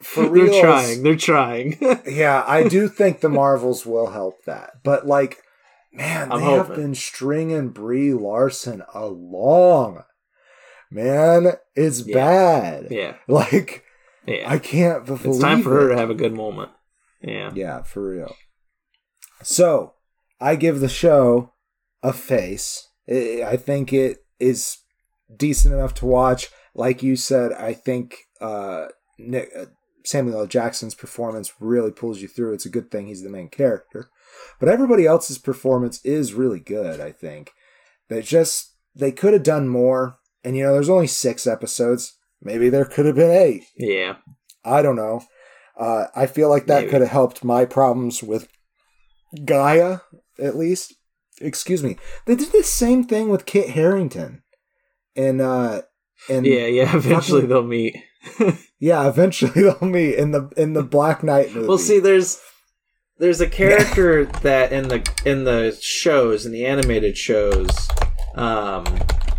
For 0.00 0.28
They're 0.28 0.60
trying. 0.60 1.02
They're 1.02 1.16
trying. 1.16 1.76
yeah, 2.06 2.44
I 2.46 2.68
do 2.68 2.88
think 2.88 3.20
the 3.20 3.28
Marvels 3.28 3.84
will 3.86 4.10
help 4.10 4.44
that. 4.44 4.82
But 4.82 5.06
like, 5.06 5.38
man, 5.92 6.32
I'm 6.32 6.40
they 6.40 6.46
have 6.46 6.74
been 6.74 6.94
stringing 6.94 7.68
Brie 7.70 8.12
Larson 8.14 8.82
along. 8.94 10.02
Man, 10.90 11.52
it's 11.76 12.06
Yeah. 12.06 12.14
bad. 12.14 12.86
yeah. 12.90 13.14
Like, 13.28 13.84
Yeah. 14.26 14.44
I 14.50 14.58
can't 14.58 15.06
believe 15.06 15.26
it's 15.26 15.38
time 15.38 15.62
for 15.62 15.70
her 15.70 15.88
to 15.90 15.96
have 15.96 16.10
a 16.10 16.14
good 16.14 16.32
moment. 16.34 16.70
Yeah. 17.22 17.50
Yeah, 17.54 17.82
for 17.82 18.02
real. 18.10 18.34
So, 19.42 19.94
I 20.40 20.56
give 20.56 20.80
the 20.80 20.88
show 20.88 21.52
a 22.02 22.12
face. 22.12 22.88
I 23.08 23.42
I 23.46 23.56
think 23.56 23.92
it 23.92 24.18
is 24.38 24.78
decent 25.34 25.74
enough 25.74 25.94
to 25.94 26.06
watch. 26.06 26.48
Like 26.74 27.02
you 27.02 27.16
said, 27.16 27.52
I 27.52 27.72
think 27.72 28.16
uh, 28.40 28.86
Nick, 29.28 29.50
uh, 29.56 29.66
Samuel 30.04 30.40
L. 30.40 30.46
Jackson's 30.46 30.94
performance 30.94 31.52
really 31.60 31.90
pulls 31.90 32.20
you 32.22 32.28
through. 32.28 32.54
It's 32.54 32.66
a 32.66 32.70
good 32.70 32.90
thing 32.90 33.06
he's 33.06 33.22
the 33.22 33.28
main 33.30 33.48
character. 33.48 34.08
But 34.58 34.68
everybody 34.68 35.06
else's 35.06 35.38
performance 35.38 36.00
is 36.04 36.34
really 36.34 36.60
good, 36.60 37.00
I 37.00 37.12
think. 37.12 37.50
They 38.08 38.22
just 38.22 38.74
they 38.94 39.12
could 39.12 39.32
have 39.34 39.42
done 39.42 39.68
more 39.68 40.16
And 40.42 40.56
you 40.56 40.64
know, 40.64 40.72
there's 40.72 40.88
only 40.88 41.06
six 41.06 41.46
episodes. 41.46 42.16
Maybe 42.42 42.70
there 42.70 42.84
could 42.86 43.04
have 43.06 43.16
been 43.16 43.30
eight. 43.30 43.64
Yeah. 43.76 44.16
I 44.64 44.80
don't 44.82 44.96
know. 44.96 45.22
Uh, 45.78 46.06
I 46.16 46.26
feel 46.26 46.48
like 46.48 46.66
that 46.66 46.80
Maybe. 46.80 46.90
could 46.90 47.00
have 47.02 47.10
helped 47.10 47.44
my 47.44 47.64
problems 47.66 48.22
with 48.22 48.48
G'iah, 49.36 50.02
at 50.38 50.56
least. 50.56 50.94
Excuse 51.40 51.82
me. 51.82 51.96
They 52.26 52.36
did 52.36 52.52
the 52.52 52.62
same 52.62 53.04
thing 53.04 53.28
with 53.28 53.46
Kit 53.46 53.70
Harington. 53.70 54.42
And 55.16 55.40
uh 55.40 55.82
and 56.28 56.46
Yeah, 56.46 56.66
yeah. 56.66 56.96
Eventually 56.96 57.42
fucking- 57.42 57.48
they'll 57.48 57.62
meet. 57.62 57.96
yeah, 58.80 59.06
eventually 59.08 59.52
they'll 59.62 59.78
meet 59.88 60.14
in 60.16 60.32
the 60.32 60.48
in 60.56 60.72
the 60.72 60.82
Black 60.82 61.22
Knight 61.22 61.54
movie. 61.54 61.68
Well, 61.68 61.78
see, 61.78 62.00
there's 62.00 62.40
there's 63.18 63.40
a 63.40 63.48
character 63.60 64.24
that 64.42 64.72
in 64.72 64.88
the 64.88 65.08
in 65.24 65.44
the 65.44 65.78
shows 65.80 66.46
in 66.46 66.52
the 66.52 66.66
animated 66.66 67.16
shows, 67.16 67.68
um, 68.34 68.84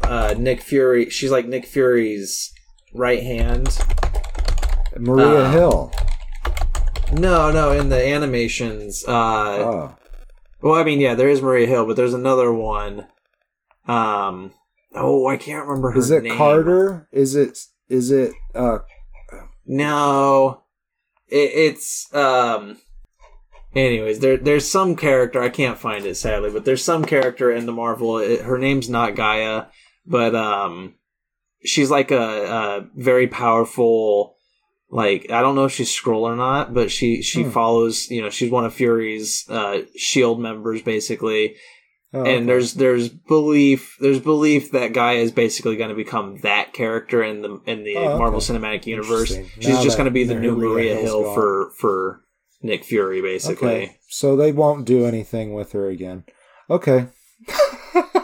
uh, 0.03 0.33
Nick 0.37 0.61
Fury. 0.61 1.09
She's 1.09 1.31
like 1.31 1.47
Nick 1.47 1.65
Fury's 1.65 2.53
right 2.93 3.21
hand. 3.23 3.77
Maria 4.97 5.43
uh, 5.45 5.51
Hill. 5.51 5.91
No, 7.13 7.51
no, 7.51 7.71
in 7.71 7.89
the 7.89 8.05
animations. 8.07 9.03
Uh, 9.05 9.11
Oh. 9.11 9.95
well, 10.61 10.75
I 10.75 10.83
mean, 10.83 10.99
yeah, 10.99 11.13
there 11.15 11.29
is 11.29 11.41
Maria 11.41 11.67
Hill, 11.67 11.85
but 11.85 11.95
there's 11.97 12.13
another 12.13 12.53
one. 12.53 13.07
Um, 13.87 14.53
oh, 14.93 15.27
I 15.27 15.35
can't 15.37 15.65
remember 15.65 15.91
her 15.91 15.97
Is 15.99 16.11
it 16.11 16.23
name. 16.23 16.37
Carter? 16.37 17.07
Is 17.11 17.35
it 17.35 17.57
is 17.89 18.11
it 18.11 18.33
uh 18.55 18.79
No, 19.71 20.63
it, 21.29 21.51
it's 21.53 22.13
um. 22.13 22.77
Anyways, 23.73 24.19
there 24.19 24.35
there's 24.35 24.69
some 24.69 24.97
character 24.97 25.41
I 25.41 25.47
can't 25.47 25.77
find 25.79 26.05
it 26.05 26.15
sadly, 26.15 26.49
but 26.51 26.65
there's 26.65 26.83
some 26.83 27.05
character 27.05 27.49
in 27.49 27.65
the 27.65 27.71
Marvel. 27.71 28.17
It, 28.17 28.41
her 28.41 28.57
name's 28.57 28.89
not 28.89 29.15
G'iah, 29.15 29.67
but 30.05 30.35
um, 30.35 30.95
she's 31.63 31.89
like 31.89 32.11
a, 32.11 32.17
a 32.19 32.87
very 32.95 33.27
powerful. 33.27 34.35
Like 34.89 35.31
I 35.31 35.41
don't 35.41 35.55
know 35.55 35.63
if 35.63 35.71
she's 35.71 35.89
Skrull 35.89 36.23
or 36.23 36.35
not, 36.35 36.73
but 36.73 36.91
she 36.91 37.21
she 37.21 37.43
Hmm. 37.43 37.51
follows. 37.51 38.11
You 38.11 38.23
know, 38.23 38.29
she's 38.29 38.51
one 38.51 38.65
of 38.65 38.73
Fury's 38.73 39.45
uh, 39.49 39.83
Shield 39.95 40.41
members, 40.41 40.81
basically 40.81 41.55
oh, 42.13 42.21
okay. 42.21 42.37
and 42.37 42.47
there's 42.49 42.73
there's 42.75 43.09
belief 43.09 43.97
there's 43.99 44.19
belief 44.19 44.71
that 44.71 44.93
G'iah 44.93 45.21
is 45.21 45.31
basically 45.31 45.75
going 45.77 45.89
to 45.89 45.95
become 45.95 46.39
that 46.41 46.73
character 46.73 47.23
in 47.23 47.41
the 47.41 47.61
in 47.65 47.83
the 47.83 47.95
Oh, 47.97 48.09
okay. 48.09 48.17
Marvel 48.17 48.39
Cinematic 48.39 48.85
Universe. 48.85 49.29
She's 49.59 49.69
Now 49.69 49.83
just 49.83 49.97
going 49.97 50.05
to 50.05 50.11
be 50.11 50.23
the 50.23 50.35
new 50.35 50.55
Maria 50.55 50.95
Hill 50.95 51.23
gone. 51.23 51.35
for 51.35 51.71
for 51.77 52.21
Nick 52.61 52.83
Fury, 52.83 53.21
basically. 53.21 53.67
Okay. 53.69 53.97
So 54.09 54.35
they 54.35 54.51
won't 54.51 54.85
do 54.85 55.05
anything 55.05 55.53
with 55.53 55.71
her 55.71 55.87
again. 55.89 56.25
Okay. 56.69 57.07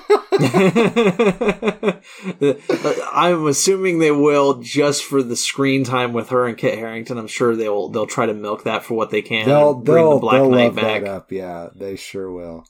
I'm 3.14 3.48
assuming 3.48 4.00
they 4.00 4.12
will 4.12 4.56
just 4.62 5.04
for 5.04 5.24
the 5.24 5.36
screen 5.36 5.84
time 5.84 6.14
with 6.14 6.30
her 6.30 6.46
and 6.48 6.58
Kit 6.58 6.78
Harington. 6.78 7.18
I'm 7.18 7.28
sure 7.28 7.56
they'll 7.56 7.90
they'll 7.90 8.08
try 8.08 8.26
to 8.26 8.34
milk 8.34 8.64
that 8.64 8.84
for 8.84 8.94
what 8.96 9.10
they 9.10 9.22
can. 9.22 9.46
they'll 9.48 9.74
bring 9.74 10.04
they'll, 10.04 10.14
the 10.16 10.20
Black 10.20 10.34
they'll 10.42 10.50
Knight 10.50 10.66
love 10.68 10.76
back. 10.76 11.02
that 11.04 11.10
up. 11.10 11.32
Yeah, 11.32 11.70
they 11.76 11.96
sure 11.96 12.32
will. 12.32 12.66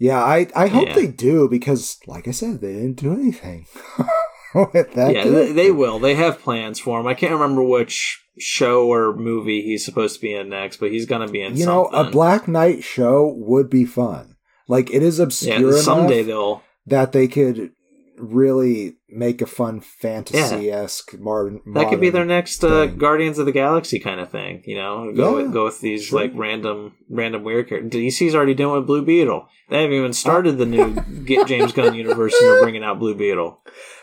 Yeah, 0.00 0.18
I 0.24 0.48
I 0.56 0.66
hope 0.68 0.88
Yeah. 0.88 0.94
they 0.94 1.06
do 1.06 1.46
because, 1.48 1.98
like 2.06 2.26
I 2.26 2.30
said, 2.32 2.60
they 2.60 2.72
didn't 2.72 2.94
do 2.96 3.12
anything 3.12 3.66
with 4.54 4.92
that. 4.94 5.12
yeah, 5.14 5.24
they, 5.28 5.52
they 5.52 5.70
will. 5.70 5.98
They 5.98 6.14
have 6.14 6.40
plans 6.40 6.80
for 6.80 6.98
him. 6.98 7.06
I 7.06 7.14
can't 7.14 7.32
remember 7.32 7.62
which 7.62 8.24
show 8.38 8.86
or 8.88 9.14
movie 9.14 9.60
he's 9.62 9.84
supposed 9.84 10.14
to 10.16 10.20
be 10.22 10.32
in 10.34 10.48
next, 10.48 10.78
but 10.78 10.90
he's 10.90 11.04
going 11.06 11.24
to 11.26 11.30
be 11.32 11.42
in. 11.42 11.56
You 11.56 11.66
know, 11.66 11.86
a. 11.86 12.10
Black 12.10 12.48
Knight 12.48 12.82
show 12.82 13.32
would 13.36 13.68
be 13.68 13.84
fun. 13.84 14.36
Like 14.66 14.90
it 14.90 15.02
is 15.02 15.18
obscure 15.20 15.74
Yeah, 15.74 15.80
someday 15.82 16.20
enough 16.20 16.26
they'll. 16.26 16.62
that 16.86 17.12
they 17.12 17.28
could 17.28 17.72
really 18.20 18.96
make 19.08 19.40
a 19.42 19.46
fun 19.46 19.80
fantasy 19.80 20.70
esque 20.70 21.18
modern. 21.18 21.60
That 21.74 21.88
could 21.88 22.00
be 22.00 22.10
their 22.10 22.24
next 22.24 22.62
uh. 22.64 22.86
Guardians 22.86 23.38
of 23.38 23.46
the 23.46 23.52
Galaxy 23.52 23.98
kind 23.98 24.20
of 24.20 24.30
thing. 24.30 24.62
You 24.66 24.76
know, 24.76 25.12
go 25.14 25.30
Yeah, 25.38 25.42
with, 25.44 25.52
go 25.52 25.64
with 25.64 25.80
these 25.80 26.04
sure. 26.06 26.20
like 26.20 26.32
random, 26.34 26.94
random 27.08 27.42
weird 27.44 27.68
characters. 27.68 27.90
DC's 27.92 28.34
already 28.34 28.54
doing 28.54 28.76
with 28.76 28.86
Blue 28.86 29.04
Beetle. 29.04 29.46
They 29.68 29.82
haven't 29.82 29.96
even 29.96 30.12
started 30.12 30.58
the 30.58 30.66
new 30.66 30.94
Get 31.24 31.46
James 31.48 31.72
Gunn 31.72 31.94
universe, 31.94 32.34
and 32.40 32.48
they're 32.50 32.62
bringing 32.62 32.84
out 32.84 32.98
Blue 32.98 33.14
Beetle. 33.14 33.60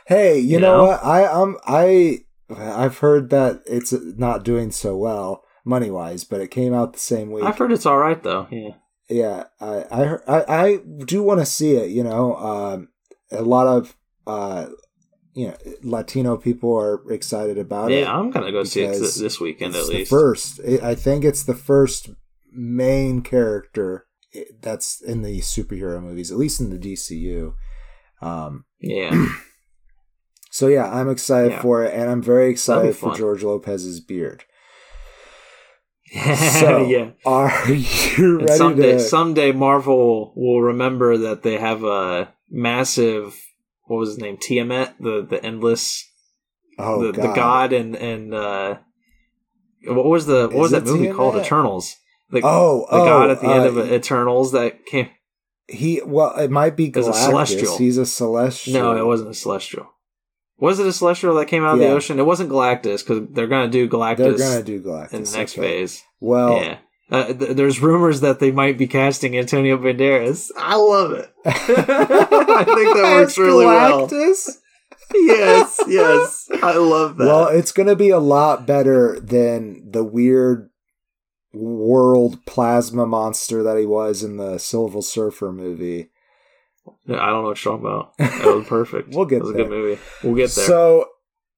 Hey, 0.08 0.40
you, 0.40 0.54
You 0.56 0.60
know, 0.60 0.78
know? 0.78 0.84
what? 0.86 1.04
I 1.04 1.26
um 1.26 1.58
I 1.66 2.20
I've 2.56 3.00
heard 3.00 3.30
that 3.32 3.62
it's 3.66 3.94
not 4.18 4.44
doing 4.44 4.72
so 4.72 4.96
well 4.96 5.44
money 5.66 5.92
wise, 5.92 6.24
but 6.24 6.40
it 6.40 6.50
came 6.52 6.74
out 6.74 6.94
the 6.94 7.00
same 7.00 7.30
week. 7.32 7.44
I've 7.44 7.58
heard 7.58 7.72
it's 7.74 7.86
all 7.86 7.98
right 7.98 8.22
though. 8.24 8.48
Yeah, 8.50 8.70
yeah, 9.10 9.44
I 9.60 9.76
I 9.92 10.18
I, 10.28 10.64
I 10.66 10.80
do 11.06 11.22
want 11.24 11.42
to 11.42 11.46
see 11.46 11.72
it. 11.74 11.90
You 11.90 12.04
know, 12.06 12.36
um, 12.38 12.88
a 13.32 13.42
lot 13.42 13.68
of 13.68 13.98
uh, 14.28 14.68
you 15.34 15.48
know 15.48 15.58
Latino 15.84 16.38
people 16.38 16.76
are 16.78 17.02
excited 17.12 17.58
about 17.58 17.92
it. 17.92 18.02
yeah. 18.02 18.14
I'm 18.16 18.30
gonna 18.32 18.52
go 18.52 18.64
see 18.64 18.82
it 18.84 19.00
this 19.00 19.40
weekend 19.40 19.76
It's 19.76 19.88
at 19.88 19.92
the 19.92 19.98
least. 20.00 20.10
first. 20.10 20.60
I 20.84 20.94
think 20.96 21.24
it's 21.26 21.44
the 21.44 21.56
first 21.56 22.10
main 22.52 23.22
character 23.22 24.06
that's 24.62 25.02
in 25.02 25.22
the 25.22 25.40
superhero 25.40 26.02
movies, 26.02 26.32
at 26.32 26.38
least 26.38 26.60
in 26.60 26.70
the 26.70 26.78
DCU. 26.78 27.54
Um, 28.22 28.66
Yeah, 28.80 29.28
so 30.52 30.68
yeah, 30.68 30.92
I'm 30.92 31.10
excited 31.10 31.52
Yeah. 31.54 31.62
for 31.62 31.84
it, 31.84 31.94
and 31.94 32.10
I'm 32.10 32.22
very 32.22 32.50
excited 32.50 32.96
for. 32.96 33.16
George 33.16 33.44
Lopez's 33.44 34.00
beard. 34.00 34.44
So, 36.10 36.88
yeah. 36.88 37.12
are 37.26 37.52
you 37.72 38.40
And 38.40 38.42
ready 38.44 38.58
someday, 38.58 38.92
to? 38.94 39.00
someday 39.00 39.52
Marvel 39.52 40.32
will 40.36 40.62
remember 40.62 41.18
that 41.18 41.44
they 41.44 41.58
have 41.58 41.84
a 41.84 42.34
massive. 42.50 43.36
What 43.88 43.98
was 43.98 44.10
his 44.10 44.20
name? 44.20 44.38
Tiamut, 44.38 44.94
the 45.00 45.26
the 45.28 45.44
endless, 45.44 46.10
oh 46.78 47.08
the, 47.08 47.12
God. 47.14 47.24
the 47.24 47.34
god, 47.34 47.74
and 47.74 47.96
and 47.96 48.34
uh, 48.34 48.78
what 49.86 50.06
was 50.06 50.26
the 50.26 50.48
what 50.48 50.54
Is 50.54 50.60
was 50.60 50.72
that 50.72 50.86
movie 50.86 51.12
called? 51.12 51.36
Eternals. 51.36 51.96
The, 52.30 52.42
Oh, 52.44 52.86
the 52.92 52.98
oh, 52.98 53.06
god 53.06 53.30
at 53.30 53.42
the 53.42 53.48
end 53.48 53.64
uh, 53.64 53.80
of 53.82 53.92
Eternals 53.92 54.52
that 54.52 54.86
came. 54.86 55.10
He 55.70 56.02
well, 56.06 56.36
it 56.38 56.52
might 56.52 56.76
be 56.76 56.92
As 56.96 57.08
a 57.08 57.14
celestial. 57.14 57.78
He's 57.78 57.98
a 57.98 58.06
celestial. 58.06 58.74
No, 58.74 58.98
it 58.98 59.06
wasn't 59.06 59.32
a 59.32 59.34
celestial. 59.34 59.88
Was 60.60 60.80
it 60.80 60.88
a 60.88 60.94
celestial 60.94 61.36
that 61.36 61.46
came 61.48 61.64
out 61.64 61.76
of 61.76 61.82
Yeah. 61.82 61.90
the 61.90 61.94
ocean? 61.94 62.20
It 62.20 62.26
wasn't 62.26 62.50
Galactus 62.50 63.06
because 63.06 63.28
they're 63.32 63.48
gonna 63.48 63.70
do 63.70 63.88
Galactus 63.88 64.38
They're 64.38 64.50
gonna 64.50 64.64
do 64.64 64.82
Galactus 64.82 65.14
in 65.14 65.24
the 65.24 65.32
next 65.38 65.58
okay. 65.58 65.62
phase. 65.62 66.04
Well, 66.20 66.58
yeah. 66.58 66.78
Uh, 67.10 67.34
th- 67.34 67.56
there's 67.56 67.82
rumors 67.82 68.20
that 68.22 68.40
they 68.40 68.52
might 68.52 68.78
be 68.78 68.86
casting 68.88 69.38
Antonio 69.38 69.78
Banderas. 69.78 70.52
I 70.58 70.76
love 70.76 71.12
it. 71.14 71.30
I 71.46 72.64
think 72.66 72.96
that 72.96 73.14
works 73.20 73.38
really 73.38 73.66
well. 73.66 74.10
Yes, 75.14 75.80
yes. 75.88 76.50
I 76.62 76.76
love 76.76 77.16
that. 77.18 77.26
Well, 77.28 77.48
it's 77.48 77.72
going 77.72 77.88
to 77.88 77.96
be 77.96 78.10
a 78.10 78.20
lot 78.20 78.68
better 78.68 79.20
than 79.22 79.90
the 79.90 80.04
weird 80.04 80.70
world 81.54 82.46
plasma 82.46 83.06
monster 83.06 83.64
that 83.64 83.78
he 83.78 83.86
was 83.86 84.22
in 84.22 84.36
the 84.38 84.58
Silver 84.58 85.02
Surfer 85.02 85.54
movie. 85.54 86.10
Yeah, 87.06 87.22
I 87.22 87.28
don't 87.28 87.44
know 87.44 87.50
what 87.50 87.64
you're 87.64 87.74
talking 87.78 87.86
about. 87.88 88.18
That 88.18 88.56
was 88.56 88.68
perfect. 88.68 89.10
We'll 89.16 89.26
get 89.26 89.40
That 89.40 89.46
was 89.46 89.54
there. 89.54 89.62
a 89.62 89.68
good 89.70 89.70
movie. 89.78 90.02
We'll 90.24 90.36
get 90.36 90.52
there. 90.52 90.66
So 90.66 91.06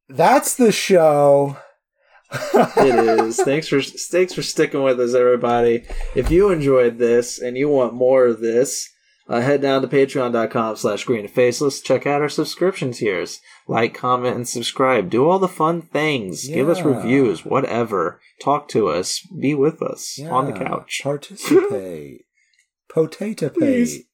that's 0.10 0.56
the 0.56 0.72
show. 0.72 1.58
It 2.32 3.20
is. 3.26 3.38
Thanks 3.42 3.68
for 3.68 3.82
thanks 3.82 4.34
for 4.34 4.42
sticking 4.44 4.84
with 4.84 5.00
us, 5.00 5.14
everybody. 5.14 5.86
If 6.16 6.30
you 6.32 6.50
enjoyed 6.52 6.98
this 6.98 7.40
and 7.40 7.58
you 7.58 7.70
want 7.70 7.94
more 7.94 8.26
of 8.26 8.40
this, 8.40 8.90
uh, 9.28 9.42
head 9.42 9.62
down 9.62 9.82
to 9.82 9.88
patreon.com 9.88 10.76
slash 10.76 11.04
green 11.04 11.22
and 11.22 11.30
faceless. 11.32 11.82
Check 11.82 12.06
out 12.08 12.22
our 12.22 12.30
subscription 12.30 12.92
tiers. 12.92 13.40
Like, 13.68 13.94
comment, 13.94 14.36
and 14.36 14.48
subscribe. 14.48 15.10
Do 15.10 15.30
all 15.30 15.38
the 15.40 15.48
fun 15.48 15.82
things. 15.84 16.48
Give 16.48 16.68
us 16.70 16.82
reviews, 16.82 17.46
whatever. 17.46 18.20
Talk 18.42 18.68
to 18.70 18.88
us. 18.88 19.20
Be 19.40 19.54
with 19.54 19.82
us 19.82 20.20
on 20.30 20.46
the 20.46 20.54
couch. 20.54 21.02
Participate. 21.04 22.26
Potato 22.90 23.50
pate. 23.50 24.06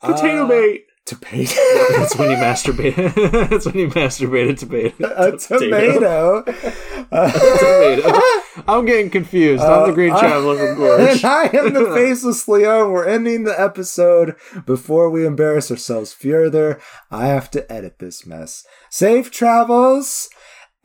Potato 0.00 0.44
Uh, 0.44 0.48
bait. 0.48 0.84
To 1.06 1.16
pate. 1.16 1.54
That's 1.90 2.16
when 2.16 2.30
you 2.30 2.36
masturbate. 2.38 2.94
That's 3.50 3.66
when 3.66 3.76
you 3.76 3.88
masturbated 3.88 4.58
to 4.60 4.66
bait. 4.66 4.94
a 5.00 5.36
tomato. 5.36 6.42
tomato. 6.42 8.20
I'm 8.66 8.86
getting 8.86 9.10
confused. 9.10 9.62
I'm 9.62 9.88
the 9.88 9.94
Green 9.94 10.12
Uh, 10.12 10.18
Traveler 10.18 10.56
from 10.74 10.82
And 10.82 11.22
I 11.22 11.50
am 11.52 11.74
the 11.74 11.92
Faceless 11.94 12.48
Leon. 12.48 12.90
We're 12.90 13.06
ending 13.06 13.44
the 13.44 13.60
episode 13.60 14.34
before 14.64 15.10
we 15.10 15.26
embarrass 15.26 15.70
ourselves 15.70 16.14
further. 16.14 16.80
I 17.10 17.26
have 17.26 17.50
to 17.50 17.70
edit 17.70 17.98
this 17.98 18.24
mess. 18.24 18.64
Safe 18.88 19.30
travels 19.30 20.30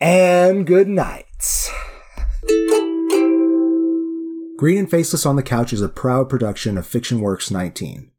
and 0.02 0.68
good 0.68 0.90
nights. 0.90 1.72
Green 4.58 4.80
and 4.80 4.92
Faceless 4.92 5.26
on 5.26 5.38
the 5.38 5.44
Couch 5.44 5.72
is 5.72 5.82
a 5.82 5.88
proud 5.88 6.28
production 6.28 6.78
of 6.78 6.86
Fiction 6.86 7.22
Works 7.22 7.50
19. 7.50 8.12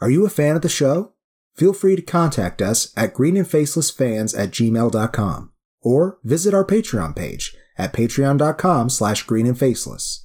Are 0.00 0.10
you 0.10 0.26
a 0.26 0.30
fan 0.30 0.56
of 0.56 0.62
the 0.62 0.68
show? 0.68 1.12
Feel 1.54 1.72
free 1.72 1.96
to 1.96 2.02
contact 2.02 2.60
us 2.60 2.92
at 2.96 3.14
greenandfacelessfans 3.14 4.36
at 4.38 4.50
gmail.com 4.50 5.52
or 5.82 6.18
visit 6.24 6.54
our 6.54 6.64
Patreon 6.64 7.14
page 7.14 7.54
at 7.78 7.92
patreon.com 7.92 8.90
slash 8.90 9.26
greenandfaceless. 9.26 10.20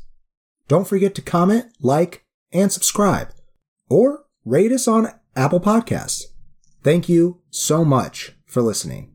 Don't 0.68 0.88
forget 0.88 1.16
to 1.16 1.22
comment, 1.22 1.66
like, 1.82 2.24
and 2.52 2.72
subscribe, 2.72 3.30
or 3.90 4.26
rate 4.46 4.72
us 4.72 4.88
on 4.88 5.08
Apple 5.36 5.60
Podcasts. 5.60 6.24
Thank 6.84 7.10
you 7.10 7.42
so 7.50 7.84
much 7.84 8.34
for 8.46 8.62
listening. 8.62 9.12